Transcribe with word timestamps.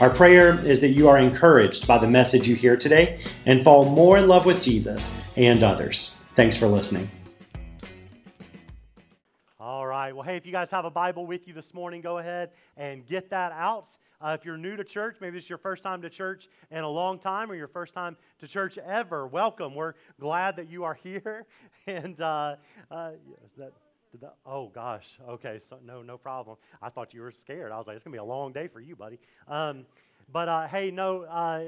Our 0.00 0.08
prayer 0.08 0.58
is 0.64 0.80
that 0.80 0.92
you 0.92 1.10
are 1.10 1.18
encouraged 1.18 1.86
by 1.86 1.98
the 1.98 2.08
message 2.08 2.48
you 2.48 2.54
hear 2.54 2.74
today 2.74 3.20
and 3.44 3.62
fall 3.62 3.84
more 3.84 4.16
in 4.16 4.28
love 4.28 4.46
with 4.46 4.62
Jesus 4.62 5.14
and 5.36 5.62
others. 5.62 6.18
Thanks 6.36 6.56
for 6.56 6.68
listening. 6.68 7.06
All 9.60 9.86
right. 9.86 10.16
Well, 10.16 10.22
hey, 10.22 10.38
if 10.38 10.46
you 10.46 10.52
guys 10.52 10.70
have 10.70 10.86
a 10.86 10.90
Bible 10.90 11.26
with 11.26 11.46
you 11.46 11.52
this 11.52 11.74
morning, 11.74 12.00
go 12.00 12.16
ahead 12.16 12.52
and 12.78 13.06
get 13.06 13.28
that 13.28 13.52
out. 13.52 13.90
Uh, 14.22 14.34
if 14.38 14.42
you're 14.46 14.56
new 14.56 14.74
to 14.74 14.84
church, 14.84 15.16
maybe 15.20 15.36
it's 15.36 15.50
your 15.50 15.58
first 15.58 15.82
time 15.82 16.00
to 16.00 16.08
church 16.08 16.48
in 16.70 16.78
a 16.78 16.88
long 16.88 17.18
time 17.18 17.50
or 17.50 17.54
your 17.54 17.68
first 17.68 17.92
time 17.92 18.16
to 18.38 18.48
church 18.48 18.78
ever, 18.78 19.26
welcome. 19.26 19.74
We're 19.74 19.92
glad 20.18 20.56
that 20.56 20.70
you 20.70 20.84
are 20.84 20.94
here. 20.94 21.44
And 21.86 22.20
uh, 22.20 22.56
uh, 22.90 23.12
that, 23.56 23.72
that, 24.18 24.34
oh 24.46 24.68
gosh, 24.68 25.06
okay, 25.28 25.60
so 25.68 25.78
no, 25.84 26.02
no 26.02 26.18
problem. 26.18 26.56
I 26.82 26.88
thought 26.88 27.14
you 27.14 27.20
were 27.22 27.30
scared. 27.32 27.72
I 27.72 27.78
was 27.78 27.86
like, 27.86 27.96
it's 27.96 28.04
gonna 28.04 28.12
be 28.14 28.18
a 28.18 28.24
long 28.24 28.52
day 28.52 28.68
for 28.68 28.80
you, 28.80 28.96
buddy. 28.96 29.18
Um, 29.48 29.86
but 30.32 30.48
uh, 30.48 30.66
hey, 30.68 30.90
no, 30.90 31.22
uh, 31.22 31.60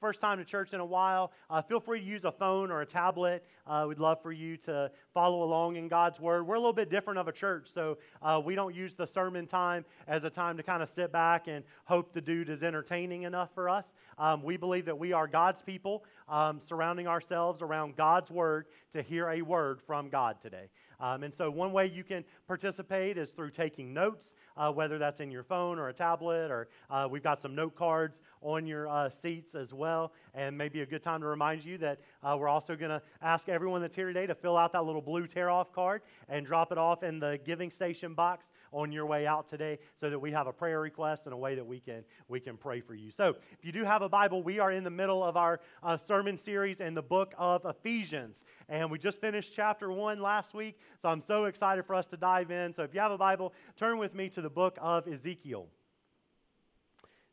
first 0.00 0.20
time 0.20 0.38
to 0.38 0.44
church 0.44 0.72
in 0.72 0.80
a 0.80 0.84
while, 0.84 1.32
uh, 1.50 1.60
feel 1.60 1.80
free 1.80 2.00
to 2.00 2.06
use 2.06 2.24
a 2.24 2.32
phone 2.32 2.70
or 2.70 2.80
a 2.80 2.86
tablet. 2.86 3.44
Uh, 3.66 3.86
we'd 3.88 3.98
love 3.98 4.22
for 4.22 4.32
you 4.32 4.56
to 4.56 4.90
follow 5.12 5.42
along 5.42 5.76
in 5.76 5.88
God's 5.88 6.20
Word. 6.20 6.46
We're 6.46 6.54
a 6.54 6.60
little 6.60 6.72
bit 6.72 6.90
different 6.90 7.18
of 7.18 7.28
a 7.28 7.32
church, 7.32 7.68
so 7.72 7.98
uh, 8.22 8.40
we 8.44 8.54
don't 8.54 8.74
use 8.74 8.94
the 8.94 9.06
sermon 9.06 9.46
time 9.46 9.84
as 10.06 10.24
a 10.24 10.30
time 10.30 10.56
to 10.56 10.62
kind 10.62 10.82
of 10.82 10.88
sit 10.88 11.12
back 11.12 11.48
and 11.48 11.64
hope 11.84 12.12
the 12.12 12.20
dude 12.20 12.48
is 12.48 12.62
entertaining 12.62 13.22
enough 13.22 13.50
for 13.54 13.68
us. 13.68 13.90
Um, 14.18 14.42
we 14.42 14.56
believe 14.56 14.84
that 14.86 14.98
we 14.98 15.12
are 15.12 15.26
God's 15.26 15.62
people, 15.62 16.04
um, 16.28 16.60
surrounding 16.60 17.06
ourselves 17.06 17.62
around 17.62 17.96
God's 17.96 18.30
Word 18.30 18.66
to 18.92 19.02
hear 19.02 19.28
a 19.30 19.42
word 19.42 19.80
from 19.82 20.08
God 20.08 20.40
today. 20.40 20.68
Um, 21.00 21.22
and 21.22 21.32
so, 21.32 21.48
one 21.50 21.72
way 21.72 21.86
you 21.86 22.02
can 22.02 22.24
participate 22.48 23.18
is 23.18 23.30
through 23.30 23.50
taking 23.50 23.94
notes, 23.94 24.34
uh, 24.56 24.72
whether 24.72 24.98
that's 24.98 25.20
in 25.20 25.30
your 25.30 25.44
phone 25.44 25.78
or 25.78 25.88
a 25.88 25.92
tablet, 25.92 26.50
or 26.50 26.68
uh, 26.90 27.06
we've 27.08 27.22
got 27.22 27.40
some 27.40 27.54
note 27.54 27.76
cards 27.76 28.20
on 28.42 28.66
your 28.66 28.88
uh, 28.88 29.08
seats 29.08 29.54
as 29.54 29.72
well. 29.72 29.87
And 30.34 30.56
maybe 30.56 30.82
a 30.82 30.86
good 30.86 31.02
time 31.02 31.20
to 31.20 31.26
remind 31.26 31.64
you 31.64 31.78
that 31.78 32.00
uh, 32.22 32.36
we're 32.38 32.48
also 32.48 32.76
going 32.76 32.90
to 32.90 33.02
ask 33.22 33.48
everyone 33.48 33.80
that's 33.80 33.96
here 33.96 34.06
today 34.06 34.26
to 34.26 34.34
fill 34.34 34.56
out 34.56 34.72
that 34.72 34.84
little 34.84 35.02
blue 35.02 35.26
tear 35.26 35.50
off 35.50 35.72
card 35.72 36.02
and 36.28 36.46
drop 36.46 36.70
it 36.70 36.78
off 36.78 37.02
in 37.02 37.18
the 37.18 37.38
giving 37.44 37.70
station 37.70 38.14
box 38.14 38.46
on 38.72 38.92
your 38.92 39.06
way 39.06 39.26
out 39.26 39.48
today 39.48 39.78
so 39.96 40.10
that 40.10 40.18
we 40.18 40.30
have 40.30 40.46
a 40.46 40.52
prayer 40.52 40.80
request 40.80 41.24
and 41.24 41.32
a 41.32 41.36
way 41.36 41.54
that 41.54 41.66
we 41.66 41.80
can, 41.80 42.04
we 42.28 42.38
can 42.40 42.56
pray 42.56 42.80
for 42.80 42.94
you. 42.94 43.10
So, 43.10 43.34
if 43.52 43.64
you 43.64 43.72
do 43.72 43.84
have 43.84 44.02
a 44.02 44.08
Bible, 44.08 44.42
we 44.42 44.58
are 44.58 44.72
in 44.72 44.84
the 44.84 44.90
middle 44.90 45.24
of 45.24 45.36
our 45.36 45.60
uh, 45.82 45.96
sermon 45.96 46.36
series 46.36 46.80
in 46.80 46.94
the 46.94 47.02
book 47.02 47.32
of 47.38 47.64
Ephesians. 47.64 48.44
And 48.68 48.90
we 48.90 48.98
just 48.98 49.20
finished 49.20 49.52
chapter 49.54 49.90
one 49.90 50.20
last 50.20 50.54
week. 50.54 50.78
So, 51.00 51.08
I'm 51.08 51.20
so 51.20 51.46
excited 51.46 51.86
for 51.86 51.94
us 51.94 52.06
to 52.08 52.16
dive 52.16 52.50
in. 52.50 52.72
So, 52.72 52.82
if 52.82 52.94
you 52.94 53.00
have 53.00 53.12
a 53.12 53.18
Bible, 53.18 53.54
turn 53.76 53.98
with 53.98 54.14
me 54.14 54.28
to 54.30 54.40
the 54.40 54.50
book 54.50 54.76
of 54.80 55.08
Ezekiel. 55.08 55.68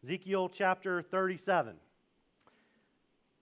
Ezekiel 0.06 0.50
chapter 0.50 1.02
37. 1.02 1.76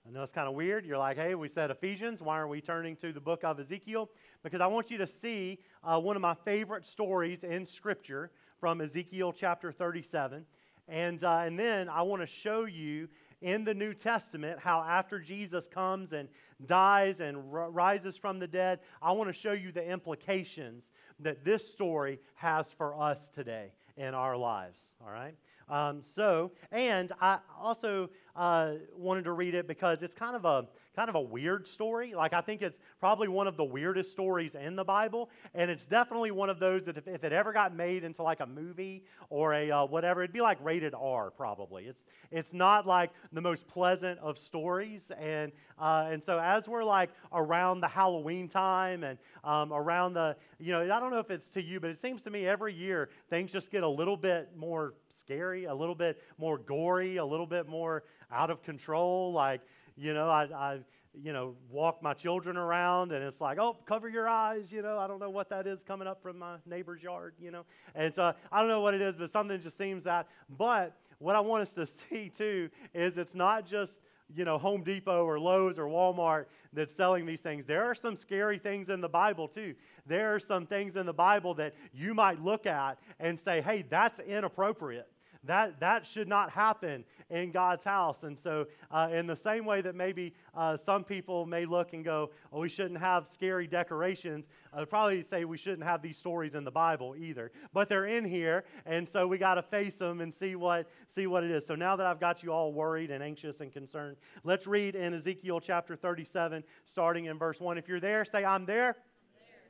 I 0.05 0.11
know 0.11 0.21
it's 0.21 0.33
kind 0.33 0.49
of 0.49 0.53
weird. 0.53 0.85
You're 0.85 0.97
like, 0.97 1.15
hey, 1.15 1.33
we 1.33 1.47
said 1.47 1.71
Ephesians. 1.71 2.21
Why 2.21 2.37
are 2.37 2.47
we 2.47 2.59
turning 2.59 2.97
to 2.97 3.13
the 3.13 3.21
book 3.21 3.45
of 3.45 3.57
Ezekiel? 3.57 4.09
Because 4.43 4.59
I 4.59 4.67
want 4.67 4.91
you 4.91 4.97
to 4.97 5.07
see 5.07 5.59
uh, 5.81 5.97
one 5.97 6.17
of 6.17 6.21
my 6.21 6.35
favorite 6.43 6.85
stories 6.85 7.45
in 7.45 7.65
Scripture 7.65 8.30
from 8.59 8.81
Ezekiel 8.81 9.31
chapter 9.31 9.71
37. 9.71 10.45
And, 10.89 11.23
uh, 11.23 11.43
and 11.45 11.58
then 11.58 11.87
I 11.87 12.02
want 12.02 12.21
to 12.21 12.27
show 12.27 12.65
you 12.65 13.08
in 13.42 13.63
the 13.63 13.73
New 13.73 13.93
Testament 13.93 14.59
how 14.59 14.81
after 14.81 15.19
Jesus 15.19 15.67
comes 15.67 16.11
and 16.11 16.27
dies 16.65 17.21
and 17.21 17.37
r- 17.53 17.71
rises 17.71 18.17
from 18.17 18.39
the 18.39 18.47
dead, 18.47 18.80
I 19.02 19.13
want 19.13 19.30
to 19.30 19.33
show 19.33 19.53
you 19.53 19.71
the 19.71 19.89
implications 19.89 20.92
that 21.21 21.45
this 21.45 21.65
story 21.65 22.19
has 22.36 22.69
for 22.73 22.99
us 23.02 23.30
today 23.30 23.71
in 23.95 24.13
our 24.13 24.36
lives. 24.36 24.80
All 25.02 25.11
right? 25.11 25.36
Um, 25.69 26.02
so, 26.15 26.52
and 26.71 27.11
I 27.21 27.39
also 27.58 28.09
uh, 28.36 28.73
wanted 28.98 29.26
to 29.26 29.32
read 29.32 29.54
it 29.55 29.67
because 29.67 30.02
it's 30.02 30.16
kind 30.16 30.36
of 30.36 30.45
a 30.45 30.66
kind 30.95 31.10
of 31.10 31.16
a 31.16 31.21
weird 31.21 31.67
story. 31.67 32.14
Like 32.14 32.33
I 32.33 32.42
think 32.42 32.61
it's 32.61 32.77
probably 32.99 33.27
one 33.27 33.48
of 33.48 33.58
the 33.58 33.64
weirdest 33.64 34.11
stories 34.11 34.55
in 34.55 34.76
the 34.76 34.83
Bible, 34.83 35.30
and 35.54 35.70
it's 35.70 35.86
definitely 35.86 36.32
one 36.32 36.49
of 36.49 36.60
those 36.60 36.86
that 36.86 36.98
if, 36.98 37.08
if 37.08 37.23
it 37.23 37.33
ever 37.33 37.52
got 37.52 37.76
made 37.76 38.04
into 38.04 38.23
like 38.23 38.39
a 38.39 38.45
movie 38.45 39.04
or 39.30 39.54
a 39.54 39.72
uh, 39.72 39.86
whatever, 39.86 40.23
it'd 40.23 40.33
be 40.33 40.42
like 40.42 40.64
rated 40.64 40.93
R 40.93 41.32
probably. 41.32 41.86
It's 41.86 42.04
it's 42.32 42.54
not 42.54 42.88
like 42.88 43.11
the 43.32 43.42
most 43.42 43.67
pleasant 43.67 44.20
of 44.20 44.38
stories, 44.38 45.11
and 45.20 45.52
uh, 45.80 46.08
and 46.11 46.23
so 46.23 46.39
as 46.39 46.67
we're 46.67 46.83
like 46.83 47.10
around 47.32 47.82
the 47.82 47.88
Halloween 47.88 48.48
time 48.48 49.04
and 49.04 49.17
um, 49.43 49.73
around 49.73 50.14
the 50.14 50.36
you 50.60 50.72
know 50.72 50.82
I 50.82 50.99
don't 50.99 51.11
know 51.11 51.20
if 51.20 51.32
it's 51.32 51.49
to 51.49 51.61
you, 51.61 51.80
but 51.80 51.89
it 51.89 51.98
seems 51.98 52.22
to 52.23 52.30
me 52.30 52.48
every 52.48 52.73
year 52.73 53.10
things 53.30 53.52
just 53.52 53.72
get 53.72 53.83
a 53.83 53.89
little 53.89 54.17
bit 54.17 54.49
more 54.55 54.93
scary, 55.10 55.66
a 55.66 55.73
little 55.73 55.95
bit 55.95 56.22
more 56.38 56.58
gory, 56.58 57.17
a 57.17 57.26
little 57.26 57.45
bit 57.45 57.67
more 57.67 58.04
out 58.33 58.49
of 58.49 58.64
control. 58.64 59.32
Like, 59.32 59.61
you 59.95 60.14
know, 60.14 60.30
I, 60.30 60.44
I 60.44 60.80
you 61.21 61.32
know, 61.32 61.55
walk 61.70 62.02
my 62.02 62.14
children 62.14 62.58
around 62.58 63.11
and 63.11 63.23
it's 63.23 63.39
like, 63.39 63.60
oh, 63.60 63.77
cover 63.86 64.10
your 64.10 64.27
eyes, 64.27 64.71
you 64.71 64.82
know, 64.82 64.98
I 64.98 65.08
don't 65.08 65.20
know 65.20 65.30
what 65.30 65.49
that 65.49 65.67
is 65.67 65.83
coming 65.83 66.08
up 66.08 66.21
from 66.23 66.39
my 66.39 66.55
neighbor's 66.66 67.04
yard, 67.04 67.36
you 67.39 67.52
know. 67.52 67.66
And 67.93 68.14
so 68.14 68.33
I 68.52 68.60
don't 68.60 68.67
know 68.67 68.82
what 68.82 68.93
it 68.93 69.02
is, 69.02 69.16
but 69.16 69.32
something 69.32 69.61
just 69.61 69.77
seems 69.77 70.04
that. 70.05 70.27
But 70.58 70.95
what 71.20 71.36
I 71.36 71.39
want 71.39 71.61
us 71.61 71.73
to 71.73 71.86
see 72.10 72.30
too 72.30 72.70
is 72.93 73.17
it's 73.17 73.36
not 73.36 73.67
just, 73.67 73.99
you 74.36 74.43
know, 74.43 74.58
Home 74.58 74.83
Depot 74.83 75.23
or 75.23 75.39
Lowe's 75.39 75.77
or 75.77 75.86
Walmart 75.86 76.45
that's 76.72 76.95
selling 76.95 77.26
these 77.26 77.42
things. 77.42 77.66
There 77.66 77.83
are 77.83 77.95
some 77.95 78.16
scary 78.16 78.58
things 78.58 78.89
in 78.89 78.99
the 78.99 79.10
Bible 79.10 79.48
too. 79.48 79.76
There 80.08 80.33
are 80.33 80.39
some 80.39 80.66
things 80.66 80.95
in 80.95 81.05
the 81.05 81.14
Bible 81.14 81.54
that 81.55 81.76
you 81.93 82.16
might 82.16 82.43
look 82.43 82.66
at 82.66 82.98
and 83.20 83.39
say, 83.39 83.61
hey, 83.61 83.86
that's 83.88 84.20
inappropriate. 84.20 85.08
That, 85.45 85.80
that 85.81 86.08
should 86.08 86.27
not 86.27 86.52
happen 86.52 87.04
in 87.30 87.52
God's 87.52 87.83
house. 87.83 88.23
And 88.23 88.39
so, 88.39 88.67
uh, 88.89 89.09
in 89.11 89.27
the 89.27 89.36
same 89.36 89.65
way 89.65 89.81
that 89.81 89.93
maybe 89.93 90.33
uh, 90.55 90.77
some 90.77 91.04
people 91.04 91.45
may 91.45 91.65
look 91.65 91.93
and 91.93 92.04
go, 92.04 92.31
oh, 92.54 92.61
we 92.61 92.70
shouldn't 92.70 92.99
have 92.99 93.27
scary 93.27 93.67
decorations, 93.67 94.45
I'd 94.73 94.89
probably 94.89 95.21
say 95.21 95.43
we 95.43 95.58
shouldn't 95.58 95.83
have 95.83 96.02
these 96.02 96.17
stories 96.17 96.55
in 96.55 96.64
the 96.64 96.71
Bible 96.71 97.15
either. 97.17 97.52
But 97.73 97.89
they're 97.89 98.05
in 98.05 98.23
here, 98.23 98.64
and 98.86 99.08
so 99.08 99.27
we 99.27 99.37
got 99.37 99.55
to 99.55 99.61
face 99.61 99.95
them 99.95 100.21
and 100.21 100.33
see 100.33 100.55
what, 100.55 100.89
see 101.14 101.27
what 101.27 101.43
it 101.43 101.52
is. 101.52 101.65
So, 101.65 101.75
now 101.75 101.98
that 101.98 102.05
I've 102.05 102.21
got 102.21 102.42
you 102.42 102.54
all 102.54 102.71
worried 102.71 103.11
and 103.11 103.21
anxious 103.21 103.60
and 103.60 103.71
concerned, 103.71 104.15
let's 104.45 104.65
read 104.65 104.95
in 104.95 105.14
Ezekiel 105.14 105.60
chapter 105.60 105.95
37, 105.95 106.64
starting 106.86 107.25
in 107.25 107.37
verse 107.37 107.60
1. 107.60 107.77
If 107.77 107.89
you're 107.89 107.99
there, 107.99 108.23
say, 108.23 108.45
I'm 108.45 108.65
there. 108.65 108.87
I'm 108.87 108.95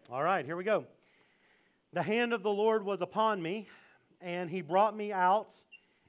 there. 0.08 0.16
All 0.16 0.24
right, 0.24 0.46
here 0.46 0.56
we 0.56 0.64
go. 0.64 0.86
The 1.94 2.04
hand 2.04 2.34
of 2.34 2.44
the 2.44 2.52
Lord 2.52 2.84
was 2.84 3.02
upon 3.02 3.42
me 3.42 3.68
and 4.24 4.50
he 4.50 4.62
brought 4.62 4.96
me 4.96 5.12
out 5.12 5.54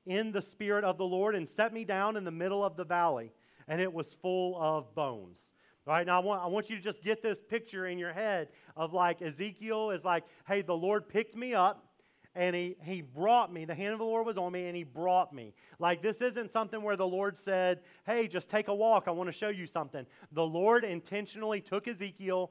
in 0.06 0.32
the 0.32 0.40
spirit 0.40 0.84
of 0.84 0.96
the 0.98 1.04
Lord 1.04 1.34
and 1.34 1.48
set 1.48 1.72
me 1.72 1.84
down 1.84 2.16
in 2.16 2.24
the 2.24 2.30
middle 2.30 2.64
of 2.64 2.76
the 2.76 2.84
valley, 2.84 3.32
and 3.68 3.80
it 3.80 3.92
was 3.92 4.14
full 4.22 4.56
of 4.60 4.94
bones. 4.94 5.40
All 5.86 5.92
right, 5.92 6.06
now 6.06 6.20
I 6.20 6.24
want, 6.24 6.42
I 6.42 6.46
want 6.46 6.70
you 6.70 6.76
to 6.76 6.82
just 6.82 7.02
get 7.02 7.22
this 7.22 7.40
picture 7.42 7.86
in 7.86 7.98
your 7.98 8.12
head 8.12 8.48
of 8.74 8.94
like 8.94 9.20
Ezekiel 9.20 9.90
is 9.90 10.02
like, 10.02 10.24
hey, 10.46 10.62
the 10.62 10.76
Lord 10.76 11.08
picked 11.10 11.36
me 11.36 11.52
up 11.52 11.86
and 12.34 12.56
he, 12.56 12.76
he 12.82 13.02
brought 13.02 13.52
me. 13.52 13.66
The 13.66 13.74
hand 13.74 13.92
of 13.92 13.98
the 13.98 14.04
Lord 14.04 14.26
was 14.26 14.38
on 14.38 14.52
me 14.52 14.66
and 14.66 14.74
he 14.74 14.82
brought 14.82 15.34
me. 15.34 15.52
Like, 15.78 16.00
this 16.00 16.22
isn't 16.22 16.50
something 16.50 16.82
where 16.82 16.96
the 16.96 17.06
Lord 17.06 17.36
said, 17.36 17.80
hey, 18.06 18.28
just 18.28 18.48
take 18.48 18.68
a 18.68 18.74
walk. 18.74 19.04
I 19.06 19.10
want 19.10 19.28
to 19.28 19.32
show 19.32 19.50
you 19.50 19.66
something. 19.66 20.06
The 20.32 20.42
Lord 20.42 20.84
intentionally 20.84 21.60
took 21.60 21.86
Ezekiel, 21.86 22.50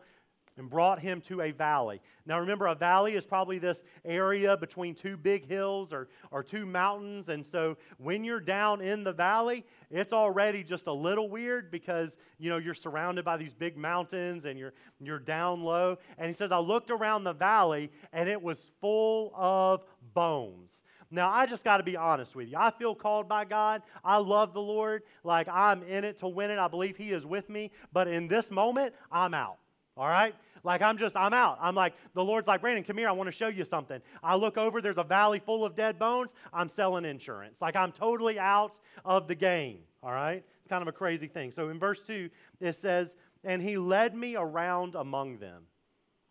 and 0.58 0.70
brought 0.70 1.00
him 1.00 1.22
to 1.22 1.42
a 1.42 1.52
valley. 1.52 2.02
Now, 2.26 2.40
remember, 2.40 2.68
a 2.68 2.76
valley 2.76 3.16
is 3.16 3.26
probably 3.26 3.60
this 3.60 3.84
area 4.06 4.56
between 4.56 4.96
two 4.96 5.18
big 5.18 5.48
hills 5.48 5.92
or, 5.92 6.10
or 6.32 6.44
two 6.44 6.66
mountains. 6.66 7.30
And 7.30 7.46
so 7.46 7.78
when 7.98 8.24
you're 8.24 8.40
down 8.40 8.82
in 8.82 9.04
the 9.04 9.12
valley, 9.12 9.66
it's 9.90 10.14
already 10.14 10.64
just 10.64 10.88
a 10.88 10.94
little 10.94 11.30
weird 11.30 11.72
because, 11.72 12.18
you 12.40 12.50
know, 12.50 12.58
you're 12.58 12.74
surrounded 12.74 13.26
by 13.26 13.38
these 13.38 13.54
big 13.54 13.78
mountains 13.78 14.46
and 14.46 14.58
you're, 14.60 14.74
you're 15.00 15.20
down 15.20 15.64
low. 15.64 15.98
And 16.18 16.28
he 16.28 16.34
says, 16.34 16.52
I 16.52 16.60
looked 16.60 16.92
around 16.92 17.24
the 17.24 17.34
valley 17.34 17.92
and 18.12 18.30
it 18.30 18.42
was 18.42 18.72
full 18.80 19.32
of 19.36 19.84
bones. 20.14 20.82
Now, 21.14 21.30
I 21.30 21.46
just 21.46 21.64
got 21.64 21.78
to 21.78 21.84
be 21.84 21.96
honest 21.96 22.36
with 22.36 22.50
you. 22.50 22.58
I 22.58 22.72
feel 22.72 22.96
called 22.96 23.28
by 23.28 23.46
God. 23.46 23.84
I 24.04 24.18
love 24.18 24.52
the 24.54 24.62
Lord. 24.62 25.04
Like, 25.24 25.48
I'm 25.48 25.84
in 25.84 26.04
it 26.04 26.18
to 26.20 26.28
win 26.28 26.50
it. 26.50 26.58
I 26.58 26.68
believe 26.68 26.98
He 26.98 27.12
is 27.12 27.24
with 27.24 27.52
me. 27.52 27.70
But 27.92 28.08
in 28.08 28.28
this 28.28 28.50
moment, 28.50 28.96
I'm 29.12 29.36
out. 29.36 29.58
All 29.96 30.08
right? 30.08 30.36
Like 30.64 30.82
I'm 30.82 30.98
just, 30.98 31.16
I'm 31.16 31.34
out. 31.34 31.58
I'm 31.62 31.76
like, 31.76 31.94
the 32.14 32.24
Lord's 32.24 32.48
like, 32.48 32.62
Brandon, 32.62 32.84
come 32.84 32.98
here. 32.98 33.10
I 33.10 33.12
want 33.12 33.28
to 33.28 33.32
show 33.32 33.48
you 33.48 33.66
something. 33.66 34.02
I 34.24 34.36
look 34.36 34.58
over, 34.58 34.82
there's 34.82 34.98
a 34.98 35.04
valley 35.04 35.40
full 35.40 35.66
of 35.66 35.76
dead 35.76 36.00
bones. 36.00 36.34
I'm 36.54 36.70
selling 36.70 37.06
insurance. 37.06 37.62
Like 37.62 37.76
I'm 37.76 37.92
totally 37.92 38.40
out 38.40 38.80
of 39.04 39.28
the 39.28 39.36
game. 39.36 39.80
All 40.02 40.12
right? 40.12 40.44
it's 40.64 40.70
kind 40.70 40.82
of 40.82 40.88
a 40.88 40.94
crazy 40.94 41.28
thing. 41.28 41.52
So 41.52 41.68
in 41.68 41.78
verse 41.78 42.02
2, 42.04 42.30
it 42.62 42.76
says, 42.76 43.16
And 43.44 43.62
he 43.62 43.78
led 43.78 44.16
me 44.16 44.38
around 44.38 44.96
among 44.96 45.40
them. 45.40 45.64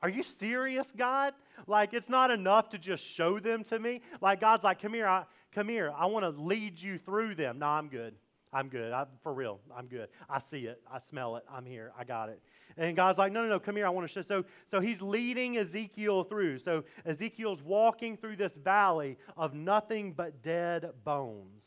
Are 0.01 0.09
you 0.09 0.23
serious, 0.23 0.91
God? 0.97 1.35
Like, 1.67 1.93
it's 1.93 2.09
not 2.09 2.31
enough 2.31 2.71
to 2.71 2.79
just 2.79 3.05
show 3.05 3.39
them 3.39 3.63
to 3.65 3.79
me. 3.79 4.01
Like, 4.23 4.41
God's 4.41 4.65
like, 4.65 4.81
Come 4.81 4.95
here, 4.95 5.07
I, 5.07 5.25
come 5.55 5.69
here. 5.69 5.93
I 5.95 6.07
want 6.07 6.25
to 6.25 6.43
lead 6.43 6.81
you 6.81 6.99
through 6.99 7.35
them. 7.35 7.59
No, 7.59 7.67
I'm 7.67 7.89
good. 7.89 8.15
I'm 8.53 8.69
good. 8.69 8.93
I, 8.93 9.07
for 9.23 9.33
real, 9.33 9.61
I'm 9.75 9.87
good. 9.87 10.09
I 10.29 10.39
see 10.39 10.67
it. 10.67 10.83
I 10.93 10.99
smell 10.99 11.37
it. 11.37 11.45
I'm 11.51 11.65
here. 11.65 11.93
I 11.99 12.05
got 12.05 12.29
it. 12.29 12.41
And 12.77 12.95
God's 12.95 13.19
like, 13.19 13.33
no, 13.33 13.43
no, 13.43 13.49
no, 13.49 13.59
come 13.59 13.77
here. 13.77 13.87
I 13.87 13.91
want 13.91 14.07
to 14.07 14.13
show. 14.13 14.23
So, 14.23 14.45
so 14.71 14.81
he's 14.81 15.01
leading 15.01 15.57
Ezekiel 15.57 16.25
through. 16.25 16.59
So 16.59 16.85
Ezekiel's 17.07 17.63
walking 17.63 18.17
through 18.17 18.37
this 18.37 18.53
valley 18.53 19.17
of 19.37 19.55
nothing 19.55 20.13
but 20.13 20.43
dead 20.43 20.91
bones. 21.03 21.65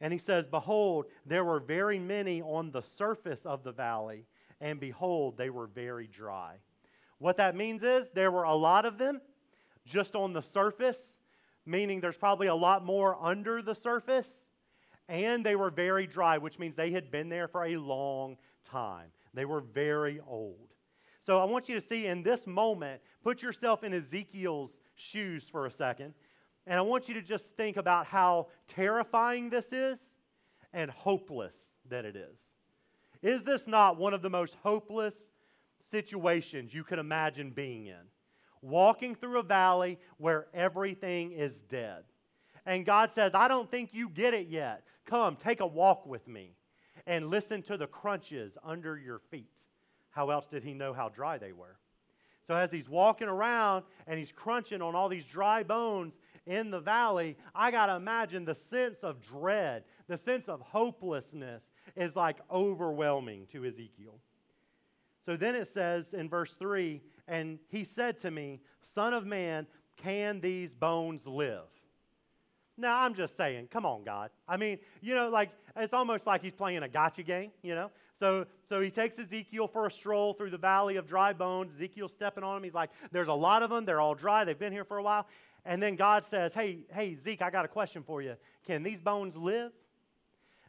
And 0.00 0.12
he 0.12 0.18
says, 0.18 0.46
Behold, 0.46 1.06
there 1.26 1.44
were 1.44 1.58
very 1.58 1.98
many 1.98 2.40
on 2.40 2.70
the 2.70 2.82
surface 2.82 3.40
of 3.44 3.64
the 3.64 3.72
valley, 3.72 4.26
and 4.60 4.78
behold, 4.78 5.36
they 5.36 5.50
were 5.50 5.66
very 5.66 6.06
dry. 6.06 6.54
What 7.18 7.36
that 7.38 7.56
means 7.56 7.82
is 7.82 8.08
there 8.14 8.30
were 8.30 8.44
a 8.44 8.54
lot 8.54 8.84
of 8.84 8.96
them 8.96 9.20
just 9.84 10.14
on 10.14 10.32
the 10.32 10.42
surface, 10.42 11.18
meaning 11.66 12.00
there's 12.00 12.16
probably 12.16 12.46
a 12.46 12.54
lot 12.54 12.84
more 12.84 13.16
under 13.20 13.60
the 13.60 13.74
surface 13.74 14.47
and 15.08 15.44
they 15.44 15.56
were 15.56 15.70
very 15.70 16.06
dry, 16.06 16.38
which 16.38 16.58
means 16.58 16.74
they 16.74 16.90
had 16.90 17.10
been 17.10 17.28
there 17.28 17.48
for 17.48 17.64
a 17.64 17.76
long 17.76 18.36
time. 18.64 19.10
They 19.34 19.44
were 19.44 19.60
very 19.60 20.20
old. 20.26 20.68
So 21.20 21.38
I 21.38 21.44
want 21.44 21.68
you 21.68 21.74
to 21.74 21.80
see 21.80 22.06
in 22.06 22.22
this 22.22 22.46
moment, 22.46 23.00
put 23.22 23.42
yourself 23.42 23.84
in 23.84 23.92
Ezekiel's 23.92 24.78
shoes 24.94 25.48
for 25.50 25.66
a 25.66 25.70
second, 25.70 26.14
and 26.66 26.78
I 26.78 26.82
want 26.82 27.08
you 27.08 27.14
to 27.14 27.22
just 27.22 27.56
think 27.56 27.76
about 27.76 28.06
how 28.06 28.48
terrifying 28.66 29.50
this 29.50 29.72
is 29.72 29.98
and 30.72 30.90
hopeless 30.90 31.54
that 31.88 32.04
it 32.04 32.16
is. 32.16 32.38
Is 33.22 33.42
this 33.42 33.66
not 33.66 33.96
one 33.96 34.14
of 34.14 34.22
the 34.22 34.30
most 34.30 34.56
hopeless 34.62 35.14
situations 35.90 36.74
you 36.74 36.84
could 36.84 36.98
imagine 36.98 37.50
being 37.50 37.86
in? 37.86 37.96
Walking 38.60 39.14
through 39.14 39.38
a 39.38 39.42
valley 39.42 39.98
where 40.18 40.46
everything 40.52 41.32
is 41.32 41.62
dead. 41.62 42.04
And 42.66 42.84
God 42.84 43.12
says, 43.12 43.32
I 43.34 43.48
don't 43.48 43.70
think 43.70 43.94
you 43.94 44.10
get 44.10 44.34
it 44.34 44.48
yet. 44.48 44.84
Come, 45.08 45.36
take 45.36 45.60
a 45.60 45.66
walk 45.66 46.06
with 46.06 46.28
me 46.28 46.52
and 47.06 47.30
listen 47.30 47.62
to 47.62 47.78
the 47.78 47.86
crunches 47.86 48.58
under 48.62 48.98
your 48.98 49.18
feet. 49.30 49.58
How 50.10 50.28
else 50.28 50.46
did 50.46 50.62
he 50.62 50.74
know 50.74 50.92
how 50.92 51.08
dry 51.08 51.38
they 51.38 51.52
were? 51.52 51.78
So, 52.46 52.54
as 52.54 52.70
he's 52.70 52.88
walking 52.88 53.28
around 53.28 53.84
and 54.06 54.18
he's 54.18 54.32
crunching 54.32 54.82
on 54.82 54.94
all 54.94 55.08
these 55.08 55.24
dry 55.24 55.62
bones 55.62 56.14
in 56.46 56.70
the 56.70 56.80
valley, 56.80 57.36
I 57.54 57.70
got 57.70 57.86
to 57.86 57.94
imagine 57.94 58.44
the 58.44 58.54
sense 58.54 58.98
of 58.98 59.20
dread, 59.22 59.84
the 60.08 60.16
sense 60.18 60.48
of 60.48 60.60
hopelessness 60.60 61.62
is 61.96 62.14
like 62.14 62.38
overwhelming 62.50 63.46
to 63.52 63.64
Ezekiel. 63.64 64.18
So 65.24 65.36
then 65.36 65.54
it 65.54 65.68
says 65.68 66.12
in 66.12 66.28
verse 66.28 66.52
3 66.58 67.00
And 67.26 67.58
he 67.68 67.84
said 67.84 68.18
to 68.18 68.30
me, 68.30 68.60
Son 68.94 69.14
of 69.14 69.24
man, 69.24 69.66
can 69.96 70.40
these 70.40 70.74
bones 70.74 71.26
live? 71.26 71.68
Now, 72.78 73.00
I'm 73.00 73.14
just 73.14 73.36
saying, 73.36 73.68
come 73.72 73.84
on, 73.84 74.04
God. 74.04 74.30
I 74.48 74.56
mean, 74.56 74.78
you 75.00 75.16
know, 75.16 75.28
like, 75.28 75.50
it's 75.76 75.92
almost 75.92 76.26
like 76.26 76.42
he's 76.42 76.54
playing 76.54 76.82
a 76.84 76.88
gotcha 76.88 77.24
game, 77.24 77.50
you 77.62 77.74
know? 77.74 77.90
So, 78.18 78.46
so 78.68 78.80
he 78.80 78.90
takes 78.90 79.18
Ezekiel 79.18 79.66
for 79.66 79.86
a 79.86 79.90
stroll 79.90 80.32
through 80.32 80.50
the 80.50 80.58
valley 80.58 80.96
of 80.96 81.06
dry 81.06 81.32
bones. 81.32 81.74
Ezekiel's 81.74 82.12
stepping 82.12 82.44
on 82.44 82.56
him. 82.56 82.62
He's 82.62 82.74
like, 82.74 82.90
there's 83.10 83.28
a 83.28 83.34
lot 83.34 83.62
of 83.62 83.70
them. 83.70 83.84
They're 83.84 84.00
all 84.00 84.14
dry. 84.14 84.44
They've 84.44 84.58
been 84.58 84.72
here 84.72 84.84
for 84.84 84.98
a 84.98 85.02
while. 85.02 85.26
And 85.64 85.82
then 85.82 85.96
God 85.96 86.24
says, 86.24 86.54
hey, 86.54 86.78
hey, 86.92 87.14
Zeke, 87.16 87.42
I 87.42 87.50
got 87.50 87.64
a 87.64 87.68
question 87.68 88.02
for 88.02 88.22
you. 88.22 88.36
Can 88.66 88.82
these 88.82 89.00
bones 89.00 89.36
live? 89.36 89.72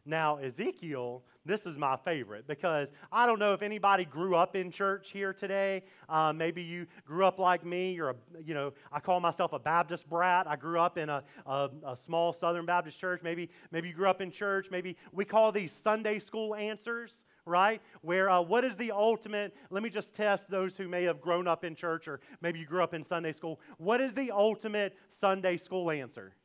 Now, 0.09 0.37
Ezekiel, 0.37 1.21
this 1.45 1.67
is 1.67 1.77
my 1.77 1.95
favorite 1.95 2.47
because 2.47 2.87
I 3.11 3.27
don't 3.27 3.37
know 3.37 3.53
if 3.53 3.61
anybody 3.61 4.05
grew 4.05 4.35
up 4.35 4.55
in 4.55 4.71
church 4.71 5.11
here 5.11 5.33
today. 5.33 5.83
Uh, 6.09 6.33
maybe 6.33 6.63
you 6.63 6.87
grew 7.05 7.25
up 7.25 7.37
like 7.37 7.63
me. 7.63 7.93
You're 7.93 8.09
a, 8.09 8.15
you 8.43 8.55
know, 8.55 8.73
I 8.91 9.01
call 9.01 9.19
myself 9.19 9.53
a 9.53 9.59
Baptist 9.59 10.09
brat. 10.09 10.47
I 10.47 10.55
grew 10.55 10.79
up 10.79 10.97
in 10.97 11.09
a, 11.09 11.23
a, 11.45 11.69
a 11.85 11.95
small 11.95 12.33
Southern 12.33 12.65
Baptist 12.65 12.99
church. 12.99 13.21
Maybe, 13.23 13.51
maybe 13.71 13.89
you 13.89 13.93
grew 13.93 14.09
up 14.09 14.19
in 14.19 14.31
church. 14.31 14.69
Maybe 14.71 14.97
we 15.11 15.25
call 15.25 15.51
these 15.51 15.71
Sunday 15.71 16.17
school 16.17 16.55
answers 16.55 17.23
right? 17.45 17.81
Where 18.01 18.29
uh, 18.29 18.41
what 18.41 18.63
is 18.63 18.75
the 18.75 18.91
ultimate? 18.91 19.55
Let 19.71 19.81
me 19.81 19.89
just 19.89 20.13
test 20.13 20.51
those 20.51 20.77
who 20.77 20.87
may 20.87 21.03
have 21.05 21.19
grown 21.19 21.47
up 21.47 21.63
in 21.63 21.73
church 21.73 22.07
or 22.07 22.19
maybe 22.41 22.59
you 22.59 22.65
grew 22.67 22.83
up 22.83 22.93
in 22.93 23.03
Sunday 23.03 23.31
school. 23.31 23.59
What 23.77 24.01
is 24.01 24.13
the 24.13 24.29
ultimate 24.29 24.95
Sunday 25.09 25.57
school 25.57 25.89
answer? 25.89 26.35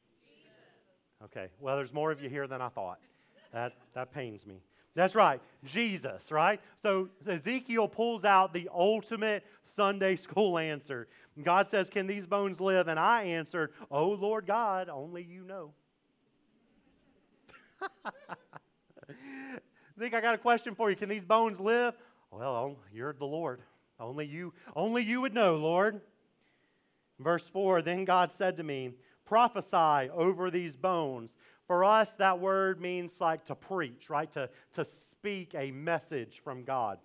Okay, 1.22 1.48
well, 1.60 1.76
there's 1.76 1.92
more 1.92 2.10
of 2.10 2.22
you 2.22 2.30
here 2.30 2.46
than 2.46 2.62
I 2.62 2.68
thought. 2.68 3.00
That, 3.54 3.72
that 3.94 4.12
pains 4.12 4.44
me. 4.44 4.60
That's 4.96 5.14
right, 5.14 5.40
Jesus, 5.64 6.30
right? 6.30 6.60
So 6.82 7.08
Ezekiel 7.26 7.88
pulls 7.88 8.24
out 8.24 8.52
the 8.52 8.68
ultimate 8.72 9.44
Sunday 9.62 10.16
school 10.16 10.58
answer. 10.72 11.06
God 11.42 11.68
says, 11.68 11.88
Can 11.88 12.06
these 12.06 12.26
bones 12.26 12.60
live? 12.60 12.88
And 12.88 13.00
I 13.00 13.22
answered, 13.22 13.72
Oh, 13.90 14.08
Lord 14.08 14.46
God, 14.46 14.88
only 14.88 15.22
you 15.22 15.44
know. 15.44 15.72
Zeke, 19.98 20.14
I 20.14 20.20
got 20.20 20.34
a 20.34 20.38
question 20.38 20.74
for 20.74 20.90
you. 20.90 20.96
Can 20.96 21.08
these 21.08 21.24
bones 21.24 21.58
live? 21.60 21.94
Well, 22.30 22.54
oh, 22.54 22.76
you're 22.92 23.12
the 23.12 23.24
Lord. 23.24 23.60
Only 24.00 24.26
you, 24.26 24.52
only 24.74 25.02
you 25.02 25.20
would 25.20 25.34
know, 25.34 25.56
Lord. 25.56 26.00
Verse 27.20 27.46
4 27.48 27.82
Then 27.82 28.04
God 28.04 28.32
said 28.32 28.56
to 28.56 28.64
me, 28.64 28.90
Prophesy 29.34 30.10
over 30.14 30.48
these 30.48 30.76
bones 30.76 31.32
for 31.66 31.84
us, 31.84 32.14
that 32.18 32.38
word 32.38 32.80
means 32.80 33.20
like 33.20 33.44
to 33.46 33.56
preach, 33.56 34.08
right? 34.08 34.30
To, 34.30 34.48
to 34.74 34.84
speak 34.84 35.56
a 35.56 35.72
message 35.72 36.40
from 36.44 36.62
God. 36.62 36.98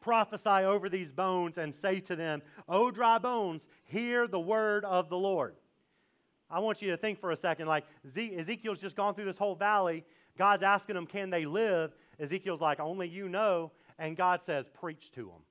Prophesy 0.00 0.48
over 0.48 0.88
these 0.88 1.12
bones 1.12 1.58
and 1.58 1.72
say 1.72 2.00
to 2.00 2.16
them, 2.16 2.42
O 2.68 2.90
dry 2.90 3.18
bones, 3.18 3.68
hear 3.84 4.26
the 4.26 4.40
word 4.40 4.84
of 4.84 5.08
the 5.08 5.16
Lord. 5.16 5.54
I 6.50 6.58
want 6.58 6.82
you 6.82 6.90
to 6.90 6.96
think 6.96 7.20
for 7.20 7.30
a 7.30 7.36
second 7.36 7.68
like 7.68 7.84
Ezekiel's 8.04 8.80
just 8.80 8.96
gone 8.96 9.14
through 9.14 9.26
this 9.26 9.38
whole 9.38 9.54
valley. 9.54 10.02
God's 10.36 10.64
asking 10.64 10.96
them, 10.96 11.06
Can 11.06 11.30
they 11.30 11.46
live? 11.46 11.92
Ezekiel's 12.18 12.60
like, 12.60 12.80
Only 12.80 13.06
you 13.06 13.28
know. 13.28 13.70
And 14.00 14.16
God 14.16 14.42
says, 14.42 14.68
Preach 14.68 15.12
to 15.12 15.26
them. 15.26 15.44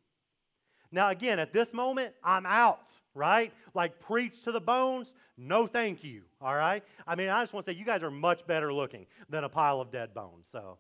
Now, 0.92 1.12
again, 1.12 1.40
at 1.40 1.54
this 1.54 1.72
moment, 1.72 2.14
I'm 2.26 2.46
out, 2.46 2.90
right? 3.16 3.52
Like, 3.74 4.00
preach 4.00 4.44
to 4.44 4.52
the 4.52 4.60
bones, 4.60 5.14
no 5.38 5.66
thank 5.66 6.04
you, 6.04 6.22
all 6.40 6.56
right? 6.56 6.84
I 7.08 7.16
mean, 7.16 7.30
I 7.30 7.42
just 7.42 7.54
want 7.54 7.66
to 7.66 7.72
say, 7.72 7.78
you 7.78 7.86
guys 7.86 8.04
are 8.04 8.12
much 8.12 8.46
better 8.46 8.72
looking 8.72 9.08
than 9.30 9.44
a 9.44 9.50
pile 9.50 9.82
of 9.82 9.92
dead 9.92 10.14
bones, 10.14 10.46
so. 10.52 10.78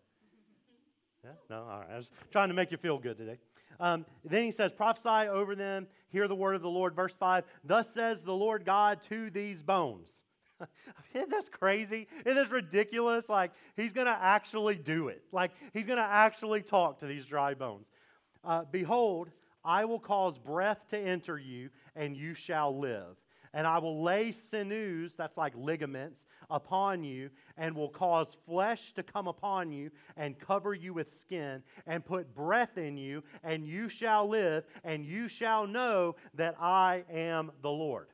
Yeah, 1.23 1.31
no, 1.49 1.63
all 1.63 1.79
right. 1.79 1.89
I 1.91 1.97
was 1.97 2.11
trying 2.31 2.49
to 2.49 2.53
make 2.53 2.69
you 2.69 2.77
feel 2.77 3.00
good 3.00 3.17
today. 3.17 3.38
Um, 3.79 4.05
then 4.24 4.43
he 4.43 4.51
says, 4.51 4.71
prophesy 4.71 5.27
over 5.27 5.55
them, 5.55 5.88
hear 6.10 6.27
the 6.27 6.36
word 6.36 6.55
of 6.55 6.62
the 6.62 6.69
Lord. 6.69 6.95
Verse 6.95 7.15
5 7.15 7.45
Thus 7.63 7.91
says 7.91 8.21
the 8.21 8.33
Lord 8.33 8.63
God 8.63 9.01
to 9.10 9.31
these 9.31 9.63
bones. 9.63 10.10
Isn't 11.13 11.29
this 11.29 11.50
crazy? 11.50 12.07
Isn't 12.25 12.36
this 12.36 12.50
ridiculous? 12.50 13.27
Like, 13.27 13.51
he's 13.75 13.91
going 13.91 14.07
to 14.07 14.17
actually 14.19 14.75
do 14.75 15.07
it. 15.07 15.24
Like, 15.31 15.51
he's 15.74 15.86
going 15.86 15.98
to 15.98 16.03
actually 16.03 16.62
talk 16.62 17.00
to 17.00 17.07
these 17.07 17.25
dry 17.25 17.53
bones. 17.53 17.88
Uh, 18.43 18.63
Behold, 18.71 19.29
I 19.65 19.86
will 19.86 20.00
cause 20.00 20.38
breath 20.38 20.88
to 20.89 20.98
enter 20.98 21.38
you, 21.38 21.69
and 21.95 22.15
you 22.15 22.34
shall 22.34 22.77
live. 22.77 23.17
And 23.53 23.65
I 23.65 23.77
will 23.77 24.03
lay 24.03 24.34
sinews, 24.34 25.13
that's 25.15 25.38
like 25.38 25.53
ligaments, 25.55 26.25
upon 26.50 27.05
you, 27.05 27.29
and 27.57 27.74
will 27.74 27.89
cause 27.89 28.36
flesh 28.45 28.93
to 28.93 29.03
come 29.03 29.27
upon 29.27 29.72
you, 29.72 29.91
and 30.17 30.38
cover 30.38 30.74
you 30.74 30.93
with 30.93 31.17
skin, 31.17 31.63
and 31.88 32.05
put 32.05 32.36
breath 32.36 32.77
in 32.77 32.98
you, 32.98 33.24
and 33.43 33.65
you 33.65 33.88
shall 33.88 34.27
live, 34.27 34.65
and 34.84 35.05
you 35.05 35.29
shall 35.29 35.67
know 35.67 36.17
that 36.34 36.55
I 36.60 37.05
am 37.10 37.51
the 37.62 37.69
Lord. 37.69 38.07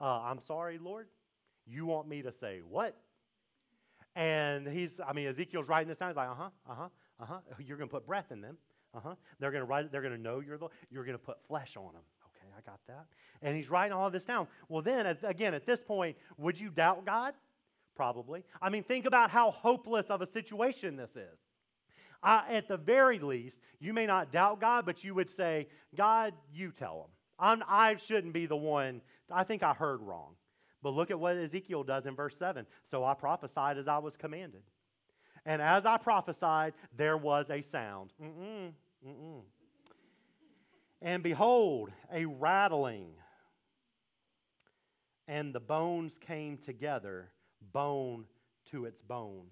Uh, 0.00 0.20
I'm 0.22 0.40
sorry, 0.40 0.78
Lord. 0.78 1.06
You 1.66 1.86
want 1.86 2.08
me 2.08 2.22
to 2.22 2.32
say 2.32 2.60
what? 2.68 2.96
And 4.16 4.66
he's, 4.66 4.90
I 5.06 5.12
mean, 5.12 5.28
Ezekiel's 5.28 5.68
writing 5.68 5.88
this 5.88 5.98
down. 5.98 6.08
He's 6.08 6.16
like, 6.16 6.28
uh 6.28 6.34
huh, 6.34 6.50
uh 6.68 6.74
huh, 6.74 6.88
uh 7.20 7.26
huh. 7.26 7.38
You're 7.64 7.76
going 7.76 7.88
to 7.88 7.94
put 7.94 8.06
breath 8.06 8.32
in 8.32 8.40
them. 8.40 8.56
Uh-huh. 8.94 9.14
They're 9.38 9.50
going 9.50 9.62
to 9.62 9.66
write 9.66 9.92
they're 9.92 10.02
going 10.02 10.16
to 10.16 10.20
know 10.20 10.40
you're 10.40 10.58
the 10.58 10.68
you're 10.90 11.04
going 11.04 11.16
to 11.16 11.22
put 11.22 11.36
flesh 11.46 11.76
on 11.76 11.92
them. 11.92 12.02
Okay, 12.26 12.48
I 12.56 12.60
got 12.68 12.80
that. 12.88 13.06
And 13.42 13.56
he's 13.56 13.70
writing 13.70 13.92
all 13.92 14.10
this 14.10 14.24
down. 14.24 14.48
Well, 14.68 14.82
then 14.82 15.06
again, 15.22 15.54
at 15.54 15.66
this 15.66 15.80
point, 15.80 16.16
would 16.38 16.58
you 16.58 16.70
doubt 16.70 17.06
God? 17.06 17.34
Probably. 17.94 18.44
I 18.60 18.70
mean, 18.70 18.82
think 18.82 19.06
about 19.06 19.30
how 19.30 19.50
hopeless 19.50 20.06
of 20.08 20.22
a 20.22 20.26
situation 20.26 20.96
this 20.96 21.10
is. 21.10 21.38
At 22.22 22.68
the 22.68 22.76
very 22.76 23.18
least, 23.18 23.60
you 23.78 23.94
may 23.94 24.06
not 24.06 24.30
doubt 24.30 24.60
God, 24.60 24.84
but 24.84 25.02
you 25.02 25.14
would 25.14 25.30
say, 25.30 25.68
God, 25.96 26.34
you 26.52 26.70
tell 26.70 26.98
them. 26.98 27.10
I'm, 27.38 27.62
I 27.66 27.96
shouldn't 27.96 28.34
be 28.34 28.44
the 28.44 28.56
one. 28.56 29.00
I 29.30 29.44
think 29.44 29.62
I 29.62 29.72
heard 29.72 30.02
wrong. 30.02 30.34
But 30.82 30.90
look 30.90 31.10
at 31.10 31.18
what 31.18 31.36
Ezekiel 31.36 31.82
does 31.82 32.06
in 32.06 32.14
verse 32.14 32.36
7. 32.36 32.66
So 32.90 33.04
I 33.04 33.14
prophesied 33.14 33.78
as 33.78 33.88
I 33.88 33.98
was 33.98 34.16
commanded. 34.16 34.62
And 35.46 35.62
as 35.62 35.86
I 35.86 35.96
prophesied, 35.96 36.74
there 36.96 37.16
was 37.16 37.50
a 37.50 37.62
sound. 37.62 38.12
Mm-mm, 38.22 38.72
mm-mm. 39.06 39.40
And 41.02 41.22
behold, 41.22 41.90
a 42.12 42.26
rattling. 42.26 43.12
And 45.26 45.54
the 45.54 45.60
bones 45.60 46.18
came 46.18 46.58
together, 46.58 47.30
bone 47.72 48.26
to 48.70 48.84
its 48.84 49.00
bone. 49.00 49.46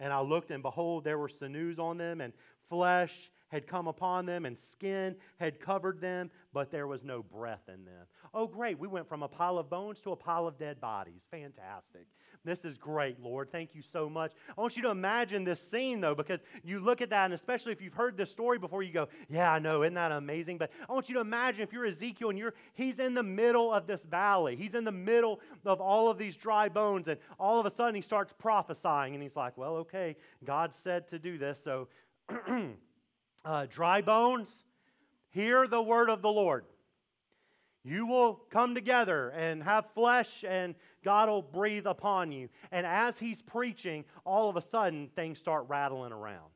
And 0.00 0.12
I 0.12 0.20
looked, 0.20 0.50
and 0.50 0.62
behold, 0.62 1.04
there 1.04 1.18
were 1.18 1.28
sinews 1.28 1.78
on 1.78 1.98
them, 1.98 2.20
and 2.20 2.32
flesh 2.68 3.30
had 3.48 3.66
come 3.66 3.88
upon 3.88 4.26
them, 4.26 4.44
and 4.46 4.58
skin 4.58 5.16
had 5.38 5.60
covered 5.60 6.00
them, 6.00 6.30
but 6.52 6.70
there 6.70 6.86
was 6.86 7.02
no 7.02 7.22
breath 7.22 7.68
in 7.68 7.84
them. 7.84 8.06
Oh, 8.34 8.46
great. 8.46 8.78
We 8.78 8.88
went 8.88 9.08
from 9.08 9.22
a 9.22 9.28
pile 9.28 9.58
of 9.58 9.70
bones 9.70 10.00
to 10.02 10.12
a 10.12 10.16
pile 10.16 10.46
of 10.46 10.58
dead 10.58 10.80
bodies. 10.80 11.22
Fantastic. 11.30 12.06
This 12.44 12.64
is 12.64 12.78
great, 12.78 13.20
Lord. 13.20 13.50
Thank 13.50 13.74
you 13.74 13.82
so 13.82 14.08
much. 14.08 14.32
I 14.56 14.60
want 14.60 14.76
you 14.76 14.82
to 14.84 14.90
imagine 14.90 15.44
this 15.44 15.60
scene, 15.60 16.00
though, 16.00 16.14
because 16.14 16.40
you 16.62 16.80
look 16.80 17.00
at 17.00 17.10
that, 17.10 17.26
and 17.26 17.34
especially 17.34 17.72
if 17.72 17.82
you've 17.82 17.94
heard 17.94 18.16
this 18.16 18.30
story 18.30 18.58
before, 18.58 18.82
you 18.82 18.92
go, 18.92 19.08
Yeah, 19.28 19.52
I 19.52 19.58
know, 19.58 19.82
isn't 19.82 19.94
that 19.94 20.12
amazing? 20.12 20.58
But 20.58 20.70
I 20.88 20.92
want 20.92 21.08
you 21.08 21.14
to 21.16 21.20
imagine 21.20 21.62
if 21.62 21.72
you're 21.72 21.86
Ezekiel 21.86 22.30
and 22.30 22.38
you're 22.38 22.54
he's 22.74 22.98
in 22.98 23.14
the 23.14 23.22
middle 23.22 23.72
of 23.72 23.86
this 23.86 24.00
valley. 24.02 24.56
He's 24.56 24.74
in 24.74 24.84
the 24.84 24.92
middle 24.92 25.40
of 25.64 25.80
all 25.80 26.10
of 26.10 26.18
these 26.18 26.36
dry 26.36 26.68
bones, 26.68 27.08
and 27.08 27.18
all 27.38 27.60
of 27.60 27.66
a 27.66 27.74
sudden 27.74 27.94
he 27.94 28.02
starts 28.02 28.32
prophesying, 28.38 29.14
and 29.14 29.22
he's 29.22 29.36
like, 29.36 29.58
Well, 29.58 29.76
okay, 29.76 30.16
God 30.44 30.72
said 30.72 31.08
to 31.08 31.18
do 31.18 31.38
this, 31.38 31.58
so 31.62 31.88
uh, 33.48 33.66
dry 33.70 34.02
bones, 34.02 34.48
hear 35.30 35.66
the 35.66 35.80
word 35.80 36.10
of 36.10 36.20
the 36.20 36.30
Lord. 36.30 36.66
You 37.82 38.06
will 38.06 38.34
come 38.50 38.74
together 38.74 39.30
and 39.30 39.62
have 39.62 39.86
flesh, 39.94 40.44
and 40.46 40.74
God 41.02 41.30
will 41.30 41.40
breathe 41.40 41.86
upon 41.86 42.30
you. 42.30 42.50
And 42.70 42.86
as 42.86 43.18
he's 43.18 43.40
preaching, 43.40 44.04
all 44.26 44.50
of 44.50 44.56
a 44.56 44.60
sudden, 44.60 45.08
things 45.16 45.38
start 45.38 45.64
rattling 45.68 46.12
around. 46.12 46.50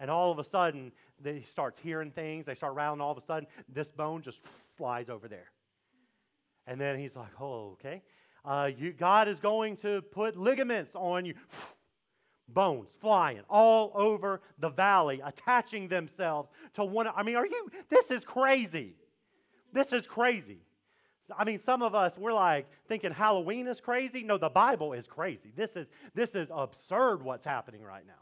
And 0.00 0.10
all 0.10 0.32
of 0.32 0.40
a 0.40 0.44
sudden, 0.44 0.90
he 1.22 1.42
starts 1.42 1.78
hearing 1.78 2.10
things. 2.10 2.44
They 2.44 2.56
start 2.56 2.74
rattling. 2.74 3.00
All 3.00 3.12
of 3.12 3.18
a 3.18 3.24
sudden, 3.24 3.46
this 3.72 3.92
bone 3.92 4.20
just 4.20 4.40
flies 4.76 5.08
over 5.08 5.28
there. 5.28 5.52
And 6.66 6.80
then 6.80 6.98
he's 6.98 7.14
like, 7.14 7.40
oh, 7.40 7.74
okay. 7.74 8.02
Uh, 8.44 8.70
you, 8.76 8.92
God 8.92 9.28
is 9.28 9.38
going 9.38 9.76
to 9.78 10.02
put 10.02 10.36
ligaments 10.36 10.90
on 10.96 11.24
you. 11.24 11.34
Bones 12.48 12.90
flying 13.00 13.40
all 13.48 13.90
over 13.94 14.40
the 14.58 14.68
valley, 14.68 15.20
attaching 15.24 15.88
themselves 15.88 16.48
to 16.74 16.84
one. 16.84 17.08
I 17.08 17.22
mean, 17.22 17.36
are 17.36 17.46
you? 17.46 17.70
This 17.88 18.10
is 18.10 18.24
crazy. 18.24 18.94
This 19.72 19.92
is 19.92 20.06
crazy. 20.06 20.60
I 21.36 21.44
mean, 21.44 21.58
some 21.58 21.82
of 21.82 21.94
us, 21.94 22.16
we're 22.16 22.32
like 22.32 22.68
thinking 22.88 23.10
Halloween 23.12 23.66
is 23.66 23.80
crazy. 23.80 24.22
No, 24.22 24.38
the 24.38 24.48
Bible 24.48 24.92
is 24.92 25.06
crazy. 25.06 25.52
This 25.56 25.74
is, 25.76 25.88
this 26.14 26.30
is 26.30 26.48
absurd 26.54 27.22
what's 27.22 27.44
happening 27.44 27.82
right 27.82 28.06
now. 28.06 28.12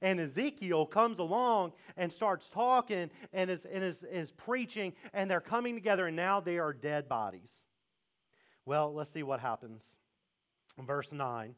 And 0.00 0.20
Ezekiel 0.20 0.86
comes 0.86 1.18
along 1.18 1.72
and 1.96 2.12
starts 2.12 2.48
talking 2.48 3.10
and 3.32 3.50
is, 3.50 3.64
and 3.64 3.82
is, 3.82 4.04
is 4.10 4.30
preaching, 4.32 4.92
and 5.12 5.30
they're 5.30 5.40
coming 5.40 5.74
together, 5.74 6.06
and 6.06 6.16
now 6.16 6.40
they 6.40 6.58
are 6.58 6.72
dead 6.72 7.08
bodies. 7.08 7.50
Well, 8.66 8.94
let's 8.94 9.10
see 9.10 9.22
what 9.22 9.40
happens. 9.40 9.84
Verse 10.78 11.12
9. 11.12 11.54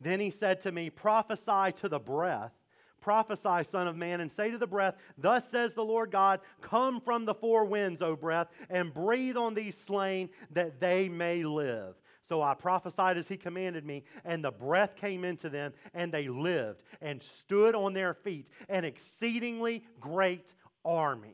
Then 0.00 0.20
he 0.20 0.30
said 0.30 0.60
to 0.62 0.72
me, 0.72 0.90
Prophesy 0.90 1.72
to 1.76 1.88
the 1.88 1.98
breath 1.98 2.52
Prophesy, 3.00 3.62
Son 3.68 3.86
of 3.86 3.96
Man, 3.96 4.20
and 4.20 4.30
say 4.30 4.50
to 4.50 4.58
the 4.58 4.66
breath, 4.66 4.96
Thus 5.16 5.48
says 5.48 5.74
the 5.74 5.84
Lord 5.84 6.10
God, 6.10 6.40
Come 6.60 7.00
from 7.00 7.24
the 7.24 7.34
four 7.34 7.64
winds, 7.64 8.02
O 8.02 8.16
breath, 8.16 8.48
and 8.70 8.92
breathe 8.92 9.36
on 9.36 9.54
these 9.54 9.76
slain, 9.76 10.28
that 10.50 10.80
they 10.80 11.08
may 11.08 11.42
live. 11.44 11.94
So 12.20 12.42
I 12.42 12.54
prophesied 12.54 13.16
as 13.16 13.28
he 13.28 13.36
commanded 13.36 13.86
me, 13.86 14.04
and 14.24 14.44
the 14.44 14.50
breath 14.50 14.96
came 14.96 15.24
into 15.24 15.48
them, 15.48 15.72
and 15.94 16.12
they 16.12 16.28
lived 16.28 16.82
and 17.00 17.22
stood 17.22 17.74
on 17.74 17.94
their 17.94 18.12
feet, 18.12 18.50
an 18.68 18.84
exceedingly 18.84 19.84
great 20.00 20.52
army. 20.84 21.28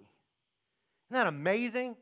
Isn't 1.11 1.25
that 1.25 1.26
amazing? 1.26 1.97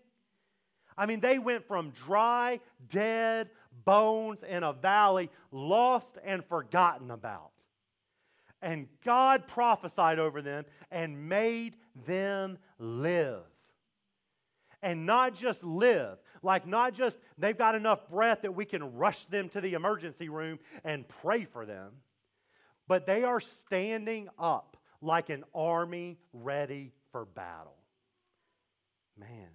I 0.99 1.07
mean, 1.07 1.21
they 1.21 1.39
went 1.39 1.67
from 1.67 1.91
dry, 1.91 2.61
dead 2.91 3.49
bones 3.85 4.43
in 4.49 4.63
a 4.63 4.73
valley, 4.73 5.31
lost 5.51 6.19
and 6.25 6.45
forgotten 6.45 7.11
about 7.11 7.53
and 8.63 8.87
God 9.05 9.49
prophesied 9.49 10.21
over 10.21 10.41
them 10.41 10.65
and 10.91 11.29
made 11.29 11.75
them 12.07 12.57
live. 12.79 13.43
And 14.83 15.05
not 15.05 15.35
just 15.35 15.63
live, 15.63 16.19
like 16.43 16.67
not 16.67 16.95
just 16.95 17.19
they've 17.39 17.59
got 17.59 17.75
enough 17.75 18.09
breath 18.09 18.43
that 18.43 18.55
we 18.55 18.65
can 18.65 18.95
rush 18.95 19.25
them 19.27 19.49
to 19.51 19.61
the 19.61 19.75
emergency 19.75 20.29
room 20.29 20.59
and 20.85 21.07
pray 21.07 21.45
for 21.45 21.67
them, 21.67 21.93
but 22.89 23.07
they 23.07 23.25
are 23.25 23.41
standing 23.41 24.29
up 24.39 24.77
like 25.01 25.29
an 25.29 25.45
army 25.55 26.19
ready 26.33 26.93
for 27.11 27.25
battle. 27.25 27.77
Man. 29.19 29.49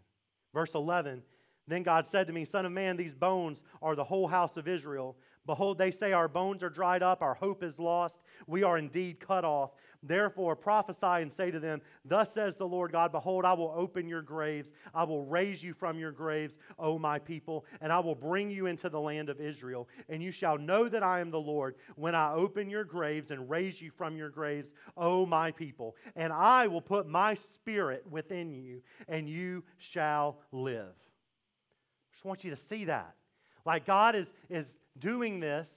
Verse 0.53 0.75
11 0.75 1.23
Then 1.67 1.83
God 1.83 2.07
said 2.09 2.27
to 2.27 2.33
me, 2.33 2.45
Son 2.45 2.65
of 2.65 2.71
man, 2.71 2.95
these 2.95 3.13
bones 3.13 3.61
are 3.81 3.95
the 3.95 4.03
whole 4.03 4.27
house 4.27 4.57
of 4.57 4.67
Israel. 4.67 5.15
Behold, 5.45 5.77
they 5.77 5.91
say, 5.91 6.11
Our 6.11 6.27
bones 6.27 6.61
are 6.61 6.69
dried 6.69 7.01
up, 7.01 7.21
our 7.21 7.33
hope 7.33 7.63
is 7.63 7.79
lost, 7.79 8.17
we 8.47 8.63
are 8.63 8.77
indeed 8.77 9.19
cut 9.19 9.45
off. 9.45 9.71
Therefore, 10.03 10.55
prophesy 10.55 11.21
and 11.23 11.31
say 11.31 11.49
to 11.49 11.59
them, 11.59 11.81
Thus 12.05 12.33
says 12.33 12.55
the 12.55 12.67
Lord 12.67 12.91
God, 12.91 13.11
Behold, 13.11 13.45
I 13.45 13.53
will 13.53 13.73
open 13.75 14.07
your 14.07 14.21
graves, 14.21 14.71
I 14.93 15.03
will 15.03 15.23
raise 15.25 15.63
you 15.63 15.73
from 15.73 15.97
your 15.97 16.11
graves, 16.11 16.57
O 16.77 16.99
my 16.99 17.17
people, 17.17 17.65
and 17.81 17.91
I 17.91 17.99
will 17.99 18.15
bring 18.15 18.51
you 18.51 18.67
into 18.67 18.89
the 18.89 18.99
land 18.99 19.29
of 19.29 19.41
Israel. 19.41 19.87
And 20.09 20.21
you 20.21 20.31
shall 20.31 20.57
know 20.57 20.87
that 20.89 21.01
I 21.01 21.19
am 21.19 21.31
the 21.31 21.39
Lord 21.39 21.75
when 21.95 22.13
I 22.13 22.33
open 22.33 22.69
your 22.69 22.83
graves 22.83 23.31
and 23.31 23.49
raise 23.49 23.81
you 23.81 23.89
from 23.89 24.15
your 24.15 24.29
graves, 24.29 24.69
O 24.97 25.25
my 25.25 25.51
people. 25.51 25.95
And 26.15 26.31
I 26.31 26.67
will 26.67 26.81
put 26.81 27.07
my 27.07 27.33
spirit 27.33 28.05
within 28.09 28.51
you, 28.51 28.81
and 29.07 29.27
you 29.27 29.63
shall 29.77 30.39
live. 30.51 30.93
Just 32.17 32.25
want 32.25 32.43
you 32.43 32.49
to 32.49 32.57
see 32.57 32.85
that. 32.85 33.13
Like 33.63 33.85
God 33.85 34.15
is, 34.15 34.33
is 34.49 34.75
doing 34.97 35.39
this 35.39 35.69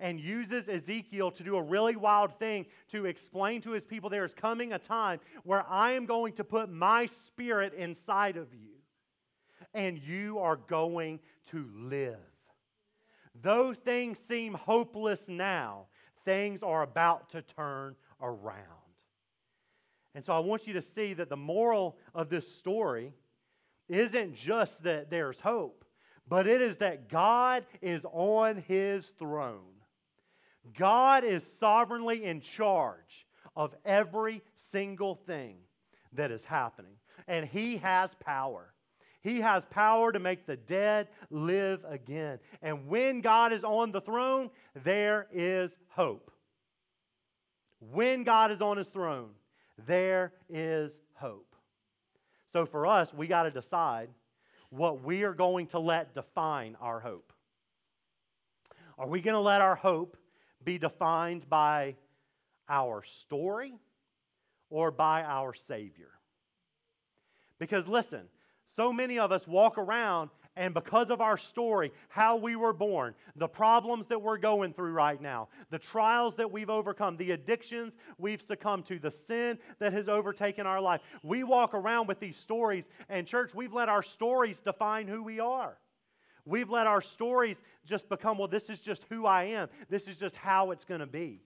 and 0.00 0.18
uses 0.18 0.68
Ezekiel 0.68 1.30
to 1.30 1.44
do 1.44 1.54
a 1.54 1.62
really 1.62 1.94
wild 1.94 2.36
thing 2.36 2.66
to 2.90 3.06
explain 3.06 3.60
to 3.60 3.70
his 3.70 3.84
people 3.84 4.10
there 4.10 4.24
is 4.24 4.34
coming 4.34 4.72
a 4.72 4.78
time 4.80 5.20
where 5.44 5.64
I 5.70 5.92
am 5.92 6.06
going 6.06 6.32
to 6.32 6.42
put 6.42 6.68
my 6.68 7.06
spirit 7.06 7.74
inside 7.74 8.36
of 8.36 8.52
you 8.52 8.72
and 9.72 9.96
you 9.96 10.40
are 10.40 10.56
going 10.56 11.20
to 11.50 11.70
live. 11.76 12.18
Though 13.40 13.72
things 13.72 14.18
seem 14.18 14.54
hopeless 14.54 15.28
now, 15.28 15.86
things 16.24 16.64
are 16.64 16.82
about 16.82 17.30
to 17.30 17.42
turn 17.42 17.94
around. 18.20 18.56
And 20.12 20.24
so 20.24 20.32
I 20.32 20.40
want 20.40 20.66
you 20.66 20.72
to 20.72 20.82
see 20.82 21.14
that 21.14 21.28
the 21.28 21.36
moral 21.36 21.96
of 22.16 22.30
this 22.30 22.52
story 22.52 23.12
isn't 23.88 24.34
just 24.34 24.82
that 24.84 25.10
there's 25.10 25.40
hope, 25.40 25.83
but 26.28 26.46
it 26.46 26.62
is 26.62 26.78
that 26.78 27.08
God 27.08 27.64
is 27.82 28.04
on 28.12 28.62
his 28.66 29.06
throne. 29.18 29.60
God 30.76 31.24
is 31.24 31.44
sovereignly 31.44 32.24
in 32.24 32.40
charge 32.40 33.26
of 33.54 33.74
every 33.84 34.42
single 34.56 35.14
thing 35.14 35.56
that 36.12 36.30
is 36.30 36.44
happening, 36.44 36.94
and 37.28 37.46
he 37.46 37.76
has 37.78 38.14
power. 38.14 38.72
He 39.20 39.40
has 39.40 39.64
power 39.66 40.12
to 40.12 40.18
make 40.18 40.46
the 40.46 40.56
dead 40.56 41.08
live 41.30 41.84
again. 41.88 42.38
And 42.60 42.88
when 42.88 43.22
God 43.22 43.52
is 43.52 43.64
on 43.64 43.90
the 43.90 44.00
throne, 44.00 44.50
there 44.84 45.28
is 45.32 45.78
hope. 45.88 46.30
When 47.80 48.22
God 48.24 48.50
is 48.50 48.60
on 48.60 48.76
his 48.76 48.88
throne, 48.88 49.30
there 49.86 50.32
is 50.48 50.98
hope. 51.14 51.54
So 52.52 52.66
for 52.66 52.86
us, 52.86 53.12
we 53.14 53.26
got 53.26 53.44
to 53.44 53.50
decide 53.50 54.08
what 54.76 55.04
we 55.04 55.22
are 55.22 55.34
going 55.34 55.68
to 55.68 55.78
let 55.78 56.14
define 56.14 56.76
our 56.80 57.00
hope. 57.00 57.32
Are 58.98 59.06
we 59.06 59.20
going 59.20 59.34
to 59.34 59.40
let 59.40 59.60
our 59.60 59.76
hope 59.76 60.16
be 60.64 60.78
defined 60.78 61.48
by 61.48 61.96
our 62.68 63.02
story 63.04 63.74
or 64.70 64.90
by 64.90 65.22
our 65.22 65.54
Savior? 65.54 66.10
Because 67.58 67.86
listen, 67.86 68.22
so 68.66 68.92
many 68.92 69.18
of 69.18 69.30
us 69.30 69.46
walk 69.46 69.78
around 69.78 70.30
and 70.56 70.72
because 70.72 71.10
of 71.10 71.20
our 71.20 71.36
story, 71.36 71.90
how 72.08 72.36
we 72.36 72.54
were 72.54 72.72
born, 72.72 73.14
the 73.34 73.48
problems 73.48 74.06
that 74.06 74.22
we're 74.22 74.38
going 74.38 74.72
through 74.72 74.92
right 74.92 75.20
now, 75.20 75.48
the 75.70 75.78
trials 75.78 76.36
that 76.36 76.50
we've 76.50 76.70
overcome, 76.70 77.16
the 77.16 77.32
addictions 77.32 77.94
we've 78.18 78.40
succumbed 78.40 78.86
to, 78.86 79.00
the 79.00 79.10
sin 79.10 79.58
that 79.80 79.92
has 79.92 80.08
overtaken 80.08 80.64
our 80.64 80.80
life, 80.80 81.00
we 81.24 81.42
walk 81.42 81.74
around 81.74 82.06
with 82.06 82.20
these 82.20 82.36
stories. 82.36 82.88
And, 83.08 83.26
church, 83.26 83.52
we've 83.52 83.72
let 83.72 83.88
our 83.88 84.02
stories 84.02 84.60
define 84.60 85.08
who 85.08 85.24
we 85.24 85.40
are. 85.40 85.76
We've 86.44 86.70
let 86.70 86.86
our 86.86 87.00
stories 87.00 87.60
just 87.84 88.08
become, 88.08 88.38
well, 88.38 88.48
this 88.48 88.70
is 88.70 88.78
just 88.78 89.04
who 89.08 89.26
I 89.26 89.44
am. 89.44 89.68
This 89.88 90.06
is 90.06 90.18
just 90.18 90.36
how 90.36 90.70
it's 90.70 90.84
going 90.84 91.00
to 91.00 91.06
be. 91.06 91.40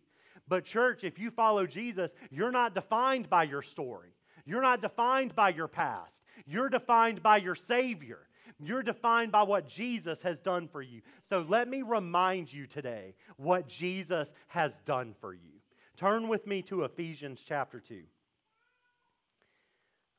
But, 0.49 0.65
church, 0.65 1.03
if 1.03 1.19
you 1.19 1.31
follow 1.31 1.67
Jesus, 1.67 2.13
you're 2.31 2.51
not 2.51 2.75
defined 2.75 3.31
by 3.31 3.45
your 3.45 3.63
story. 3.63 4.11
You're 4.45 4.63
not 4.63 4.83
defined 4.83 5.35
by 5.35 5.51
your 5.51 5.69
past. 5.69 6.23
You're 6.47 6.69
defined 6.69 7.23
by 7.23 7.39
your 7.39 7.55
Savior. 7.55 8.28
You're 8.61 8.83
defined 8.83 9.33
by 9.33 9.43
what 9.43 9.69
Jesus 9.69 10.23
has 10.23 10.39
done 10.39 10.69
for 10.69 10.83
you. 10.83 11.03
So 11.29 11.45
let 11.49 11.69
me 11.69 11.83
remind 11.83 12.53
you 12.53 12.67
today 12.67 13.15
what 13.37 13.69
Jesus 13.69 14.33
has 14.49 14.73
done 14.85 15.15
for 15.21 15.33
you. 15.33 15.61
Turn 15.97 16.29
with 16.29 16.47
me 16.47 16.63
to 16.63 16.85
Ephesians 16.85 17.43
chapter 17.47 17.81
2. 17.81 18.03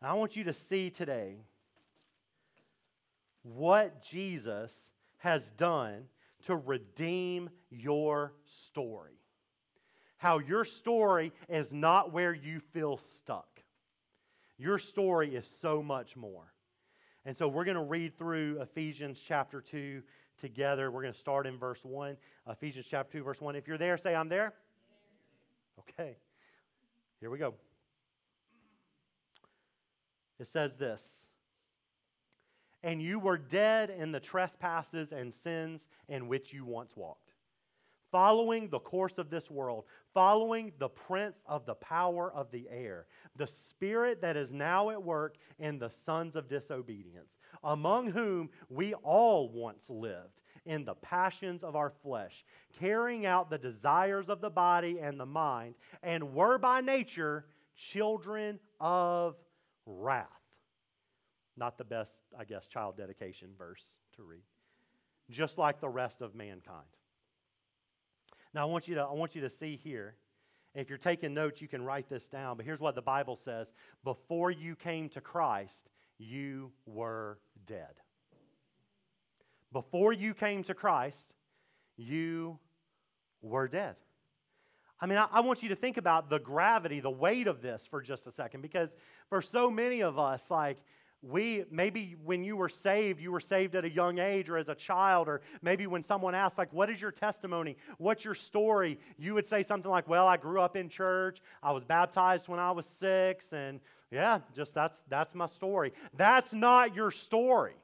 I 0.02 0.14
want 0.14 0.36
you 0.36 0.46
to 0.46 0.54
see 0.54 0.90
today 0.90 1.38
what 3.44 4.02
Jesus 4.02 4.74
has 5.18 5.50
done 5.52 6.04
to 6.46 6.56
redeem 6.56 7.50
your 7.70 8.34
story. 8.46 9.20
how 10.20 10.38
your 10.38 10.66
story 10.66 11.32
is 11.48 11.72
not 11.72 12.12
where 12.14 12.34
you 12.34 12.60
feel 12.60 12.98
stuck. 12.98 13.64
Your 14.58 14.78
story 14.78 15.36
is 15.36 15.50
so 15.62 15.82
much 15.82 16.16
more. 16.16 16.54
And 17.30 17.38
so 17.38 17.48
we're 17.48 17.64
going 17.64 17.78
to 17.78 17.84
read 17.84 18.18
through 18.18 18.60
Ephesians 18.60 19.22
chapter 19.24 19.62
2 19.62 20.02
together. 20.40 20.90
We're 20.90 21.04
going 21.04 21.14
to 21.14 21.20
start 21.20 21.46
in 21.46 21.60
verse 21.60 21.86
1. 21.86 22.18
Ephesians 22.50 22.88
chapter 22.90 23.20
2, 23.20 23.24
verse 23.24 23.40
1. 23.40 23.56
If 23.56 23.68
you're 23.68 23.78
there, 23.78 24.00
say, 24.00 24.16
I'm 24.16 24.30
there. 24.30 24.56
Okay. 25.78 26.18
Here 27.20 27.30
we 27.30 27.38
go. 27.38 27.54
It 30.40 30.48
says 30.48 30.74
this 30.74 31.04
And 32.82 33.00
you 33.00 33.20
were 33.20 33.38
dead 33.38 33.92
in 33.92 34.12
the 34.12 34.20
trespasses 34.20 35.12
and 35.12 35.32
sins 35.32 35.88
in 36.08 36.30
which 36.30 36.52
you 36.52 36.66
once 36.66 36.94
walked 36.96 37.29
following 38.12 38.70
the 38.70 38.80
course 38.80 39.18
of 39.18 39.30
this 39.30 39.50
world, 39.50 39.86
following 40.14 40.72
the 40.80 40.90
prince 40.90 41.38
of 41.46 41.66
the 41.66 41.76
power 41.76 42.32
of 42.34 42.52
the 42.52 42.68
air, 42.70 43.06
the 43.36 43.48
spirit 43.48 44.22
that 44.22 44.38
is 44.38 44.52
now 44.52 44.90
at 44.90 45.02
work 45.02 45.38
in 45.60 45.80
the 45.80 45.90
sons 45.90 46.36
of 46.36 46.50
disobedience, 46.50 47.38
among 47.64 48.12
whom 48.12 48.50
we 48.70 48.94
all 48.96 49.50
once 49.50 49.90
lived 49.90 50.42
in 50.66 50.86
the 50.86 50.96
passions 50.96 51.64
of 51.64 51.76
our 51.76 51.90
flesh, 51.90 52.44
carrying 52.80 53.26
out 53.26 53.50
the 53.50 53.58
desires 53.58 54.30
of 54.30 54.42
the 54.42 54.50
body 54.50 55.00
and 55.00 55.20
the 55.20 55.26
mind, 55.26 55.76
and 56.04 56.34
were 56.34 56.58
by 56.58 56.82
nature 56.82 57.46
children 57.76 58.60
of 58.80 59.36
wrath. 59.86 60.28
Not 61.58 61.78
the 61.78 61.84
best, 61.84 62.14
I 62.38 62.46
guess, 62.46 62.68
child 62.68 62.98
dedication 62.98 63.50
verse 63.58 63.84
to 64.16 64.24
read. 64.24 64.44
Just 65.30 65.58
like 65.58 65.80
the 65.80 65.90
rest 65.90 66.22
of 66.22 66.36
mankind. 66.36 66.86
Now, 68.54 68.64
I 68.64 68.66
want 68.66 68.88
you 68.88 68.96
to, 68.96 69.02
I 69.02 69.14
want 69.14 69.36
you 69.36 69.42
to 69.42 69.50
see 69.50 69.80
here. 69.82 70.16
If 70.76 70.88
you're 70.90 70.98
taking 70.98 71.34
notes, 71.34 71.62
you 71.62 71.68
can 71.68 71.84
write 71.84 72.10
this 72.10 72.28
down. 72.28 72.58
But 72.58 72.66
here's 72.66 72.80
what 72.80 72.96
the 72.96 73.02
Bible 73.02 73.36
says 73.36 73.74
Before 74.04 74.52
you 74.52 74.76
came 74.76 75.10
to 75.10 75.22
Christ, 75.22 75.90
you 76.18 76.72
were 76.86 77.40
dead. 77.66 77.96
Before 79.72 80.14
you 80.14 80.34
came 80.34 80.64
to 80.64 80.74
Christ, 80.74 81.34
you 81.98 82.60
were 83.42 83.68
dead. 83.68 83.96
I 85.02 85.06
mean, 85.06 85.18
I, 85.18 85.28
I, 85.32 85.40
want 85.40 85.64
you 85.64 85.70
to 85.70 85.76
think 85.76 85.98
about 85.98 86.30
the 86.30 86.40
gravity, 86.40 87.00
the 87.00 87.10
weight 87.10 87.48
of 87.48 87.62
this 87.62 87.88
for 87.90 88.02
just 88.02 88.28
a 88.28 88.32
second, 88.32 88.62
because 88.62 88.90
for 89.30 89.42
so 89.42 89.72
many 89.72 90.02
of 90.02 90.20
us, 90.20 90.52
like, 90.52 90.78
we 91.22 91.66
maybe 91.70 92.16
when 92.24 92.44
you 92.44 92.56
were 92.56 92.70
saved 92.70 93.20
you 93.20 93.32
were 93.32 93.42
saved 93.42 93.76
at 93.76 93.84
a 93.84 93.90
young 93.90 94.20
age 94.20 94.50
or 94.50 94.58
as 94.58 94.70
a 94.70 94.76
child 94.76 95.28
or 95.28 95.42
maybe 95.62 95.86
when 95.86 96.02
someone 96.02 96.34
asks 96.34 96.58
like 96.58 96.72
what 96.72 96.90
is 96.90 97.02
your 97.02 97.12
testimony? 97.12 97.76
What's 97.98 98.24
your 98.24 98.36
story? 98.36 99.00
You 99.18 99.34
would 99.34 99.46
say 99.46 99.64
something 99.64 99.92
like 99.92 100.08
well 100.08 100.28
i 100.28 100.38
grew 100.38 100.62
up 100.62 100.78
in 100.78 100.88
church. 100.88 101.42
I 101.62 101.72
was 101.72 101.84
baptized 101.84 102.48
when 102.48 102.60
i 102.60 102.72
was 102.72 102.86
six 102.86 103.52
and 103.52 103.82
yeah 104.12 104.40
just 104.56 104.74
that's 104.74 105.04
that's 105.10 105.36
my 105.36 105.48
story. 105.48 105.92
That's 106.16 106.54
not 106.54 106.96
your 106.96 107.12
story. 107.12 107.76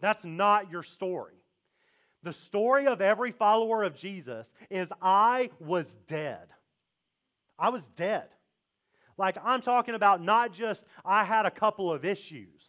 That's 0.00 0.24
not 0.24 0.70
your 0.70 0.82
story. 0.82 1.34
The 2.22 2.32
story 2.32 2.86
of 2.86 3.00
every 3.00 3.30
follower 3.30 3.84
of 3.84 3.94
jesus 3.94 4.50
is 4.70 4.88
i 5.00 5.50
was 5.60 5.94
dead. 6.08 6.48
I 7.60 7.68
was 7.68 7.86
dead 7.94 8.26
like, 9.20 9.36
I'm 9.44 9.60
talking 9.60 9.94
about 9.94 10.22
not 10.22 10.50
just 10.50 10.86
I 11.04 11.24
had 11.24 11.44
a 11.44 11.50
couple 11.50 11.92
of 11.92 12.06
issues, 12.06 12.62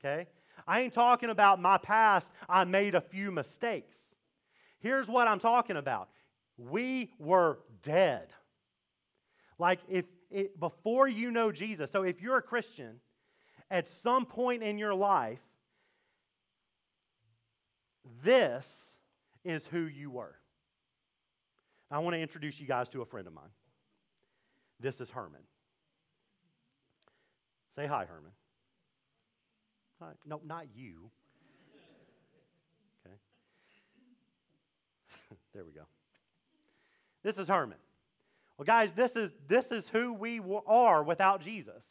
okay? 0.00 0.26
I 0.66 0.80
ain't 0.80 0.94
talking 0.94 1.28
about 1.28 1.60
my 1.60 1.76
past, 1.76 2.30
I 2.48 2.64
made 2.64 2.94
a 2.94 3.00
few 3.02 3.30
mistakes. 3.30 3.94
Here's 4.80 5.06
what 5.06 5.28
I'm 5.28 5.38
talking 5.38 5.76
about 5.76 6.08
we 6.56 7.12
were 7.18 7.58
dead. 7.82 8.28
Like, 9.58 9.80
if 9.86 10.06
it, 10.30 10.58
before 10.58 11.08
you 11.08 11.30
know 11.30 11.52
Jesus, 11.52 11.90
so 11.90 12.04
if 12.04 12.22
you're 12.22 12.38
a 12.38 12.42
Christian, 12.42 12.94
at 13.70 13.86
some 13.86 14.24
point 14.24 14.62
in 14.62 14.78
your 14.78 14.94
life, 14.94 15.42
this 18.24 18.96
is 19.44 19.66
who 19.66 19.82
you 19.82 20.10
were. 20.10 20.36
I 21.90 21.98
want 21.98 22.14
to 22.14 22.20
introduce 22.20 22.58
you 22.58 22.66
guys 22.66 22.88
to 22.90 23.02
a 23.02 23.04
friend 23.04 23.26
of 23.26 23.34
mine. 23.34 23.44
This 24.80 25.02
is 25.02 25.10
Herman. 25.10 25.42
Say 27.76 27.86
hi, 27.86 28.04
Herman. 28.04 28.32
Hi. 30.00 30.10
No, 30.26 30.40
not 30.44 30.66
you. 30.74 31.10
Okay. 33.06 33.14
there 35.54 35.64
we 35.64 35.72
go. 35.72 35.82
This 37.22 37.38
is 37.38 37.48
Herman. 37.48 37.78
Well, 38.58 38.66
guys, 38.66 38.92
this 38.92 39.16
is, 39.16 39.30
this 39.48 39.72
is 39.72 39.88
who 39.88 40.12
we 40.12 40.40
are 40.66 41.02
without 41.02 41.40
Jesus. 41.40 41.82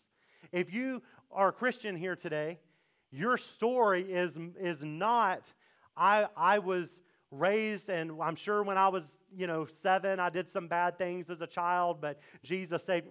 If 0.51 0.71
you 0.73 1.01
are 1.31 1.49
a 1.49 1.53
Christian 1.53 1.95
here 1.95 2.15
today, 2.15 2.59
your 3.11 3.37
story 3.37 4.03
is, 4.03 4.37
is 4.59 4.83
not, 4.83 5.51
I, 5.97 6.27
I 6.37 6.59
was 6.59 7.01
raised, 7.31 7.89
and 7.89 8.21
I'm 8.21 8.35
sure 8.35 8.61
when 8.61 8.77
I 8.77 8.89
was, 8.89 9.03
you 9.35 9.47
know, 9.47 9.65
seven, 9.65 10.19
I 10.19 10.29
did 10.29 10.49
some 10.49 10.67
bad 10.67 10.97
things 10.97 11.29
as 11.29 11.41
a 11.41 11.47
child, 11.47 11.99
but 12.01 12.19
Jesus 12.43 12.83
said, 12.83 13.03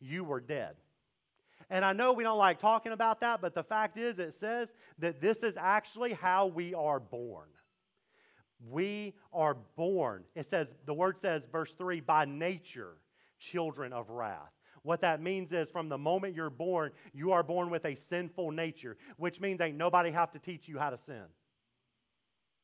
you 0.00 0.24
were 0.24 0.40
dead. 0.40 0.74
And 1.72 1.86
I 1.86 1.94
know 1.94 2.12
we 2.12 2.22
don't 2.22 2.36
like 2.36 2.58
talking 2.58 2.92
about 2.92 3.20
that, 3.22 3.40
but 3.40 3.54
the 3.54 3.62
fact 3.62 3.96
is, 3.96 4.18
it 4.18 4.34
says 4.38 4.68
that 4.98 5.22
this 5.22 5.38
is 5.38 5.54
actually 5.56 6.12
how 6.12 6.46
we 6.46 6.74
are 6.74 7.00
born. 7.00 7.48
We 8.68 9.14
are 9.32 9.56
born. 9.74 10.24
It 10.34 10.50
says, 10.50 10.66
the 10.84 10.92
word 10.92 11.18
says, 11.18 11.44
verse 11.50 11.72
3, 11.78 12.00
by 12.00 12.26
nature, 12.26 12.98
children 13.38 13.94
of 13.94 14.10
wrath. 14.10 14.52
What 14.82 15.00
that 15.00 15.22
means 15.22 15.50
is 15.50 15.70
from 15.70 15.88
the 15.88 15.96
moment 15.96 16.36
you're 16.36 16.50
born, 16.50 16.90
you 17.14 17.32
are 17.32 17.42
born 17.42 17.70
with 17.70 17.86
a 17.86 17.94
sinful 17.94 18.50
nature, 18.50 18.98
which 19.16 19.40
means 19.40 19.62
ain't 19.62 19.78
nobody 19.78 20.10
have 20.10 20.30
to 20.32 20.38
teach 20.38 20.68
you 20.68 20.78
how 20.78 20.90
to 20.90 20.98
sin. 20.98 21.24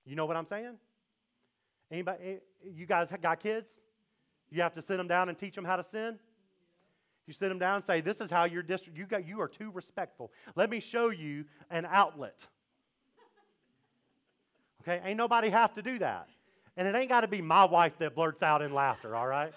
You 0.04 0.16
know 0.16 0.26
what 0.26 0.36
I'm 0.36 0.44
saying? 0.44 0.76
Anybody, 1.90 2.18
eh, 2.24 2.36
you 2.62 2.84
guys 2.84 3.08
got 3.22 3.40
kids? 3.40 3.70
You 4.50 4.60
have 4.60 4.74
to 4.74 4.82
sit 4.82 4.98
them 4.98 5.08
down 5.08 5.30
and 5.30 5.38
teach 5.38 5.54
them 5.54 5.64
how 5.64 5.76
to 5.76 5.84
sin? 5.84 6.18
You 7.28 7.34
sit 7.34 7.50
them 7.50 7.58
down 7.58 7.76
and 7.76 7.84
say, 7.84 8.00
This 8.00 8.22
is 8.22 8.30
how 8.30 8.44
your 8.44 8.62
district, 8.62 8.96
you, 8.96 9.04
got, 9.04 9.28
you 9.28 9.38
are 9.42 9.48
too 9.48 9.70
respectful. 9.70 10.32
Let 10.56 10.70
me 10.70 10.80
show 10.80 11.10
you 11.10 11.44
an 11.70 11.86
outlet. 11.88 12.38
Okay? 14.80 15.02
Ain't 15.04 15.18
nobody 15.18 15.50
have 15.50 15.74
to 15.74 15.82
do 15.82 15.98
that. 15.98 16.26
And 16.78 16.88
it 16.88 16.94
ain't 16.94 17.10
got 17.10 17.20
to 17.20 17.28
be 17.28 17.42
my 17.42 17.66
wife 17.66 17.92
that 17.98 18.14
blurts 18.14 18.42
out 18.42 18.62
in 18.62 18.72
laughter, 18.72 19.14
all 19.14 19.26
right? 19.26 19.52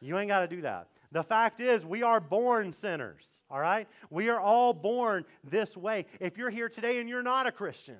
You 0.00 0.16
ain't 0.16 0.28
got 0.28 0.40
to 0.40 0.46
do 0.46 0.62
that. 0.62 0.88
The 1.10 1.22
fact 1.22 1.60
is, 1.60 1.84
we 1.84 2.02
are 2.02 2.20
born 2.20 2.72
sinners, 2.72 3.26
all 3.50 3.60
right? 3.60 3.86
We 4.08 4.30
are 4.30 4.40
all 4.40 4.72
born 4.72 5.26
this 5.44 5.76
way. 5.76 6.06
If 6.20 6.38
you're 6.38 6.48
here 6.48 6.70
today 6.70 7.00
and 7.00 7.08
you're 7.08 7.22
not 7.22 7.46
a 7.46 7.52
Christian, 7.52 7.98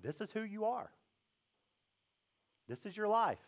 this 0.00 0.20
is 0.20 0.30
who 0.30 0.42
you 0.42 0.66
are. 0.66 0.90
This 2.68 2.86
is 2.86 2.96
your 2.96 3.08
life. 3.08 3.38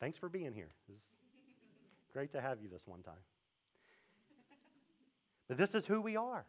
Thanks 0.00 0.18
for 0.18 0.28
being 0.28 0.52
here. 0.52 0.70
Great 2.14 2.32
to 2.32 2.40
have 2.40 2.62
you 2.62 2.68
this 2.68 2.86
one 2.86 3.02
time. 3.02 3.14
But 5.48 5.58
this 5.58 5.74
is 5.74 5.84
who 5.84 6.00
we 6.00 6.16
are. 6.16 6.46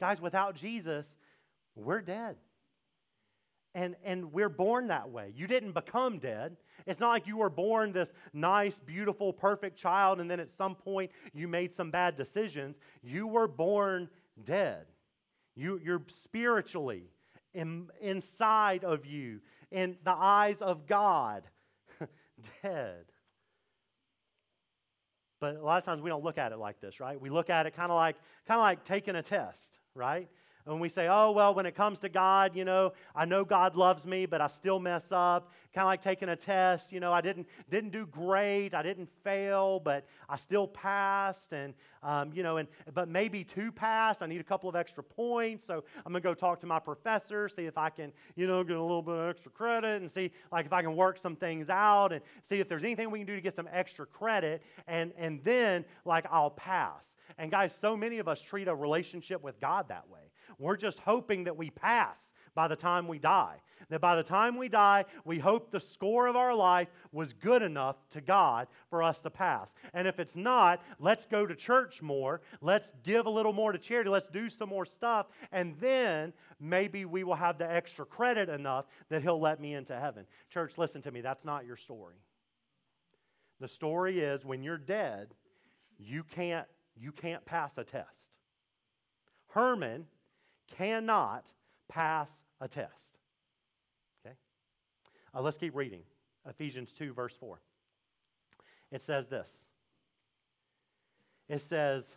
Guys, 0.00 0.20
without 0.20 0.56
Jesus, 0.56 1.06
we're 1.76 2.00
dead. 2.00 2.36
And, 3.74 3.96
and 4.02 4.32
we're 4.32 4.48
born 4.48 4.88
that 4.88 5.10
way. 5.10 5.32
You 5.36 5.46
didn't 5.46 5.72
become 5.72 6.18
dead. 6.18 6.56
It's 6.86 7.00
not 7.00 7.10
like 7.10 7.26
you 7.26 7.36
were 7.36 7.50
born 7.50 7.92
this 7.92 8.12
nice, 8.32 8.78
beautiful, 8.78 9.32
perfect 9.32 9.76
child, 9.76 10.20
and 10.20 10.30
then 10.30 10.40
at 10.40 10.50
some 10.50 10.74
point 10.74 11.10
you 11.34 11.48
made 11.48 11.74
some 11.74 11.90
bad 11.90 12.16
decisions. 12.16 12.76
You 13.02 13.26
were 13.26 13.48
born 13.48 14.08
dead. 14.44 14.86
You, 15.54 15.80
you're 15.84 16.02
spiritually 16.08 17.10
in, 17.52 17.88
inside 18.00 18.84
of 18.84 19.04
you, 19.04 19.40
in 19.70 19.96
the 20.02 20.14
eyes 20.16 20.62
of 20.62 20.86
God, 20.86 21.42
dead. 22.62 23.04
But 25.44 25.56
a 25.56 25.62
lot 25.62 25.76
of 25.76 25.84
times 25.84 26.00
we 26.00 26.08
don't 26.08 26.24
look 26.24 26.38
at 26.38 26.52
it 26.52 26.58
like 26.58 26.80
this, 26.80 27.00
right? 27.00 27.20
We 27.20 27.28
look 27.28 27.50
at 27.50 27.66
it 27.66 27.76
kind 27.76 27.92
of 27.92 27.96
like 27.96 28.16
kind 28.48 28.58
of 28.58 28.62
like 28.62 28.82
taking 28.82 29.14
a 29.16 29.22
test, 29.22 29.78
right? 29.94 30.26
And 30.66 30.80
we 30.80 30.88
say, 30.88 31.08
oh, 31.08 31.30
well, 31.30 31.54
when 31.54 31.66
it 31.66 31.74
comes 31.74 31.98
to 31.98 32.08
God, 32.08 32.56
you 32.56 32.64
know, 32.64 32.94
I 33.14 33.26
know 33.26 33.44
God 33.44 33.76
loves 33.76 34.06
me, 34.06 34.24
but 34.24 34.40
I 34.40 34.46
still 34.46 34.80
mess 34.80 35.08
up. 35.12 35.52
Kind 35.74 35.82
of 35.82 35.88
like 35.88 36.00
taking 36.00 36.30
a 36.30 36.36
test, 36.36 36.92
you 36.92 37.00
know, 37.00 37.12
I 37.12 37.20
didn't, 37.20 37.48
didn't 37.68 37.90
do 37.90 38.06
great, 38.06 38.74
I 38.74 38.82
didn't 38.82 39.08
fail, 39.24 39.80
but 39.80 40.06
I 40.28 40.36
still 40.36 40.68
passed. 40.68 41.52
And, 41.52 41.74
um, 42.02 42.32
you 42.32 42.42
know, 42.42 42.58
and, 42.58 42.68
but 42.94 43.08
maybe 43.08 43.44
to 43.44 43.72
pass, 43.72 44.22
I 44.22 44.26
need 44.26 44.40
a 44.40 44.44
couple 44.44 44.68
of 44.68 44.76
extra 44.76 45.02
points. 45.02 45.66
So 45.66 45.84
I'm 46.06 46.12
going 46.12 46.22
to 46.22 46.28
go 46.28 46.32
talk 46.32 46.60
to 46.60 46.66
my 46.66 46.78
professor, 46.78 47.48
see 47.48 47.66
if 47.66 47.76
I 47.76 47.90
can, 47.90 48.12
you 48.36 48.46
know, 48.46 48.62
get 48.62 48.76
a 48.76 48.80
little 48.80 49.02
bit 49.02 49.16
of 49.16 49.28
extra 49.28 49.50
credit 49.50 50.00
and 50.00 50.10
see, 50.10 50.30
like, 50.52 50.64
if 50.64 50.72
I 50.72 50.80
can 50.80 50.96
work 50.96 51.18
some 51.18 51.36
things 51.36 51.68
out 51.68 52.12
and 52.12 52.22
see 52.48 52.60
if 52.60 52.68
there's 52.68 52.84
anything 52.84 53.10
we 53.10 53.18
can 53.18 53.26
do 53.26 53.34
to 53.34 53.42
get 53.42 53.56
some 53.56 53.68
extra 53.72 54.06
credit. 54.06 54.62
And, 54.86 55.12
and 55.18 55.42
then, 55.44 55.84
like, 56.04 56.24
I'll 56.30 56.50
pass. 56.50 57.16
And 57.36 57.50
guys, 57.50 57.76
so 57.78 57.96
many 57.96 58.18
of 58.18 58.28
us 58.28 58.40
treat 58.40 58.68
a 58.68 58.74
relationship 58.74 59.42
with 59.42 59.60
God 59.60 59.88
that 59.88 60.08
way. 60.08 60.20
We're 60.58 60.76
just 60.76 60.98
hoping 61.00 61.44
that 61.44 61.56
we 61.56 61.70
pass 61.70 62.20
by 62.54 62.68
the 62.68 62.76
time 62.76 63.08
we 63.08 63.18
die. 63.18 63.56
That 63.90 64.00
by 64.00 64.16
the 64.16 64.22
time 64.22 64.56
we 64.56 64.68
die, 64.68 65.04
we 65.24 65.38
hope 65.38 65.70
the 65.70 65.80
score 65.80 66.26
of 66.26 66.36
our 66.36 66.54
life 66.54 66.88
was 67.12 67.32
good 67.32 67.62
enough 67.62 67.96
to 68.10 68.20
God 68.20 68.68
for 68.88 69.02
us 69.02 69.20
to 69.20 69.30
pass. 69.30 69.74
And 69.92 70.08
if 70.08 70.18
it's 70.18 70.36
not, 70.36 70.80
let's 70.98 71.26
go 71.26 71.46
to 71.46 71.54
church 71.54 72.00
more. 72.00 72.40
Let's 72.62 72.92
give 73.02 73.26
a 73.26 73.30
little 73.30 73.52
more 73.52 73.72
to 73.72 73.78
charity. 73.78 74.08
Let's 74.08 74.28
do 74.28 74.48
some 74.48 74.70
more 74.70 74.86
stuff. 74.86 75.26
And 75.52 75.76
then 75.80 76.32
maybe 76.58 77.04
we 77.04 77.24
will 77.24 77.34
have 77.34 77.58
the 77.58 77.70
extra 77.70 78.06
credit 78.06 78.48
enough 78.48 78.86
that 79.10 79.22
He'll 79.22 79.40
let 79.40 79.60
me 79.60 79.74
into 79.74 79.98
heaven. 79.98 80.24
Church, 80.48 80.78
listen 80.78 81.02
to 81.02 81.10
me. 81.10 81.20
That's 81.20 81.44
not 81.44 81.66
your 81.66 81.76
story. 81.76 82.16
The 83.60 83.68
story 83.68 84.20
is 84.20 84.44
when 84.44 84.62
you're 84.62 84.78
dead, 84.78 85.34
you 85.98 86.24
can't, 86.24 86.66
you 86.96 87.12
can't 87.12 87.44
pass 87.44 87.76
a 87.78 87.84
test. 87.84 88.30
Herman 89.48 90.06
cannot 90.76 91.52
pass 91.88 92.30
a 92.60 92.68
test. 92.68 93.18
Okay? 94.24 94.34
Uh, 95.34 95.40
let's 95.40 95.56
keep 95.56 95.74
reading. 95.74 96.02
Ephesians 96.48 96.92
2, 96.92 97.12
verse 97.12 97.34
4. 97.38 97.58
It 98.92 99.02
says 99.02 99.28
this 99.28 99.50
It 101.48 101.60
says, 101.60 102.16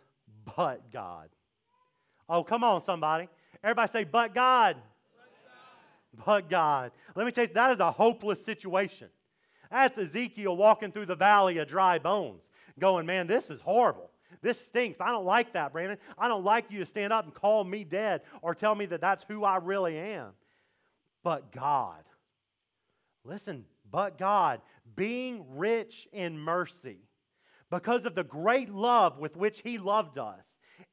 but 0.56 0.90
God. 0.92 1.28
Oh, 2.28 2.44
come 2.44 2.62
on, 2.62 2.82
somebody. 2.82 3.28
Everybody 3.64 3.90
say, 3.90 4.04
but 4.04 4.34
God. 4.34 4.76
But 6.14 6.20
God. 6.20 6.24
But 6.26 6.50
God. 6.50 6.92
Let 7.14 7.26
me 7.26 7.32
tell 7.32 7.44
you, 7.44 7.54
that 7.54 7.72
is 7.72 7.80
a 7.80 7.90
hopeless 7.90 8.44
situation. 8.44 9.08
That's 9.70 9.98
Ezekiel 9.98 10.56
walking 10.56 10.92
through 10.92 11.06
the 11.06 11.16
valley 11.16 11.58
of 11.58 11.68
dry 11.68 11.98
bones, 11.98 12.42
going, 12.78 13.06
man, 13.06 13.26
this 13.26 13.50
is 13.50 13.60
horrible. 13.60 14.10
This 14.42 14.60
stinks. 14.60 15.00
I 15.00 15.08
don't 15.08 15.24
like 15.24 15.52
that, 15.54 15.72
Brandon. 15.72 15.98
I 16.16 16.28
don't 16.28 16.44
like 16.44 16.70
you 16.70 16.78
to 16.80 16.86
stand 16.86 17.12
up 17.12 17.24
and 17.24 17.34
call 17.34 17.64
me 17.64 17.84
dead 17.84 18.22
or 18.42 18.54
tell 18.54 18.74
me 18.74 18.86
that 18.86 19.00
that's 19.00 19.24
who 19.26 19.44
I 19.44 19.56
really 19.56 19.96
am. 19.96 20.30
But 21.24 21.52
God, 21.52 22.04
listen, 23.24 23.64
but 23.90 24.18
God, 24.18 24.60
being 24.96 25.44
rich 25.56 26.06
in 26.12 26.38
mercy, 26.38 26.98
because 27.70 28.06
of 28.06 28.14
the 28.14 28.24
great 28.24 28.72
love 28.72 29.18
with 29.18 29.36
which 29.36 29.60
He 29.60 29.78
loved 29.78 30.18
us, 30.18 30.44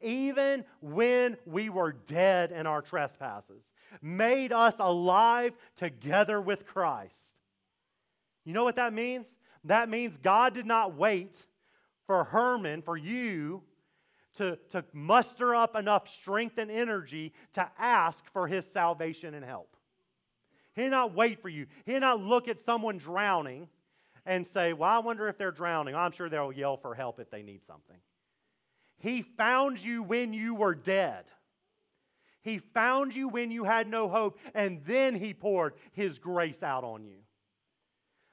even 0.02 0.65
when 0.82 1.38
we 1.45 1.69
were 1.69 1.93
dead 1.93 2.52
in 2.52 2.67
our 2.67 2.82
trespasses, 2.82 3.63
made 4.02 4.52
us 4.52 4.76
alive 4.80 5.54
together 5.76 6.41
with 6.41 6.65
Christ. 6.65 7.15
You 8.43 8.54
know 8.54 8.63
what 8.63 8.76
that 8.76 8.93
means? 8.93 9.28
That 9.63 9.89
means 9.89 10.17
God 10.17 10.54
did 10.54 10.65
not 10.65 10.95
wait 10.95 11.45
for 12.08 12.24
Herman, 12.26 12.82
for 12.82 12.98
you, 12.98 13.63
to, 14.36 14.58
to 14.72 14.84
muster 14.94 15.56
up 15.56 15.76
enough 15.76 16.10
strength 16.10 16.58
and 16.58 16.70
energy 16.70 17.34
to 17.54 17.70
ask 17.80 18.26
for 18.32 18.48
his 18.48 18.65
salvation 18.70 19.34
and 19.34 19.46
help. 19.46 19.76
He 20.76 20.84
did 20.84 20.91
not 20.91 21.13
wait 21.13 21.41
for 21.41 21.50
you. 21.50 21.68
He 21.86 21.94
did 21.94 22.02
not 22.02 22.20
look 22.20 22.48
at 22.48 22.60
someone 22.60 22.98
drowning 22.98 23.70
and 24.26 24.46
say, 24.46 24.74
Well, 24.74 24.89
I 24.89 25.00
wonder 25.00 25.28
if 25.30 25.38
they're 25.38 25.52
drowning. 25.52 25.96
I'm 25.96 26.12
sure 26.12 26.30
they'll 26.30 26.52
yell 26.52 26.78
for 26.78 26.94
help 26.94 27.20
if 27.20 27.30
they 27.30 27.44
need 27.44 27.62
something. 27.65 27.98
He 28.98 29.22
found 29.22 29.80
you 29.80 30.04
when 30.04 30.34
you 30.34 30.56
were 30.56 30.76
dead. 30.76 31.26
He 32.41 32.60
found 32.60 33.15
you 33.15 33.28
when 33.28 33.52
you 33.52 33.63
had 33.63 33.88
no 33.88 34.08
hope, 34.08 34.38
and 34.54 34.82
then 34.86 35.15
He 35.15 35.34
poured 35.34 35.76
His 35.94 36.20
grace 36.20 36.62
out 36.62 36.84
on 36.84 37.06
you. 37.06 37.18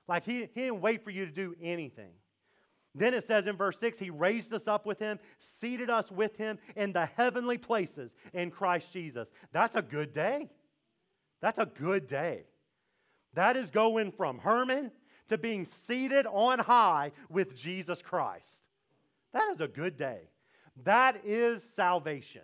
Like 0.08 0.24
He, 0.24 0.48
he 0.52 0.62
didn't 0.62 0.80
wait 0.80 1.04
for 1.04 1.10
you 1.10 1.26
to 1.26 1.32
do 1.32 1.54
anything. 1.62 2.12
Then 2.94 3.14
it 3.14 3.24
says 3.24 3.46
in 3.46 3.56
verse 3.56 3.78
6 3.78 3.98
He 3.98 4.10
raised 4.10 4.52
us 4.52 4.68
up 4.68 4.86
with 4.86 4.98
Him, 4.98 5.18
seated 5.38 5.90
us 5.90 6.10
with 6.10 6.36
Him 6.36 6.58
in 6.76 6.92
the 6.92 7.06
heavenly 7.06 7.58
places 7.58 8.14
in 8.32 8.50
Christ 8.50 8.92
Jesus. 8.92 9.28
That's 9.52 9.76
a 9.76 9.82
good 9.82 10.12
day. 10.12 10.50
That's 11.40 11.58
a 11.58 11.66
good 11.66 12.06
day. 12.06 12.44
That 13.34 13.56
is 13.56 13.70
going 13.70 14.12
from 14.12 14.38
Herman 14.38 14.90
to 15.28 15.38
being 15.38 15.64
seated 15.64 16.26
on 16.26 16.58
high 16.58 17.12
with 17.30 17.56
Jesus 17.56 18.02
Christ. 18.02 18.68
That 19.32 19.50
is 19.52 19.60
a 19.60 19.68
good 19.68 19.96
day. 19.96 20.28
That 20.84 21.22
is 21.24 21.62
salvation. 21.62 22.42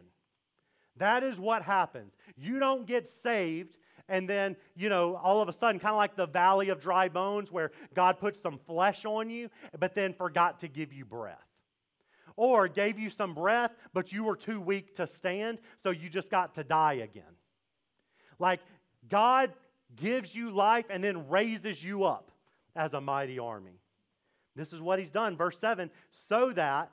That 0.96 1.22
is 1.22 1.38
what 1.38 1.62
happens. 1.62 2.14
You 2.36 2.58
don't 2.58 2.86
get 2.86 3.06
saved 3.06 3.76
and 4.08 4.28
then, 4.28 4.56
you 4.74 4.88
know, 4.88 5.16
all 5.16 5.42
of 5.42 5.48
a 5.48 5.52
sudden, 5.52 5.78
kind 5.78 5.92
of 5.92 5.98
like 5.98 6.16
the 6.16 6.26
valley 6.26 6.70
of 6.70 6.80
dry 6.80 7.08
bones 7.08 7.52
where 7.52 7.72
God 7.94 8.18
put 8.18 8.36
some 8.36 8.58
flesh 8.66 9.04
on 9.04 9.28
you, 9.28 9.50
but 9.78 9.94
then 9.94 10.14
forgot 10.14 10.60
to 10.60 10.68
give 10.68 10.92
you 10.92 11.04
breath. 11.04 11.36
Or 12.36 12.68
gave 12.68 12.98
you 12.98 13.10
some 13.10 13.34
breath, 13.34 13.72
but 13.92 14.12
you 14.12 14.24
were 14.24 14.36
too 14.36 14.60
weak 14.60 14.94
to 14.94 15.06
stand, 15.06 15.58
so 15.82 15.90
you 15.90 16.08
just 16.08 16.30
got 16.30 16.54
to 16.54 16.64
die 16.64 16.94
again. 16.94 17.24
Like, 18.38 18.60
God 19.08 19.52
gives 19.96 20.34
you 20.34 20.50
life 20.50 20.86
and 20.88 21.02
then 21.02 21.28
raises 21.28 21.82
you 21.82 22.04
up 22.04 22.30
as 22.76 22.94
a 22.94 23.00
mighty 23.00 23.38
army. 23.38 23.80
This 24.54 24.72
is 24.72 24.80
what 24.80 24.98
he's 24.98 25.10
done. 25.10 25.36
Verse 25.36 25.58
7 25.58 25.90
so 26.28 26.52
that 26.52 26.90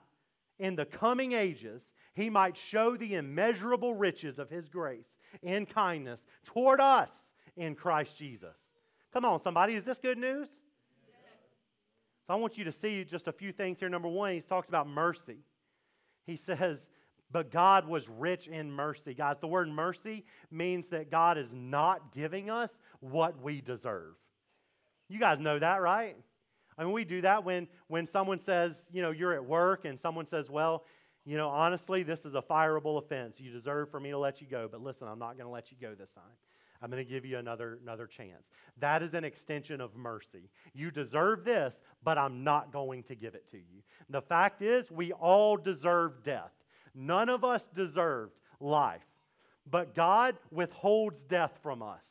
in 0.60 0.76
the 0.76 0.86
coming 0.86 1.34
ages 1.34 1.91
he 2.13 2.30
might 2.30 2.56
show 2.56 2.96
the 2.96 3.15
immeasurable 3.15 3.94
riches 3.94 4.39
of 4.39 4.50
his 4.50 4.70
grace 4.70 5.08
in 5.41 5.65
kindness 5.65 6.26
toward 6.46 6.80
us 6.80 7.12
in 7.58 7.76
Christ 7.76 8.18
Jesus. 8.18 8.58
Come 9.13 9.26
on, 9.26 9.41
somebody, 9.41 9.76
is 9.76 9.84
this 9.84 9.98
good 9.98 10.18
news? 10.18 10.48
So 12.28 12.34
I 12.34 12.36
want 12.38 12.58
you 12.58 12.63
to 12.63 12.72
see 12.72 13.04
just 13.04 13.28
a 13.28 13.32
few 13.32 13.52
things 13.52 13.80
here. 13.80 13.89
Number 13.89 14.08
one, 14.08 14.34
he 14.34 14.41
talks 14.41 14.68
about 14.68 14.88
mercy. 14.88 15.38
He 16.26 16.36
says, 16.36 16.89
but 17.32 17.52
God 17.52 17.88
was 17.88 18.10
rich 18.10 18.48
in 18.48 18.72
mercy. 18.72 19.13
Guys, 19.13 19.38
the 19.39 19.48
word 19.48 19.70
mercy 19.70 20.26
means 20.50 20.88
that 20.88 21.12
God 21.12 21.38
is 21.38 21.54
not 21.54 22.13
giving 22.13 22.50
us 22.50 22.80
what 23.00 23.41
we 23.41 23.62
deserve. 23.62 24.15
You 25.08 25.20
guys 25.20 25.39
know 25.39 25.60
that, 25.60 25.82
right? 25.82 26.18
I 26.78 26.84
mean, 26.84 26.94
we 26.94 27.06
do 27.06 27.22
that 27.22 27.44
when, 27.44 27.68
when 27.88 28.06
someone 28.06 28.40
says, 28.40 28.86
you 28.92 29.02
know, 29.02 29.12
you're 29.12 29.34
at 29.34 29.46
work 29.46 29.86
and 29.86 30.00
someone 30.00 30.28
says, 30.28 30.50
well, 30.50 30.84
you 31.26 31.38
know, 31.38 31.50
honestly, 31.50 32.04
this 32.04 32.26
is 32.26 32.36
a 32.36 32.42
fireable 32.42 32.98
offense. 32.98 33.40
You 33.40 33.52
deserve 33.52 33.90
for 33.90 34.00
me 34.00 34.12
to 34.12 34.18
let 34.18 34.42
you 34.42 34.48
go, 34.48 34.68
but 34.72 34.82
listen, 34.82 35.08
I'm 35.08 35.20
not 35.20 35.38
going 35.38 35.48
to 35.48 35.54
let 35.54 35.72
you 35.72 35.78
go 35.82 35.96
this 35.96 36.12
time. 36.12 36.24
I'm 36.82 36.92
going 36.92 37.04
to 37.04 37.10
give 37.10 37.26
you 37.26 37.38
another, 37.38 37.80
another 37.82 38.06
chance. 38.06 38.50
That 38.80 39.02
is 39.02 39.14
an 39.14 39.24
extension 39.24 39.82
of 39.82 39.96
mercy. 39.96 40.50
You 40.74 40.92
deserve 40.92 41.44
this, 41.46 41.82
but 42.04 42.18
I'm 42.18 42.44
not 42.44 42.72
going 42.72 43.04
to 43.04 43.16
give 43.16 43.34
it 43.34 43.50
to 43.52 43.58
you. 43.58 43.82
The 44.10 44.22
fact 44.22 44.62
is, 44.62 44.92
we 44.92 45.14
all 45.14 45.58
deserve 45.58 46.22
death. 46.22 46.52
None 46.94 47.30
of 47.30 47.44
us 47.44 47.68
deserved 47.74 48.34
life, 48.60 49.06
but 49.70 49.96
God 49.96 50.38
withholds 50.52 51.24
death 51.24 51.58
from 51.64 51.82
us 51.82 52.06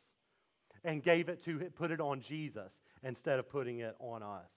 and 0.82 1.02
gave 1.02 1.28
it 1.28 1.42
to 1.44 1.58
put 1.76 1.90
it 1.90 2.00
on 2.00 2.20
Jesus 2.20 2.72
instead 3.04 3.38
of 3.38 3.48
putting 3.48 3.80
it 3.80 3.94
on 4.00 4.22
us. 4.22 4.50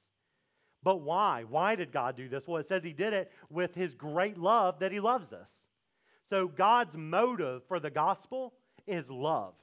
But 0.83 1.01
why? 1.01 1.43
Why 1.49 1.75
did 1.75 1.91
God 1.91 2.15
do 2.15 2.29
this? 2.29 2.47
Well, 2.47 2.61
it 2.61 2.67
says 2.67 2.83
He 2.83 2.93
did 2.93 3.13
it 3.13 3.31
with 3.49 3.75
His 3.75 3.93
great 3.93 4.37
love 4.37 4.79
that 4.79 4.91
He 4.91 4.99
loves 4.99 5.33
us. 5.33 5.49
So 6.29 6.47
God's 6.47 6.95
motive 6.95 7.63
for 7.67 7.79
the 7.79 7.89
gospel 7.89 8.53
is 8.85 9.09
love. 9.09 9.53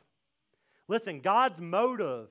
Listen, 0.89 1.21
God's 1.21 1.61
motive 1.61 2.29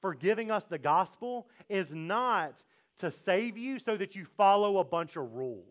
for 0.00 0.14
giving 0.14 0.50
us 0.50 0.64
the 0.64 0.78
gospel 0.78 1.48
is 1.68 1.94
not 1.94 2.62
to 2.98 3.10
save 3.10 3.56
you 3.56 3.78
so 3.78 3.96
that 3.96 4.14
you 4.14 4.26
follow 4.36 4.78
a 4.78 4.84
bunch 4.84 5.16
of 5.16 5.32
rules. 5.34 5.64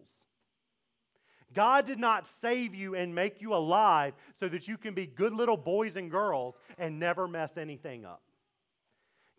God 1.53 1.85
did 1.85 1.99
not 1.99 2.27
save 2.27 2.73
you 2.73 2.95
and 2.95 3.13
make 3.13 3.41
you 3.41 3.53
alive 3.53 4.13
so 4.39 4.49
that 4.49 4.67
you 4.67 4.77
can 4.77 4.95
be 4.95 5.05
good 5.05 5.33
little 5.33 5.57
boys 5.57 5.95
and 5.95 6.09
girls 6.09 6.55
and 6.79 6.99
never 6.99 7.27
mess 7.27 7.57
anything 7.57 8.05
up. 8.05 8.23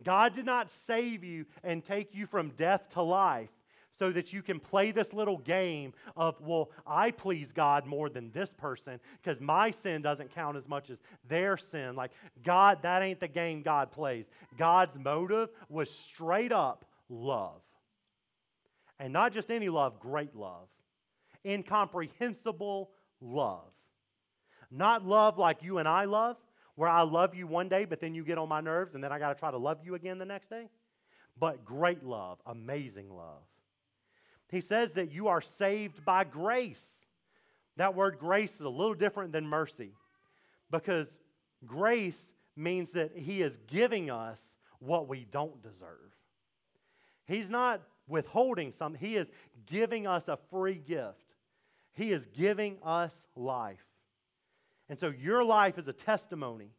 God 0.02 0.34
did 0.34 0.46
not 0.46 0.70
save 0.70 1.24
you 1.24 1.46
and 1.62 1.84
take 1.84 2.14
you 2.14 2.26
from 2.26 2.50
death 2.50 2.88
to 2.90 3.02
life 3.02 3.50
so 3.98 4.10
that 4.10 4.32
you 4.32 4.42
can 4.42 4.58
play 4.58 4.90
this 4.90 5.12
little 5.12 5.38
game 5.38 5.92
of, 6.16 6.34
well, 6.40 6.70
I 6.86 7.10
please 7.12 7.52
God 7.52 7.86
more 7.86 8.08
than 8.08 8.30
this 8.32 8.52
person 8.52 8.98
because 9.22 9.40
my 9.40 9.70
sin 9.70 10.02
doesn't 10.02 10.34
count 10.34 10.56
as 10.56 10.66
much 10.66 10.90
as 10.90 10.98
their 11.28 11.56
sin. 11.56 11.94
Like, 11.94 12.10
God, 12.42 12.82
that 12.82 13.02
ain't 13.02 13.20
the 13.20 13.28
game 13.28 13.62
God 13.62 13.92
plays. 13.92 14.26
God's 14.58 14.98
motive 14.98 15.50
was 15.68 15.90
straight 15.90 16.52
up 16.52 16.84
love. 17.08 17.60
And 18.98 19.12
not 19.12 19.32
just 19.32 19.50
any 19.50 19.68
love, 19.68 20.00
great 20.00 20.34
love, 20.34 20.68
incomprehensible 21.44 22.90
love. 23.20 23.70
Not 24.70 25.06
love 25.06 25.38
like 25.38 25.62
you 25.62 25.78
and 25.78 25.86
I 25.86 26.04
love, 26.04 26.36
where 26.76 26.88
I 26.88 27.02
love 27.02 27.34
you 27.34 27.46
one 27.46 27.68
day, 27.68 27.84
but 27.84 28.00
then 28.00 28.14
you 28.14 28.24
get 28.24 28.38
on 28.38 28.48
my 28.48 28.60
nerves, 28.60 28.94
and 28.94 29.02
then 29.02 29.12
I 29.12 29.18
got 29.18 29.28
to 29.28 29.34
try 29.34 29.50
to 29.50 29.58
love 29.58 29.78
you 29.84 29.94
again 29.94 30.18
the 30.18 30.24
next 30.24 30.50
day. 30.50 30.68
But 31.38 31.64
great 31.64 32.04
love, 32.04 32.38
amazing 32.46 33.10
love. 33.10 33.42
He 34.50 34.60
says 34.60 34.92
that 34.92 35.10
you 35.10 35.28
are 35.28 35.40
saved 35.40 36.04
by 36.04 36.24
grace. 36.24 36.84
That 37.76 37.94
word 37.94 38.18
grace 38.18 38.54
is 38.54 38.60
a 38.60 38.68
little 38.68 38.94
different 38.94 39.32
than 39.32 39.46
mercy 39.46 39.92
because 40.70 41.08
grace 41.66 42.34
means 42.56 42.90
that 42.90 43.16
He 43.16 43.42
is 43.42 43.58
giving 43.66 44.10
us 44.10 44.40
what 44.78 45.08
we 45.08 45.26
don't 45.30 45.60
deserve. 45.62 46.14
He's 47.26 47.48
not 47.48 47.80
withholding 48.06 48.70
something, 48.70 49.00
He 49.00 49.16
is 49.16 49.28
giving 49.66 50.06
us 50.06 50.28
a 50.28 50.38
free 50.50 50.74
gift. 50.74 51.18
He 51.94 52.10
is 52.10 52.26
giving 52.26 52.78
us 52.82 53.14
life. 53.36 53.84
And 54.94 55.00
so 55.00 55.08
your 55.08 55.42
life 55.42 55.76
is 55.76 55.88
a 55.88 55.92
testimony 55.92 56.70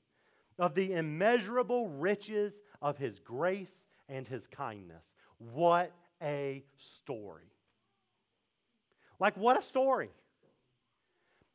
of 0.58 0.74
the 0.74 0.94
immeasurable 0.94 1.90
riches 1.90 2.54
of 2.82 2.98
his 2.98 3.20
grace 3.20 3.84
and 4.08 4.26
his 4.26 4.48
kindness. 4.48 5.04
What 5.38 5.92
a 6.24 6.64
story! 6.78 7.52
Like, 9.20 9.36
what 9.36 9.60
a 9.60 9.62
story! 9.62 10.12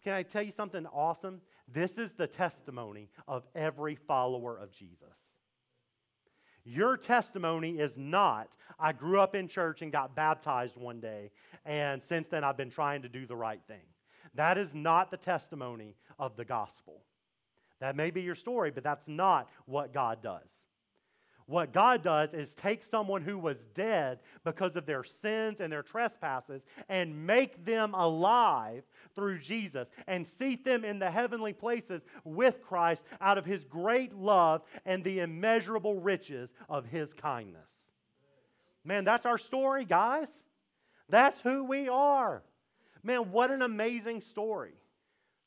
Can 0.05 0.13
I 0.13 0.23
tell 0.23 0.43
you 0.43 0.51
something 0.51 0.85
awesome? 0.89 1.41
This 1.67 1.93
is 1.93 2.13
the 2.13 2.27
testimony 2.27 3.09
of 3.27 3.45
every 3.55 3.95
follower 3.95 4.59
of 4.59 4.71
Jesus. 4.71 5.17
Your 6.65 6.99
testimony 6.99 7.79
is 7.79 7.97
not, 7.97 8.55
I 8.79 8.93
grew 8.93 9.19
up 9.19 9.35
in 9.35 9.49
church 9.49 9.81
and 9.81 9.91
got 9.91 10.15
baptized 10.15 10.77
one 10.77 11.01
day, 11.01 11.31
and 11.65 12.03
since 12.03 12.29
then 12.29 12.45
I've 12.45 12.59
been 12.59 12.69
trying 12.69 13.01
to 13.01 13.09
do 13.09 13.25
the 13.25 13.35
right 13.35 13.63
thing. 13.67 13.81
That 14.35 14.59
is 14.59 14.75
not 14.75 15.11
the 15.11 15.17
testimony 15.17 15.97
of 16.19 16.37
the 16.37 16.45
gospel. 16.45 17.03
That 17.81 17.97
may 17.97 18.11
be 18.11 18.23
your 18.23 18.35
story, 18.35 18.71
but 18.71 18.85
that's 18.85 19.09
not 19.09 19.49
what 19.67 19.93
God 19.93 20.23
does. 20.23 20.49
What 21.51 21.73
God 21.73 22.05
does 22.05 22.33
is 22.33 22.55
take 22.55 22.81
someone 22.81 23.23
who 23.23 23.37
was 23.37 23.65
dead 23.75 24.21
because 24.45 24.77
of 24.77 24.87
their 24.87 25.03
sins 25.03 25.61
and 25.61 25.73
their 25.73 25.83
trespasses 25.83 26.63
and 26.89 27.27
make 27.27 27.65
them 27.65 27.93
alive 27.93 28.85
through 29.17 29.41
Jesus 29.41 29.91
and 30.07 30.25
seat 30.25 30.65
them 30.65 30.85
in 30.85 31.01
the 31.01 31.11
heavenly 31.11 31.53
places 31.53 32.03
with 32.23 32.63
Christ 32.63 33.05
out 33.21 33.37
of 33.37 33.45
his 33.45 33.65
great 33.65 34.15
love 34.15 34.63
and 34.87 35.03
the 35.03 35.19
immeasurable 35.19 35.99
riches 35.99 36.51
of 36.69 36.87
his 36.87 37.13
kindness. 37.15 37.73
Man, 38.85 39.05
that's 39.05 39.27
our 39.27 39.39
story, 39.39 39.85
guys. 39.85 40.29
That's 41.09 41.41
who 41.41 41.65
we 41.65 41.89
are. 41.89 42.45
Man, 43.03 43.33
what 43.33 43.51
an 43.51 43.63
amazing 43.63 44.21
story. 44.21 44.73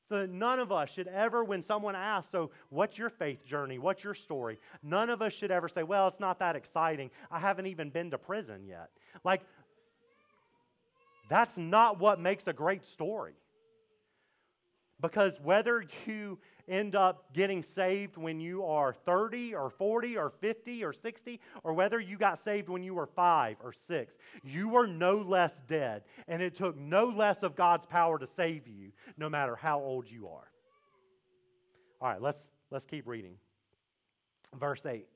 So 0.10 0.20
that 0.20 0.30
none 0.30 0.60
of 0.60 0.72
us 0.72 0.90
should 0.90 1.08
ever, 1.08 1.44
when 1.44 1.62
someone 1.62 1.96
asks, 1.96 2.32
So, 2.32 2.52
what's 2.70 2.98
your 2.98 3.10
faith 3.10 3.46
journey? 3.46 3.80
What's 3.80 4.04
your 4.04 4.14
story? 4.14 4.60
None 4.84 5.10
of 5.10 5.22
us 5.22 5.34
should 5.34 5.50
ever 5.50 5.70
say, 5.70 5.84
Well, 5.84 6.08
it's 6.08 6.20
not 6.20 6.40
that 6.40 6.56
exciting. 6.56 7.10
I 7.32 7.40
haven't 7.40 7.68
even 7.68 7.90
been 7.90 8.12
to 8.12 8.18
prison 8.18 8.66
yet. 8.68 8.90
Like, 9.24 9.42
that's 11.30 11.58
not 11.58 12.00
what 12.00 12.20
makes 12.20 12.48
a 12.48 12.54
great 12.54 12.86
story. 12.86 13.34
Because 15.02 15.40
whether 15.42 15.84
you 16.06 16.38
end 16.68 16.96
up 16.96 17.34
getting 17.34 17.62
saved 17.62 18.18
when 18.18 18.40
you 18.40 18.64
are 18.66 18.94
30 18.94 19.56
or 19.56 19.70
40 19.70 20.18
or 20.18 20.30
50 20.30 20.84
or 20.84 20.94
60, 20.94 21.40
or 21.64 21.74
whether 21.74 22.00
you 22.00 22.18
got 22.18 22.40
saved 22.40 22.70
when 22.70 22.84
you 22.84 22.94
were 22.94 23.06
five 23.06 23.58
or 23.64 23.74
six, 23.74 24.16
you 24.44 24.70
were 24.70 24.88
no 24.88 25.18
less 25.18 25.62
dead. 25.68 26.04
And 26.28 26.42
it 26.42 26.56
took 26.56 26.78
no 26.78 27.06
less 27.06 27.44
of 27.44 27.56
God's 27.56 27.86
power 27.86 28.18
to 28.20 28.28
save 28.28 28.68
you, 28.68 28.92
no 29.18 29.30
matter 29.30 29.56
how 29.56 29.80
old 29.80 30.10
you 30.10 30.28
are. 30.28 30.52
All 32.02 32.10
right, 32.10 32.22
let's, 32.22 32.50
let's 32.72 32.86
keep 32.86 33.08
reading. 33.08 33.36
Verse 34.60 34.86
8. 34.86 35.08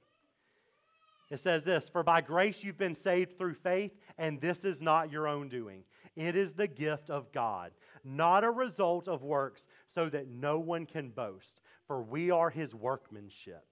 It 1.29 1.39
says 1.39 1.63
this 1.63 1.89
For 1.89 2.03
by 2.03 2.21
grace 2.21 2.63
you've 2.63 2.77
been 2.77 2.95
saved 2.95 3.37
through 3.37 3.55
faith, 3.55 3.91
and 4.17 4.39
this 4.39 4.63
is 4.63 4.81
not 4.81 5.11
your 5.11 5.27
own 5.27 5.49
doing. 5.49 5.83
It 6.17 6.35
is 6.35 6.53
the 6.53 6.67
gift 6.67 7.11
of 7.11 7.31
God, 7.31 7.71
not 8.03 8.43
a 8.43 8.49
result 8.49 9.07
of 9.07 9.23
works, 9.23 9.69
so 9.87 10.09
that 10.09 10.27
no 10.27 10.57
one 10.57 10.87
can 10.87 11.09
boast. 11.09 11.61
For 11.85 12.01
we 12.01 12.31
are 12.31 12.49
his 12.49 12.73
workmanship, 12.73 13.63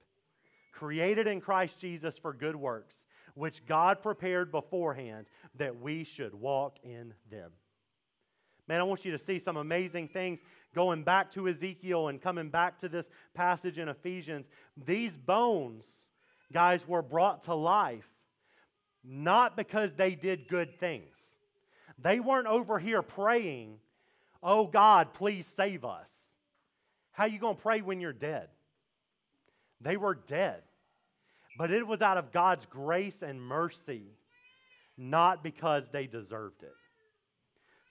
created 0.71 1.25
in 1.25 1.41
Christ 1.41 1.79
Jesus 1.79 2.19
for 2.19 2.31
good 2.31 2.55
works, 2.55 2.95
which 3.33 3.65
God 3.65 4.01
prepared 4.03 4.51
beforehand 4.51 5.27
that 5.55 5.81
we 5.81 6.03
should 6.03 6.35
walk 6.35 6.77
in 6.83 7.15
them. 7.31 7.51
Man, 8.67 8.79
I 8.79 8.83
want 8.83 9.05
you 9.05 9.11
to 9.11 9.17
see 9.17 9.39
some 9.39 9.57
amazing 9.57 10.07
things 10.07 10.39
going 10.75 11.03
back 11.03 11.31
to 11.31 11.49
Ezekiel 11.49 12.09
and 12.09 12.21
coming 12.21 12.49
back 12.49 12.77
to 12.79 12.87
this 12.87 13.09
passage 13.33 13.79
in 13.79 13.89
Ephesians. 13.89 14.45
These 14.85 15.17
bones 15.17 15.83
guys 16.53 16.87
were 16.87 17.01
brought 17.01 17.41
to 17.43 17.55
life 17.55 18.07
not 19.03 19.55
because 19.55 19.93
they 19.93 20.15
did 20.15 20.47
good 20.47 20.79
things. 20.79 21.17
They 21.97 22.19
weren't 22.19 22.47
over 22.47 22.79
here 22.79 23.01
praying, 23.01 23.79
"Oh 24.43 24.67
God, 24.67 25.13
please 25.13 25.47
save 25.47 25.85
us." 25.85 26.09
How 27.11 27.25
you 27.25 27.39
going 27.39 27.55
to 27.55 27.61
pray 27.61 27.81
when 27.81 28.01
you're 28.01 28.11
dead? 28.11 28.49
They 29.79 29.95
were 29.95 30.15
dead. 30.15 30.61
But 31.57 31.71
it 31.71 31.87
was 31.87 32.01
out 32.01 32.17
of 32.17 32.33
God's 32.33 32.65
grace 32.65 33.21
and 33.21 33.41
mercy, 33.41 34.03
not 34.97 35.41
because 35.41 35.87
they 35.87 36.07
deserved 36.07 36.63
it. 36.63 36.75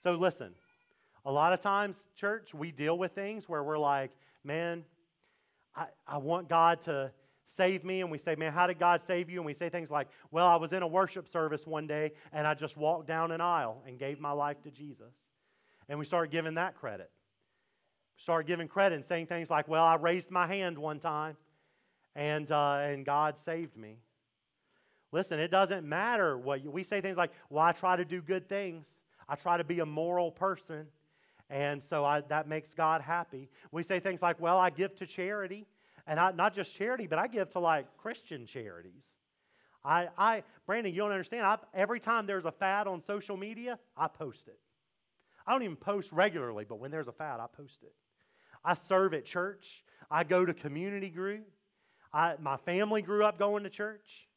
So 0.03 0.11
listen, 0.11 0.53
a 1.25 1.31
lot 1.31 1.53
of 1.53 1.59
times, 1.59 1.97
church, 2.15 2.53
we 2.53 2.71
deal 2.71 2.97
with 2.97 3.13
things 3.13 3.49
where 3.49 3.63
we're 3.63 3.79
like, 3.79 4.11
man, 4.43 4.85
I, 5.75 5.87
I 6.07 6.17
want 6.17 6.47
God 6.47 6.81
to 6.81 7.11
save 7.45 7.83
me 7.83 8.01
and 8.01 8.11
we 8.11 8.17
say, 8.17 8.35
Man, 8.35 8.53
how 8.53 8.67
did 8.67 8.79
God 8.79 9.01
save 9.01 9.29
you? 9.29 9.39
And 9.39 9.45
we 9.45 9.53
say 9.53 9.69
things 9.69 9.89
like, 9.89 10.07
Well, 10.31 10.47
I 10.47 10.55
was 10.55 10.73
in 10.73 10.81
a 10.83 10.87
worship 10.87 11.27
service 11.27 11.65
one 11.65 11.87
day 11.87 12.11
and 12.33 12.45
I 12.47 12.53
just 12.53 12.77
walked 12.77 13.07
down 13.07 13.31
an 13.31 13.41
aisle 13.41 13.81
and 13.87 13.99
gave 13.99 14.19
my 14.19 14.31
life 14.31 14.61
to 14.63 14.71
Jesus. 14.71 15.13
And 15.87 15.99
we 15.99 16.05
start 16.05 16.31
giving 16.31 16.55
that 16.55 16.75
credit. 16.75 17.11
Start 18.17 18.47
giving 18.47 18.67
credit 18.67 18.95
and 18.95 19.05
saying 19.05 19.27
things 19.27 19.49
like, 19.49 19.67
Well, 19.67 19.83
I 19.83 19.95
raised 19.95 20.31
my 20.31 20.47
hand 20.47 20.77
one 20.77 20.99
time 20.99 21.37
and, 22.15 22.49
uh, 22.51 22.79
and 22.81 23.05
God 23.05 23.37
saved 23.37 23.77
me. 23.77 23.97
Listen, 25.11 25.39
it 25.39 25.51
doesn't 25.51 25.87
matter 25.87 26.37
what 26.37 26.63
you, 26.63 26.71
we 26.71 26.83
say 26.83 27.01
things 27.01 27.17
like, 27.17 27.31
Well, 27.49 27.63
I 27.63 27.71
try 27.71 27.95
to 27.95 28.05
do 28.05 28.21
good 28.21 28.49
things, 28.49 28.85
I 29.29 29.35
try 29.35 29.57
to 29.57 29.63
be 29.63 29.79
a 29.79 29.85
moral 29.85 30.31
person. 30.31 30.87
And 31.47 31.83
so 31.83 32.03
I, 32.03 32.21
that 32.21 32.47
makes 32.47 32.73
God 32.73 33.01
happy. 33.01 33.49
We 33.71 33.83
say 33.83 33.99
things 33.99 34.21
like, 34.21 34.39
Well, 34.39 34.57
I 34.57 34.71
give 34.71 34.95
to 34.95 35.05
charity. 35.05 35.67
And 36.07 36.19
I, 36.19 36.31
not 36.31 36.53
just 36.53 36.75
charity, 36.75 37.07
but 37.07 37.17
I 37.17 37.27
give 37.27 37.49
to 37.51 37.59
like 37.59 37.85
Christian 37.97 38.45
charities. 38.45 39.03
I, 39.83 40.07
I 40.17 40.43
Brandon, 40.65 40.93
you 40.93 40.99
don't 40.99 41.11
understand. 41.11 41.45
I, 41.45 41.57
every 41.73 41.99
time 41.99 42.25
there's 42.25 42.45
a 42.45 42.51
fad 42.51 42.87
on 42.87 43.01
social 43.01 43.37
media, 43.37 43.79
I 43.95 44.07
post 44.07 44.47
it. 44.47 44.59
I 45.45 45.51
don't 45.51 45.63
even 45.63 45.75
post 45.75 46.11
regularly, 46.11 46.65
but 46.67 46.79
when 46.79 46.91
there's 46.91 47.07
a 47.07 47.11
fad, 47.11 47.39
I 47.39 47.45
post 47.55 47.83
it. 47.83 47.93
I 48.63 48.73
serve 48.73 49.13
at 49.13 49.25
church. 49.25 49.83
I 50.09 50.23
go 50.23 50.45
to 50.45 50.53
community 50.53 51.09
group. 51.09 51.47
I, 52.11 52.35
my 52.39 52.57
family 52.57 53.01
grew 53.01 53.23
up 53.23 53.37
going 53.37 53.63
to 53.63 53.69
church. 53.69 54.27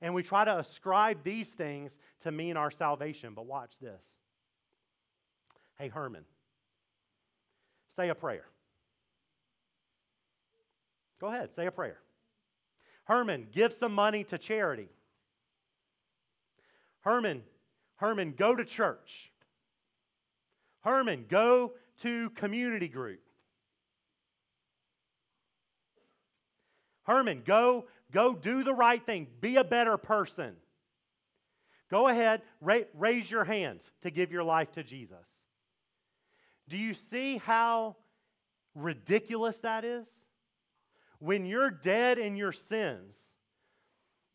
And 0.00 0.14
we 0.14 0.22
try 0.22 0.44
to 0.44 0.58
ascribe 0.58 1.24
these 1.24 1.48
things 1.48 1.96
to 2.20 2.30
mean 2.30 2.56
our 2.56 2.70
salvation. 2.70 3.32
But 3.34 3.46
watch 3.46 3.72
this. 3.80 4.02
Hey, 5.78 5.88
Herman, 5.88 6.24
say 7.96 8.08
a 8.10 8.14
prayer. 8.14 8.44
Go 11.24 11.30
ahead, 11.30 11.54
say 11.56 11.64
a 11.64 11.70
prayer. 11.70 11.96
Herman, 13.04 13.46
give 13.50 13.72
some 13.72 13.94
money 13.94 14.24
to 14.24 14.36
charity. 14.36 14.90
Herman, 17.00 17.44
Herman, 17.96 18.34
go 18.36 18.54
to 18.54 18.62
church. 18.62 19.32
Herman, 20.82 21.24
go 21.30 21.72
to 22.02 22.28
community 22.28 22.88
group. 22.88 23.22
Herman, 27.04 27.42
go 27.46 27.86
go 28.12 28.34
do 28.34 28.62
the 28.62 28.74
right 28.74 29.02
thing. 29.02 29.26
Be 29.40 29.56
a 29.56 29.64
better 29.64 29.96
person. 29.96 30.54
Go 31.90 32.08
ahead, 32.08 32.42
ra- 32.60 32.90
raise 32.92 33.30
your 33.30 33.44
hands 33.44 33.90
to 34.02 34.10
give 34.10 34.30
your 34.30 34.44
life 34.44 34.72
to 34.72 34.82
Jesus. 34.82 35.26
Do 36.68 36.76
you 36.76 36.92
see 36.92 37.38
how 37.38 37.96
ridiculous 38.74 39.56
that 39.60 39.86
is? 39.86 40.06
When 41.18 41.46
you're 41.46 41.70
dead 41.70 42.18
in 42.18 42.36
your 42.36 42.52
sins, 42.52 43.16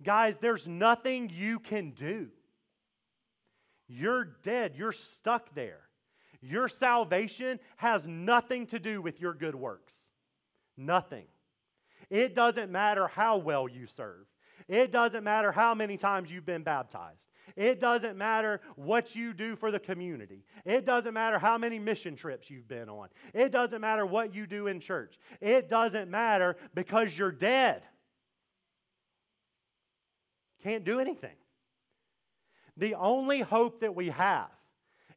guys, 0.01 0.35
there's 0.41 0.67
nothing 0.67 1.29
you 1.29 1.59
can 1.59 1.91
do. 1.91 2.29
You're 3.87 4.25
dead, 4.43 4.75
you're 4.75 4.91
stuck 4.91 5.53
there. 5.55 5.81
Your 6.41 6.69
salvation 6.69 7.59
has 7.77 8.07
nothing 8.07 8.67
to 8.67 8.79
do 8.79 9.01
with 9.01 9.19
your 9.19 9.33
good 9.33 9.55
works. 9.55 9.93
Nothing. 10.77 11.25
It 12.09 12.33
doesn't 12.33 12.71
matter 12.71 13.07
how 13.07 13.37
well 13.37 13.67
you 13.67 13.87
serve. 13.87 14.25
It 14.69 14.91
doesn't 14.91 15.23
matter 15.23 15.51
how 15.51 15.73
many 15.73 15.97
times 15.97 16.31
you've 16.31 16.45
been 16.45 16.61
baptized. 16.61 17.27
It 17.55 17.79
doesn't 17.79 18.15
matter 18.15 18.61
what 18.75 19.15
you 19.15 19.33
do 19.33 19.55
for 19.55 19.71
the 19.71 19.79
community. 19.79 20.45
It 20.63 20.85
doesn't 20.85 21.13
matter 21.13 21.39
how 21.39 21.57
many 21.57 21.79
mission 21.79 22.15
trips 22.15 22.51
you've 22.51 22.67
been 22.67 22.87
on. 22.87 23.09
It 23.33 23.51
doesn't 23.51 23.81
matter 23.81 24.05
what 24.05 24.35
you 24.35 24.45
do 24.45 24.67
in 24.67 24.79
church. 24.79 25.17
It 25.41 25.69
doesn't 25.69 26.11
matter 26.11 26.55
because 26.75 27.17
you're 27.17 27.31
dead. 27.31 27.81
Can't 30.61 30.83
do 30.83 30.99
anything. 30.99 31.35
The 32.77 32.93
only 32.93 33.39
hope 33.39 33.81
that 33.81 33.95
we 33.95 34.09
have 34.09 34.51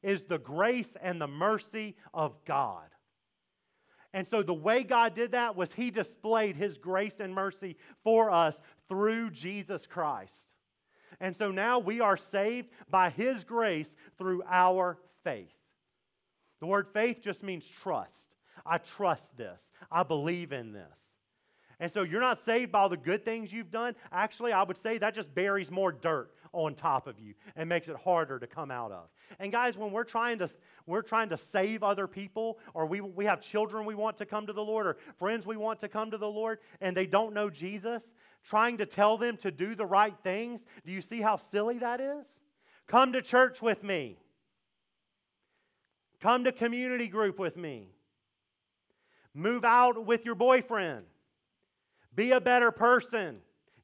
is 0.02 0.24
the 0.24 0.38
grace 0.38 0.94
and 1.02 1.20
the 1.20 1.28
mercy 1.28 1.96
of 2.14 2.42
God. 2.46 2.88
And 4.14 4.26
so 4.26 4.42
the 4.42 4.54
way 4.54 4.82
God 4.82 5.14
did 5.14 5.32
that 5.32 5.56
was 5.56 5.72
He 5.72 5.90
displayed 5.90 6.56
His 6.56 6.78
grace 6.78 7.20
and 7.20 7.34
mercy 7.34 7.76
for 8.04 8.30
us 8.30 8.60
through 8.88 9.30
Jesus 9.30 9.86
Christ. 9.86 10.52
And 11.20 11.34
so 11.34 11.50
now 11.50 11.78
we 11.78 12.00
are 12.00 12.16
saved 12.16 12.68
by 12.90 13.10
His 13.10 13.44
grace 13.44 13.94
through 14.18 14.42
our 14.48 14.98
faith. 15.24 15.54
The 16.60 16.66
word 16.66 16.88
faith 16.92 17.20
just 17.22 17.42
means 17.42 17.66
trust. 17.66 18.34
I 18.64 18.78
trust 18.78 19.36
this, 19.36 19.70
I 19.90 20.02
believe 20.02 20.52
in 20.52 20.72
this. 20.72 20.98
And 21.80 21.90
so 21.90 22.02
you're 22.02 22.20
not 22.20 22.40
saved 22.40 22.70
by 22.70 22.80
all 22.80 22.88
the 22.88 22.96
good 22.96 23.24
things 23.24 23.52
you've 23.52 23.72
done. 23.72 23.96
Actually, 24.12 24.52
I 24.52 24.62
would 24.62 24.76
say 24.76 24.98
that 24.98 25.14
just 25.14 25.34
buries 25.34 25.70
more 25.70 25.90
dirt 25.90 26.32
on 26.52 26.74
top 26.74 27.06
of 27.06 27.18
you 27.18 27.34
and 27.56 27.68
makes 27.68 27.88
it 27.88 27.96
harder 27.96 28.38
to 28.38 28.46
come 28.46 28.70
out 28.70 28.92
of. 28.92 29.08
And 29.38 29.50
guys, 29.50 29.76
when 29.76 29.90
we're 29.90 30.04
trying 30.04 30.38
to 30.38 30.50
we're 30.86 31.02
trying 31.02 31.28
to 31.28 31.38
save 31.38 31.82
other 31.82 32.06
people 32.06 32.58
or 32.74 32.86
we, 32.86 33.00
we 33.00 33.24
have 33.24 33.40
children 33.40 33.86
we 33.86 33.94
want 33.94 34.18
to 34.18 34.26
come 34.26 34.46
to 34.46 34.52
the 34.52 34.64
Lord 34.64 34.86
or 34.86 34.96
friends 35.18 35.46
we 35.46 35.56
want 35.56 35.80
to 35.80 35.88
come 35.88 36.10
to 36.10 36.18
the 36.18 36.28
Lord 36.28 36.58
and 36.80 36.96
they 36.96 37.06
don't 37.06 37.34
know 37.34 37.48
Jesus, 37.50 38.02
trying 38.42 38.78
to 38.78 38.86
tell 38.86 39.16
them 39.16 39.36
to 39.38 39.50
do 39.50 39.74
the 39.74 39.86
right 39.86 40.14
things, 40.22 40.62
do 40.84 40.92
you 40.92 41.00
see 41.00 41.20
how 41.20 41.36
silly 41.36 41.78
that 41.78 42.00
is? 42.00 42.26
Come 42.88 43.12
to 43.12 43.22
church 43.22 43.62
with 43.62 43.82
me. 43.82 44.18
Come 46.20 46.44
to 46.44 46.52
community 46.52 47.08
group 47.08 47.38
with 47.38 47.56
me. 47.56 47.88
Move 49.34 49.64
out 49.64 50.04
with 50.04 50.24
your 50.24 50.34
boyfriend. 50.34 51.04
Be 52.14 52.32
a 52.32 52.40
better 52.40 52.70
person. 52.70 53.38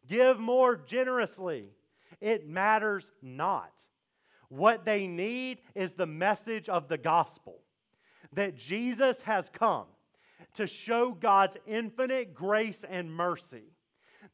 Give 0.07 0.39
more 0.39 0.77
generously. 0.77 1.71
It 2.21 2.49
matters 2.49 3.11
not. 3.23 3.73
What 4.49 4.85
they 4.85 5.07
need 5.07 5.59
is 5.75 5.93
the 5.93 6.07
message 6.07 6.69
of 6.69 6.89
the 6.89 6.99
gospel 6.99 7.61
that 8.33 8.57
Jesus 8.57 9.21
has 9.23 9.49
come 9.51 9.87
to 10.55 10.67
show 10.67 11.13
God's 11.13 11.57
infinite 11.67 12.35
grace 12.35 12.85
and 12.89 13.13
mercy, 13.13 13.75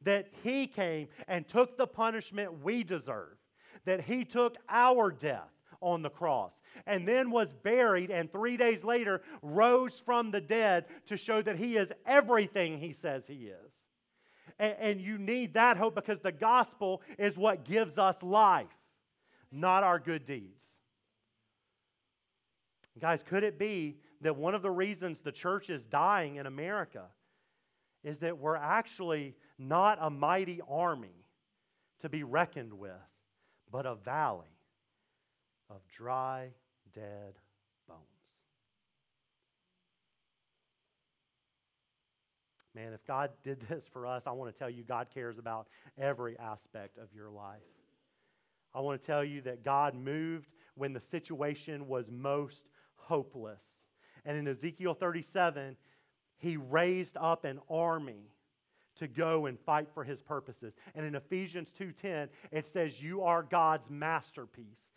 that 0.03 0.29
He 0.42 0.66
came 0.66 1.09
and 1.29 1.47
took 1.47 1.77
the 1.77 1.87
punishment 1.87 2.62
we 2.62 2.85
deserve, 2.85 3.37
that 3.85 4.01
He 4.01 4.25
took 4.25 4.57
our 4.68 5.11
death 5.11 5.51
on 5.81 6.03
the 6.03 6.11
cross 6.11 6.62
and 6.87 7.07
then 7.07 7.31
was 7.31 7.53
buried 7.53 8.11
and 8.11 8.33
three 8.33 8.57
days 8.57 8.85
later 8.85 9.20
rose 9.42 10.01
from 10.05 10.31
the 10.31 10.40
dead 10.40 10.87
to 11.07 11.16
show 11.16 11.42
that 11.42 11.59
He 11.59 11.77
is 11.77 11.92
everything 12.07 12.79
He 12.79 12.92
says 12.92 13.27
He 13.27 13.49
is. 13.49 13.73
And, 14.58 14.74
and 14.78 15.00
you 15.00 15.18
need 15.18 15.54
that 15.54 15.76
hope 15.76 15.94
because 15.94 16.20
the 16.20 16.32
gospel 16.32 17.02
is 17.18 17.36
what 17.36 17.64
gives 17.64 17.98
us 17.98 18.22
life, 18.22 18.66
not 19.50 19.82
our 19.82 19.98
good 19.98 20.24
deeds. 20.24 20.64
Guys, 23.00 23.22
could 23.24 23.42
it 23.42 23.58
be 23.58 23.96
that 24.20 24.36
one 24.36 24.54
of 24.54 24.62
the 24.62 24.70
reasons 24.70 25.20
the 25.20 25.32
church 25.32 25.68
is 25.68 25.84
dying 25.84 26.36
in 26.36 26.46
America 26.46 27.06
is 28.04 28.18
that 28.20 28.38
we're 28.38 28.56
actually 28.56 29.34
not 29.58 29.98
a 30.00 30.10
mighty 30.10 30.60
army 30.68 31.24
to 32.00 32.08
be 32.08 32.22
reckoned 32.22 32.72
with, 32.72 32.92
but 33.72 33.86
a 33.86 33.94
valley 33.94 34.46
of 35.70 35.80
dry, 35.88 36.50
dead 36.92 37.34
Man, 42.74 42.92
if 42.92 43.04
God 43.06 43.30
did 43.44 43.60
this 43.68 43.84
for 43.92 44.06
us, 44.06 44.24
I 44.26 44.32
want 44.32 44.52
to 44.52 44.58
tell 44.58 44.70
you 44.70 44.82
God 44.82 45.08
cares 45.12 45.38
about 45.38 45.68
every 45.98 46.38
aspect 46.38 46.98
of 46.98 47.08
your 47.14 47.30
life. 47.30 47.60
I 48.74 48.80
want 48.80 49.00
to 49.00 49.06
tell 49.06 49.22
you 49.22 49.40
that 49.42 49.64
God 49.64 49.94
moved 49.94 50.50
when 50.74 50.92
the 50.92 51.00
situation 51.00 51.87
was 51.87 52.10
most 52.10 52.64
hopeless. 52.96 53.62
And 54.24 54.37
in 54.37 54.48
Ezekiel 54.48 54.94
37, 54.94 55.76
he 56.38 56.56
raised 56.56 57.16
up 57.16 57.44
an 57.44 57.60
army 57.70 58.30
to 58.96 59.08
go 59.08 59.46
and 59.46 59.58
fight 59.60 59.88
for 59.92 60.04
his 60.04 60.20
purposes. 60.20 60.74
And 60.94 61.04
in 61.04 61.14
Ephesians 61.14 61.72
2:10, 61.72 62.28
it 62.50 62.66
says 62.66 63.02
you 63.02 63.22
are 63.22 63.42
God's 63.42 63.90
masterpiece, 63.90 64.88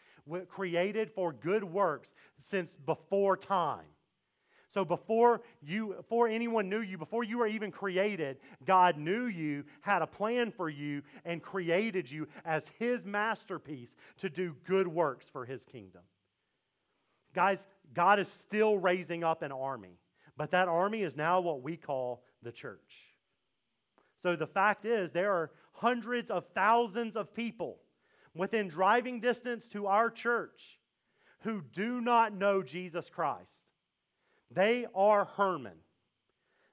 created 0.48 1.12
for 1.12 1.34
good 1.34 1.64
works 1.64 2.14
since 2.40 2.76
before 2.76 3.38
time. 3.38 3.88
So 4.70 4.84
before 4.84 5.42
you 5.62 5.94
before 5.96 6.28
anyone 6.28 6.70
knew 6.70 6.82
you, 6.82 6.98
before 6.98 7.24
you 7.24 7.38
were 7.38 7.48
even 7.48 7.72
created, 7.72 8.38
God 8.66 8.98
knew 8.98 9.26
you, 9.26 9.64
had 9.82 10.02
a 10.02 10.08
plan 10.08 10.52
for 10.52 10.70
you 10.70 11.02
and 11.24 11.42
created 11.42 12.10
you 12.12 12.28
as 12.44 12.70
his 12.78 13.06
masterpiece 13.06 13.96
to 14.18 14.30
do 14.30 14.56
good 14.66 14.88
works 14.88 15.26
for 15.32 15.46
his 15.46 15.64
kingdom. 15.64 16.02
Guys, 17.34 17.66
God 17.94 18.20
is 18.20 18.28
still 18.28 18.78
raising 18.78 19.24
up 19.24 19.42
an 19.42 19.52
army, 19.52 20.00
but 20.36 20.52
that 20.52 20.68
army 20.68 21.04
is 21.04 21.16
now 21.16 21.40
what 21.40 21.62
we 21.62 21.78
call 21.78 22.24
the 22.44 22.52
church. 22.52 23.14
So 24.22 24.36
the 24.36 24.48
fact 24.48 24.86
is 24.86 25.12
there 25.12 25.32
are 25.32 25.52
hundreds 25.72 26.30
of 26.30 26.46
thousands 26.54 27.16
of 27.16 27.34
people 27.34 27.80
within 28.36 28.68
driving 28.68 29.20
distance 29.20 29.68
to 29.70 29.88
our 29.88 30.10
church 30.10 30.80
who 31.42 31.62
do 31.74 32.02
not 32.02 32.34
know 32.34 32.62
Jesus 32.62 33.10
Christ. 33.10 33.67
They 34.52 34.86
are 34.96 35.26
Herman. 35.26 35.78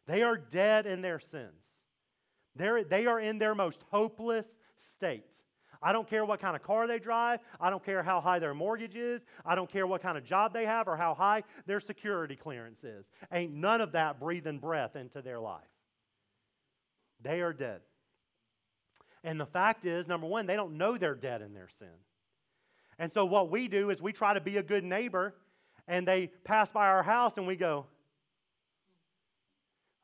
They 0.06 0.22
are 0.22 0.36
dead 0.36 0.86
in 0.86 1.02
their 1.02 1.18
sins. 1.18 1.52
They're, 2.56 2.84
they 2.84 3.06
are 3.06 3.18
in 3.18 3.38
their 3.38 3.54
most 3.54 3.82
hopeless 3.90 4.46
state. 4.76 5.38
I 5.82 5.92
don't 5.92 6.08
care 6.08 6.24
what 6.24 6.40
kind 6.40 6.56
of 6.56 6.62
car 6.62 6.86
they 6.86 6.98
drive. 6.98 7.40
I 7.60 7.68
don't 7.68 7.84
care 7.84 8.02
how 8.02 8.20
high 8.20 8.38
their 8.38 8.54
mortgage 8.54 8.96
is. 8.96 9.22
I 9.44 9.54
don't 9.54 9.70
care 9.70 9.86
what 9.86 10.02
kind 10.02 10.16
of 10.16 10.24
job 10.24 10.54
they 10.54 10.64
have 10.64 10.88
or 10.88 10.96
how 10.96 11.14
high 11.14 11.42
their 11.66 11.80
security 11.80 12.36
clearance 12.36 12.82
is. 12.84 13.04
Ain't 13.32 13.52
none 13.52 13.82
of 13.82 13.92
that 13.92 14.18
breathing 14.18 14.58
breath 14.58 14.96
into 14.96 15.20
their 15.20 15.40
life. 15.40 15.60
They 17.22 17.42
are 17.42 17.52
dead. 17.52 17.80
And 19.24 19.38
the 19.38 19.46
fact 19.46 19.84
is, 19.84 20.06
number 20.06 20.26
one, 20.26 20.46
they 20.46 20.56
don't 20.56 20.78
know 20.78 20.96
they're 20.96 21.14
dead 21.14 21.42
in 21.42 21.52
their 21.54 21.68
sin. 21.68 21.88
And 22.98 23.12
so 23.12 23.24
what 23.24 23.50
we 23.50 23.68
do 23.68 23.90
is 23.90 24.00
we 24.00 24.12
try 24.12 24.34
to 24.34 24.40
be 24.40 24.56
a 24.56 24.62
good 24.62 24.84
neighbor 24.84 25.34
and 25.86 26.06
they 26.06 26.28
pass 26.44 26.70
by 26.70 26.86
our 26.86 27.02
house 27.02 27.36
and 27.36 27.46
we 27.46 27.56
go, 27.56 27.86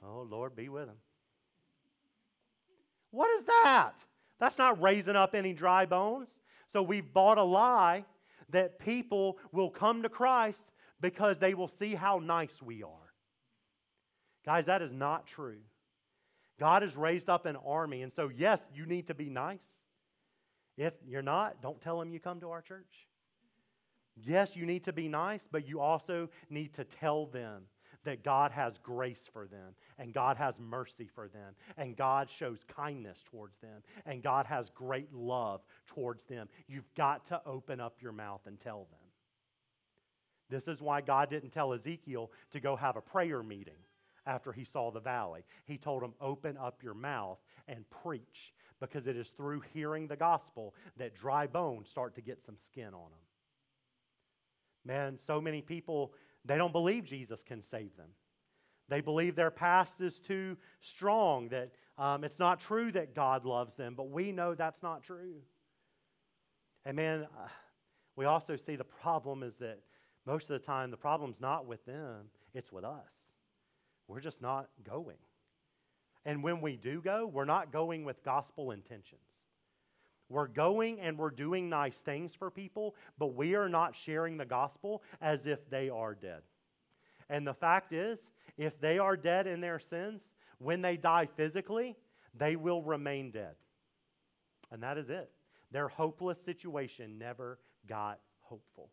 Oh, 0.02 0.26
Lord, 0.28 0.56
be 0.56 0.68
with 0.68 0.86
them. 0.86 0.96
What 3.10 3.30
is 3.38 3.44
that? 3.44 3.92
That's 4.38 4.56
not 4.56 4.80
raising 4.80 5.16
up 5.16 5.34
any 5.34 5.52
dry 5.52 5.84
bones. 5.84 6.28
So 6.72 6.82
we've 6.82 7.12
bought 7.12 7.38
a 7.38 7.42
lie 7.42 8.04
that 8.50 8.78
people 8.78 9.38
will 9.52 9.70
come 9.70 10.02
to 10.02 10.08
Christ 10.08 10.62
because 11.00 11.38
they 11.38 11.54
will 11.54 11.68
see 11.68 11.94
how 11.94 12.18
nice 12.18 12.62
we 12.62 12.82
are. 12.82 12.90
Guys, 14.44 14.66
that 14.66 14.80
is 14.80 14.92
not 14.92 15.26
true. 15.26 15.58
God 16.58 16.82
has 16.82 16.96
raised 16.96 17.28
up 17.28 17.46
an 17.46 17.56
army, 17.56 18.02
and 18.02 18.12
so, 18.12 18.30
yes, 18.34 18.60
you 18.74 18.86
need 18.86 19.06
to 19.06 19.14
be 19.14 19.30
nice. 19.30 19.64
If 20.76 20.94
you're 21.06 21.22
not, 21.22 21.62
don't 21.62 21.80
tell 21.80 21.98
them 21.98 22.10
you 22.10 22.20
come 22.20 22.40
to 22.40 22.50
our 22.50 22.62
church. 22.62 23.08
Yes, 24.16 24.56
you 24.56 24.66
need 24.66 24.84
to 24.84 24.92
be 24.92 25.08
nice, 25.08 25.48
but 25.50 25.66
you 25.66 25.80
also 25.80 26.28
need 26.48 26.74
to 26.74 26.84
tell 26.84 27.26
them 27.26 27.62
that 28.04 28.24
God 28.24 28.50
has 28.50 28.78
grace 28.78 29.28
for 29.32 29.46
them 29.46 29.74
and 29.98 30.14
God 30.14 30.36
has 30.36 30.58
mercy 30.58 31.08
for 31.14 31.28
them 31.28 31.54
and 31.76 31.96
God 31.96 32.30
shows 32.30 32.64
kindness 32.64 33.22
towards 33.30 33.58
them 33.58 33.82
and 34.06 34.22
God 34.22 34.46
has 34.46 34.70
great 34.70 35.12
love 35.12 35.60
towards 35.86 36.24
them. 36.24 36.48
You've 36.66 36.92
got 36.94 37.26
to 37.26 37.40
open 37.44 37.80
up 37.80 37.96
your 38.00 38.12
mouth 38.12 38.40
and 38.46 38.58
tell 38.58 38.86
them. 38.90 39.00
This 40.48 40.66
is 40.66 40.80
why 40.80 41.00
God 41.00 41.30
didn't 41.30 41.50
tell 41.50 41.72
Ezekiel 41.72 42.30
to 42.52 42.60
go 42.60 42.74
have 42.74 42.96
a 42.96 43.02
prayer 43.02 43.42
meeting 43.42 43.74
after 44.26 44.52
he 44.52 44.64
saw 44.64 44.90
the 44.90 45.00
valley. 45.00 45.44
He 45.64 45.78
told 45.78 46.02
him, 46.02 46.14
Open 46.20 46.56
up 46.56 46.82
your 46.82 46.94
mouth 46.94 47.38
and 47.68 47.88
preach 48.02 48.52
because 48.80 49.06
it 49.06 49.16
is 49.16 49.28
through 49.28 49.62
hearing 49.72 50.08
the 50.08 50.16
gospel 50.16 50.74
that 50.96 51.14
dry 51.14 51.46
bones 51.46 51.88
start 51.88 52.14
to 52.14 52.20
get 52.20 52.42
some 52.44 52.56
skin 52.56 52.86
on 52.86 53.10
them. 53.10 53.20
Man, 54.84 55.18
so 55.26 55.40
many 55.40 55.60
people, 55.60 56.14
they 56.44 56.56
don't 56.56 56.72
believe 56.72 57.04
Jesus 57.04 57.42
can 57.42 57.62
save 57.62 57.96
them. 57.96 58.08
They 58.88 59.00
believe 59.00 59.36
their 59.36 59.50
past 59.50 60.00
is 60.00 60.18
too 60.18 60.56
strong, 60.80 61.48
that 61.50 61.70
um, 61.96 62.24
it's 62.24 62.38
not 62.38 62.60
true 62.60 62.90
that 62.92 63.14
God 63.14 63.44
loves 63.44 63.74
them, 63.74 63.94
but 63.96 64.10
we 64.10 64.32
know 64.32 64.54
that's 64.54 64.82
not 64.82 65.02
true. 65.02 65.36
And 66.84 66.96
man, 66.96 67.26
uh, 67.38 67.48
we 68.16 68.24
also 68.24 68.56
see 68.56 68.76
the 68.76 68.84
problem 68.84 69.42
is 69.42 69.54
that 69.60 69.78
most 70.26 70.50
of 70.50 70.60
the 70.60 70.66
time 70.66 70.90
the 70.90 70.96
problem's 70.96 71.40
not 71.40 71.66
with 71.66 71.84
them, 71.84 72.26
it's 72.52 72.72
with 72.72 72.84
us. 72.84 73.12
We're 74.08 74.20
just 74.20 74.42
not 74.42 74.68
going. 74.84 75.18
And 76.24 76.42
when 76.42 76.60
we 76.60 76.76
do 76.76 77.00
go, 77.00 77.26
we're 77.26 77.44
not 77.44 77.72
going 77.72 78.04
with 78.04 78.22
gospel 78.24 78.72
intentions. 78.72 79.20
We're 80.30 80.46
going 80.46 81.00
and 81.00 81.18
we're 81.18 81.30
doing 81.30 81.68
nice 81.68 81.98
things 81.98 82.34
for 82.34 82.50
people, 82.50 82.94
but 83.18 83.34
we 83.34 83.56
are 83.56 83.68
not 83.68 83.96
sharing 83.96 84.36
the 84.36 84.44
gospel 84.44 85.02
as 85.20 85.46
if 85.46 85.68
they 85.68 85.90
are 85.90 86.14
dead. 86.14 86.42
And 87.28 87.44
the 87.46 87.52
fact 87.52 87.92
is, 87.92 88.18
if 88.56 88.80
they 88.80 88.98
are 88.98 89.16
dead 89.16 89.48
in 89.48 89.60
their 89.60 89.80
sins, 89.80 90.22
when 90.58 90.82
they 90.82 90.96
die 90.96 91.26
physically, 91.36 91.96
they 92.38 92.54
will 92.54 92.82
remain 92.82 93.32
dead. 93.32 93.56
And 94.70 94.80
that 94.84 94.98
is 94.98 95.10
it. 95.10 95.30
Their 95.72 95.88
hopeless 95.88 96.38
situation 96.44 97.18
never 97.18 97.58
got 97.88 98.20
hopeful. 98.40 98.90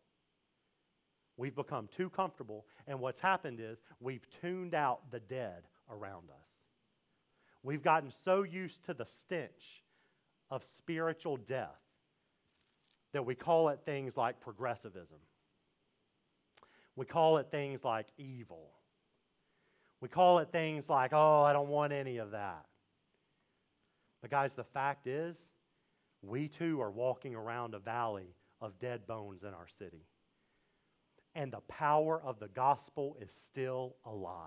We've 1.36 1.54
become 1.54 1.88
too 1.96 2.10
comfortable, 2.10 2.66
and 2.88 2.98
what's 2.98 3.20
happened 3.20 3.60
is 3.60 3.78
we've 4.00 4.26
tuned 4.40 4.74
out 4.74 5.08
the 5.12 5.20
dead 5.20 5.62
around 5.88 6.30
us. 6.30 6.48
We've 7.62 7.82
gotten 7.82 8.10
so 8.24 8.42
used 8.42 8.84
to 8.86 8.94
the 8.94 9.06
stench 9.06 9.84
of 10.50 10.64
spiritual 10.76 11.36
death 11.36 11.80
that 13.12 13.24
we 13.24 13.34
call 13.34 13.68
it 13.68 13.80
things 13.84 14.16
like 14.16 14.40
progressivism. 14.40 15.18
We 16.96 17.06
call 17.06 17.38
it 17.38 17.48
things 17.50 17.84
like 17.84 18.06
evil. 18.18 18.70
We 20.00 20.08
call 20.08 20.38
it 20.38 20.50
things 20.52 20.88
like, 20.88 21.12
oh, 21.12 21.42
I 21.42 21.52
don't 21.52 21.68
want 21.68 21.92
any 21.92 22.18
of 22.18 22.32
that. 22.32 22.66
But, 24.20 24.30
guys, 24.30 24.54
the 24.54 24.64
fact 24.64 25.06
is, 25.06 25.36
we 26.22 26.48
too 26.48 26.80
are 26.80 26.90
walking 26.90 27.34
around 27.34 27.74
a 27.74 27.78
valley 27.78 28.34
of 28.60 28.78
dead 28.80 29.06
bones 29.06 29.42
in 29.42 29.54
our 29.54 29.68
city. 29.78 30.06
And 31.34 31.52
the 31.52 31.60
power 31.68 32.20
of 32.20 32.40
the 32.40 32.48
gospel 32.48 33.16
is 33.20 33.32
still 33.32 33.96
alive, 34.04 34.42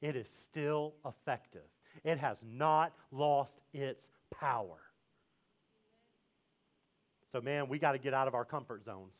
it 0.00 0.16
is 0.16 0.28
still 0.28 0.94
effective. 1.06 1.62
It 2.04 2.18
has 2.18 2.38
not 2.46 2.92
lost 3.10 3.60
its 3.72 4.10
power. 4.30 4.78
So, 7.32 7.40
man, 7.40 7.68
we 7.68 7.78
got 7.78 7.92
to 7.92 7.98
get 7.98 8.14
out 8.14 8.28
of 8.28 8.34
our 8.34 8.44
comfort 8.44 8.84
zones. 8.84 9.16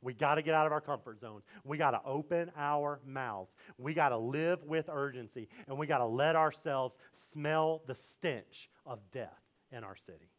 We 0.00 0.14
got 0.14 0.36
to 0.36 0.42
get 0.42 0.54
out 0.54 0.66
of 0.66 0.72
our 0.72 0.80
comfort 0.80 1.20
zones. 1.20 1.42
We 1.64 1.76
got 1.76 1.90
to 1.90 2.00
open 2.04 2.52
our 2.56 3.00
mouths. 3.04 3.52
We 3.78 3.94
got 3.94 4.10
to 4.10 4.18
live 4.18 4.62
with 4.64 4.88
urgency. 4.88 5.48
And 5.66 5.76
we 5.76 5.86
got 5.86 5.98
to 5.98 6.06
let 6.06 6.36
ourselves 6.36 6.94
smell 7.12 7.82
the 7.86 7.94
stench 7.94 8.70
of 8.86 9.00
death 9.12 9.42
in 9.72 9.82
our 9.82 9.96
city. 9.96 10.30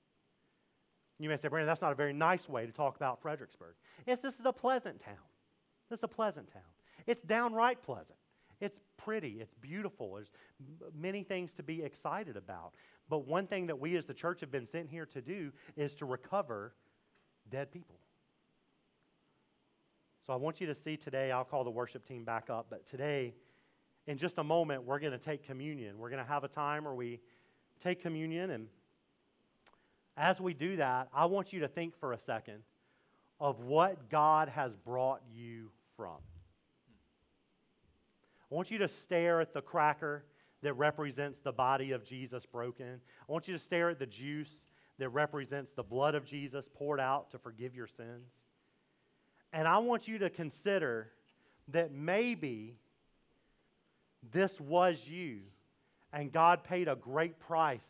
You 1.20 1.28
may 1.28 1.36
say, 1.36 1.50
Brandon, 1.50 1.68
that's 1.68 1.82
not 1.82 1.92
a 1.92 1.96
very 1.96 2.14
nice 2.14 2.48
way 2.48 2.66
to 2.66 2.72
talk 2.72 2.96
about 2.96 3.22
Fredericksburg. 3.22 3.76
Yes, 4.08 4.20
this 4.24 4.40
is 4.40 4.46
a 4.46 4.54
pleasant 4.54 5.02
town. 5.02 5.16
This 5.90 6.00
is 6.00 6.04
a 6.04 6.08
pleasant 6.08 6.52
town. 6.54 6.62
It's 7.06 7.22
downright 7.22 7.82
pleasant. 7.82 8.18
It's 8.60 8.80
pretty. 8.98 9.40
It's 9.40 9.54
beautiful. 9.62 10.16
There's 10.16 10.32
many 10.94 11.24
things 11.24 11.54
to 11.54 11.64
be 11.64 11.82
excited 11.84 12.38
about. 12.38 12.74
But 13.10 13.28
one 13.28 13.48
thing 13.48 13.68
that 13.68 13.80
we 13.80 13.96
as 13.96 14.06
the 14.06 14.14
church 14.14 14.42
have 14.42 14.52
been 14.52 14.68
sent 14.68 14.90
here 14.90 15.06
to 15.08 15.22
do 15.22 15.52
is 15.76 15.96
to 15.96 16.06
recover 16.06 16.74
dead 17.50 17.72
people. 17.72 17.96
So 20.26 20.34
I 20.34 20.36
want 20.36 20.62
you 20.62 20.68
to 20.68 20.76
see 20.76 20.96
today, 20.96 21.32
I'll 21.32 21.44
call 21.44 21.64
the 21.64 21.72
worship 21.72 22.08
team 22.08 22.24
back 22.24 22.52
up, 22.52 22.68
but 22.70 22.86
today, 22.86 23.34
in 24.06 24.18
just 24.18 24.38
a 24.38 24.44
moment, 24.44 24.84
we're 24.84 25.00
going 25.00 25.12
to 25.12 25.18
take 25.18 25.44
communion. 25.44 25.98
We're 25.98 26.12
going 26.12 26.24
to 26.24 26.30
have 26.30 26.44
a 26.44 26.48
time 26.48 26.84
where 26.84 26.94
we 26.94 27.20
take 27.84 28.02
communion. 28.02 28.52
And 28.52 28.68
as 30.18 30.40
we 30.40 30.54
do 30.54 30.76
that, 30.76 31.08
I 31.14 31.26
want 31.26 31.52
you 31.52 31.62
to 31.62 31.68
think 31.68 31.98
for 32.00 32.14
a 32.14 32.20
second 32.20 32.62
of 33.40 33.62
what 33.62 34.10
God 34.10 34.50
has 34.50 34.76
brought 34.76 35.22
you 35.34 35.72
from. 35.96 36.18
I 38.52 38.56
want 38.56 38.72
you 38.72 38.80
to 38.80 38.88
stare 38.88 39.42
at 39.42 39.54
the 39.54 39.62
cracker 39.62 40.26
that 40.62 40.74
represents 40.74 41.40
the 41.40 41.52
body 41.52 41.92
of 41.92 42.04
Jesus 42.04 42.46
broken. 42.46 43.00
I 43.28 43.32
want 43.32 43.48
you 43.48 43.54
to 43.54 43.60
stare 43.60 43.90
at 43.90 44.00
the 44.00 44.06
juice 44.06 44.52
that 44.98 45.10
represents 45.10 45.72
the 45.72 45.84
blood 45.84 46.16
of 46.16 46.26
Jesus 46.26 46.68
poured 46.74 47.00
out 47.00 47.32
to 47.32 47.38
forgive 47.38 47.76
your 47.76 47.88
sins. 47.88 48.32
And 49.54 49.68
I 49.68 49.78
want 49.78 50.08
you 50.08 50.20
to 50.20 50.30
consider 50.30 51.12
that 51.70 51.92
maybe 51.92 52.76
this 54.32 54.60
was 54.60 55.08
you, 55.08 55.40
and 56.12 56.32
God 56.32 56.64
paid 56.64 56.88
a 56.88 56.96
great 56.96 57.40
price 57.40 57.86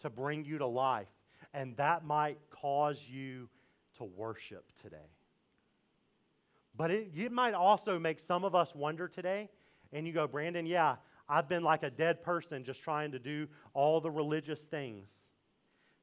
to 0.00 0.10
bring 0.10 0.44
you 0.44 0.58
to 0.58 0.66
life, 0.66 1.08
and 1.54 1.76
that 1.76 2.04
might 2.04 2.38
cause 2.50 3.00
you 3.08 3.48
to 3.96 4.04
worship 4.04 4.64
today. 4.82 4.96
But 6.76 6.90
it, 6.90 7.10
it 7.16 7.32
might 7.32 7.54
also 7.54 7.98
make 7.98 8.18
some 8.18 8.44
of 8.44 8.54
us 8.54 8.74
wonder 8.74 9.08
today 9.08 9.48
and 9.92 10.06
you 10.06 10.12
go, 10.12 10.26
Brandon, 10.26 10.66
yeah, 10.66 10.96
I've 11.28 11.48
been 11.48 11.62
like 11.62 11.82
a 11.82 11.90
dead 11.90 12.22
person 12.22 12.64
just 12.64 12.82
trying 12.82 13.12
to 13.12 13.18
do 13.18 13.46
all 13.74 14.00
the 14.00 14.10
religious 14.10 14.64
things, 14.64 15.10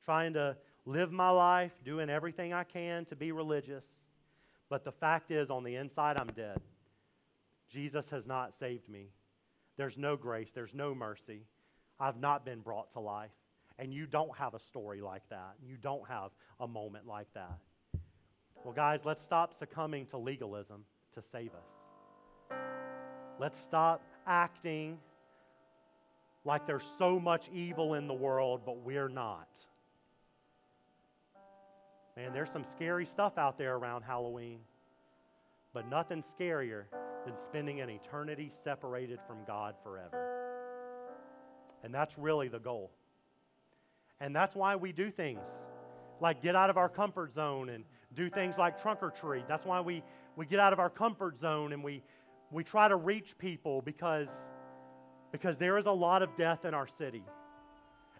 trying 0.05 0.33
to 0.33 0.55
live 0.85 1.11
my 1.11 1.29
life, 1.29 1.73
doing 1.83 2.09
everything 2.09 2.53
I 2.53 2.63
can 2.63 3.05
to 3.05 3.15
be 3.15 3.31
religious. 3.31 3.85
But 4.69 4.83
the 4.83 4.91
fact 4.91 5.31
is, 5.31 5.49
on 5.49 5.63
the 5.63 5.75
inside, 5.75 6.17
I'm 6.17 6.31
dead. 6.35 6.59
Jesus 7.69 8.09
has 8.09 8.25
not 8.25 8.57
saved 8.57 8.87
me. 8.87 9.09
There's 9.77 9.97
no 9.97 10.15
grace, 10.15 10.51
there's 10.53 10.73
no 10.73 10.95
mercy. 10.95 11.45
I've 11.99 12.19
not 12.19 12.45
been 12.45 12.61
brought 12.61 12.91
to 12.93 12.99
life. 12.99 13.31
And 13.79 13.93
you 13.93 14.07
don't 14.07 14.35
have 14.37 14.53
a 14.53 14.59
story 14.59 15.01
like 15.01 15.23
that. 15.29 15.55
You 15.61 15.75
don't 15.77 16.07
have 16.07 16.31
a 16.59 16.67
moment 16.67 17.05
like 17.05 17.27
that. 17.33 17.59
Well, 18.63 18.73
guys, 18.73 19.05
let's 19.05 19.23
stop 19.23 19.53
succumbing 19.53 20.07
to 20.07 20.17
legalism 20.17 20.83
to 21.13 21.21
save 21.21 21.51
us. 21.53 22.57
Let's 23.39 23.59
stop 23.59 24.01
acting 24.25 24.97
like 26.43 26.65
there's 26.65 26.89
so 26.97 27.19
much 27.19 27.49
evil 27.53 27.93
in 27.93 28.07
the 28.07 28.13
world, 28.13 28.61
but 28.65 28.83
we're 28.83 29.09
not. 29.09 29.47
Man, 32.15 32.33
there's 32.33 32.49
some 32.49 32.63
scary 32.63 33.05
stuff 33.05 33.37
out 33.37 33.57
there 33.57 33.75
around 33.75 34.01
Halloween, 34.01 34.59
but 35.73 35.87
nothing 35.89 36.23
scarier 36.23 36.85
than 37.25 37.35
spending 37.43 37.81
an 37.81 37.89
eternity 37.89 38.49
separated 38.63 39.19
from 39.27 39.37
God 39.45 39.75
forever. 39.83 40.37
And 41.83 41.93
that's 41.93 42.17
really 42.17 42.47
the 42.47 42.59
goal. 42.59 42.91
And 44.19 44.35
that's 44.35 44.55
why 44.55 44.75
we 44.75 44.91
do 44.91 45.11
things 45.11 45.45
like 46.19 46.41
get 46.41 46.55
out 46.55 46.69
of 46.69 46.77
our 46.77 46.89
comfort 46.89 47.33
zone 47.33 47.69
and 47.69 47.83
do 48.15 48.29
things 48.29 48.57
like 48.57 48.81
trunk 48.81 48.99
or 49.01 49.11
treat. 49.11 49.47
That's 49.47 49.65
why 49.65 49.81
we, 49.81 50.01
we 50.35 50.45
get 50.45 50.59
out 50.59 50.73
of 50.73 50.79
our 50.79 50.89
comfort 50.89 51.39
zone 51.39 51.73
and 51.73 51.83
we, 51.83 52.01
we 52.51 52.63
try 52.63 52.87
to 52.87 52.95
reach 52.95 53.37
people 53.37 53.81
because, 53.81 54.29
because 55.31 55.57
there 55.57 55.77
is 55.77 55.85
a 55.85 55.91
lot 55.91 56.21
of 56.21 56.35
death 56.37 56.65
in 56.65 56.73
our 56.73 56.87
city. 56.87 57.23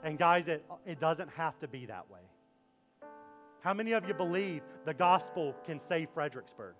And 0.03 0.17
guys, 0.17 0.47
it, 0.47 0.65
it 0.86 0.99
doesn't 0.99 1.30
have 1.30 1.57
to 1.59 1.67
be 1.67 1.86
that 1.86 2.09
way. 2.11 2.19
How 3.61 3.73
many 3.73 3.93
of 3.93 4.07
you 4.07 4.13
believe 4.13 4.61
the 4.86 4.93
gospel 4.93 5.55
can 5.65 5.80
save 5.80 6.09
Fredericksburg? 6.13 6.75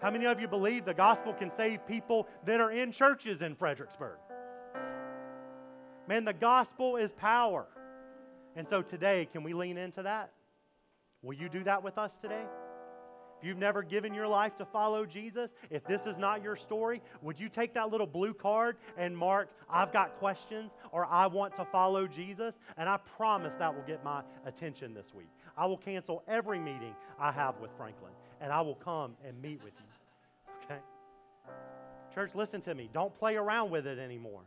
How 0.00 0.10
many 0.10 0.26
of 0.26 0.40
you 0.40 0.48
believe 0.48 0.84
the 0.84 0.94
gospel 0.94 1.32
can 1.32 1.50
save 1.50 1.86
people 1.86 2.28
that 2.44 2.60
are 2.60 2.70
in 2.70 2.92
churches 2.92 3.42
in 3.42 3.54
Fredericksburg? 3.54 4.18
Man, 6.06 6.24
the 6.24 6.32
gospel 6.32 6.96
is 6.96 7.12
power. 7.12 7.66
And 8.56 8.68
so 8.68 8.82
today, 8.82 9.26
can 9.32 9.42
we 9.42 9.54
lean 9.54 9.78
into 9.78 10.02
that? 10.02 10.30
Will 11.22 11.34
you 11.34 11.48
do 11.48 11.64
that 11.64 11.82
with 11.82 11.96
us 11.96 12.16
today? 12.18 12.44
You've 13.44 13.58
never 13.58 13.82
given 13.82 14.14
your 14.14 14.26
life 14.26 14.56
to 14.56 14.64
follow 14.64 15.04
Jesus, 15.04 15.50
if 15.68 15.84
this 15.84 16.06
is 16.06 16.16
not 16.16 16.42
your 16.42 16.56
story, 16.56 17.02
would 17.20 17.38
you 17.38 17.50
take 17.50 17.74
that 17.74 17.90
little 17.90 18.06
blue 18.06 18.32
card 18.32 18.78
and 18.96 19.16
mark, 19.16 19.50
I've 19.68 19.92
got 19.92 20.18
questions 20.18 20.72
or 20.92 21.04
I 21.04 21.26
want 21.26 21.54
to 21.56 21.64
follow 21.66 22.06
Jesus? 22.06 22.54
And 22.78 22.88
I 22.88 22.96
promise 23.18 23.52
that 23.58 23.74
will 23.74 23.82
get 23.82 24.02
my 24.02 24.22
attention 24.46 24.94
this 24.94 25.12
week. 25.14 25.28
I 25.58 25.66
will 25.66 25.76
cancel 25.76 26.22
every 26.26 26.58
meeting 26.58 26.94
I 27.20 27.32
have 27.32 27.60
with 27.60 27.70
Franklin 27.76 28.12
and 28.40 28.50
I 28.50 28.62
will 28.62 28.76
come 28.76 29.14
and 29.26 29.40
meet 29.42 29.62
with 29.62 29.74
you. 29.78 30.54
Okay? 30.64 30.80
Church, 32.14 32.30
listen 32.34 32.62
to 32.62 32.74
me. 32.74 32.88
Don't 32.94 33.14
play 33.14 33.36
around 33.36 33.70
with 33.70 33.86
it 33.86 33.98
anymore. 33.98 34.42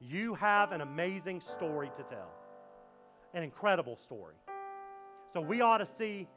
You 0.00 0.34
have 0.34 0.70
an 0.70 0.80
amazing 0.80 1.40
story 1.40 1.90
to 1.96 2.02
tell, 2.04 2.30
an 3.34 3.42
incredible 3.42 3.96
story. 3.96 4.34
So 5.32 5.40
we 5.40 5.60
ought 5.60 5.78
to 5.78 5.86
see 5.86 6.28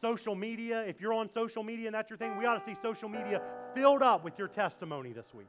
social 0.00 0.34
media, 0.34 0.82
if 0.82 1.00
you're 1.00 1.12
on 1.12 1.30
social 1.30 1.62
media 1.62 1.86
and 1.86 1.94
that's 1.94 2.10
your 2.10 2.16
thing, 2.16 2.36
we 2.36 2.46
ought 2.46 2.58
to 2.58 2.64
see 2.64 2.78
social 2.80 3.08
media 3.08 3.40
filled 3.74 4.02
up 4.02 4.24
with 4.24 4.38
your 4.38 4.48
testimony 4.48 5.12
this 5.12 5.32
week 5.34 5.48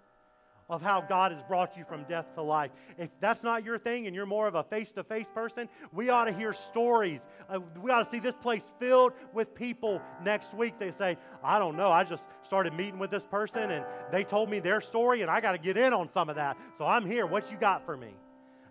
of 0.69 0.81
how 0.81 0.99
God 1.01 1.31
has 1.31 1.41
brought 1.43 1.77
you 1.77 1.85
from 1.85 2.03
death 2.03 2.33
to 2.35 2.41
life. 2.41 2.71
If 2.97 3.09
that's 3.21 3.41
not 3.41 3.63
your 3.63 3.77
thing 3.77 4.05
and 4.05 4.15
you're 4.15 4.25
more 4.25 4.47
of 4.47 4.55
a 4.55 4.63
face 4.63 4.91
to 4.93 5.03
face 5.03 5.27
person, 5.33 5.69
we 5.93 6.09
ought 6.09 6.25
to 6.25 6.33
hear 6.33 6.51
stories. 6.51 7.25
Uh, 7.49 7.59
we 7.81 7.89
ought 7.89 8.03
to 8.03 8.09
see 8.09 8.19
this 8.19 8.35
place 8.35 8.63
filled 8.79 9.13
with 9.33 9.55
people 9.55 10.01
next 10.21 10.53
week. 10.53 10.77
They 10.77 10.91
say, 10.91 11.17
I 11.43 11.57
don't 11.57 11.77
know, 11.77 11.89
I 11.89 12.03
just 12.03 12.27
started 12.43 12.73
meeting 12.73 12.99
with 12.99 13.11
this 13.11 13.25
person 13.25 13.71
and 13.71 13.85
they 14.11 14.23
told 14.23 14.49
me 14.49 14.59
their 14.59 14.81
story 14.81 15.21
and 15.21 15.31
I 15.31 15.39
got 15.39 15.53
to 15.53 15.57
get 15.57 15.77
in 15.77 15.93
on 15.93 16.09
some 16.09 16.29
of 16.29 16.35
that. 16.35 16.57
So 16.77 16.85
I'm 16.85 17.05
here. 17.05 17.25
What 17.25 17.49
you 17.49 17.57
got 17.57 17.85
for 17.85 17.95
me? 17.95 18.13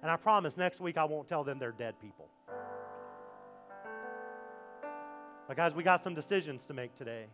And 0.02 0.10
I 0.10 0.16
promise 0.16 0.56
next 0.56 0.80
week 0.80 0.98
I 0.98 1.04
won't 1.04 1.26
tell 1.26 1.44
them 1.44 1.58
they're 1.58 1.72
dead 1.72 1.94
people. 2.00 2.28
But, 5.48 5.56
guys, 5.56 5.74
we 5.74 5.82
got 5.82 6.02
some 6.02 6.14
decisions 6.14 6.64
to 6.66 6.74
make 6.74 6.94
today. 6.94 7.26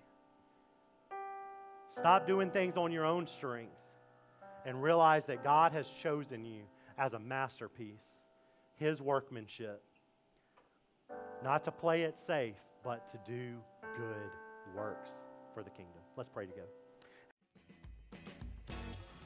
Stop 1.91 2.27
doing 2.27 2.51
things 2.51 2.77
on 2.77 2.93
your 2.93 3.05
own 3.05 3.27
strength 3.27 3.73
and 4.65 4.83
realize 4.83 5.25
that 5.27 5.43
God 5.43 5.73
has 5.73 5.87
chosen 5.89 6.45
you 6.45 6.63
as 6.99 7.15
a 7.15 7.19
masterpiece, 7.19 8.05
His 8.77 9.01
workmanship. 9.01 9.83
Not 11.43 11.65
to 11.65 11.71
play 11.71 12.03
it 12.03 12.21
safe, 12.21 12.57
but 12.85 13.09
to 13.13 13.19
do 13.31 13.57
good 13.97 14.77
works 14.77 15.09
for 15.53 15.63
the 15.63 15.71
kingdom. 15.71 16.01
Let's 16.17 16.29
pray 16.29 16.47
together. 16.47 16.69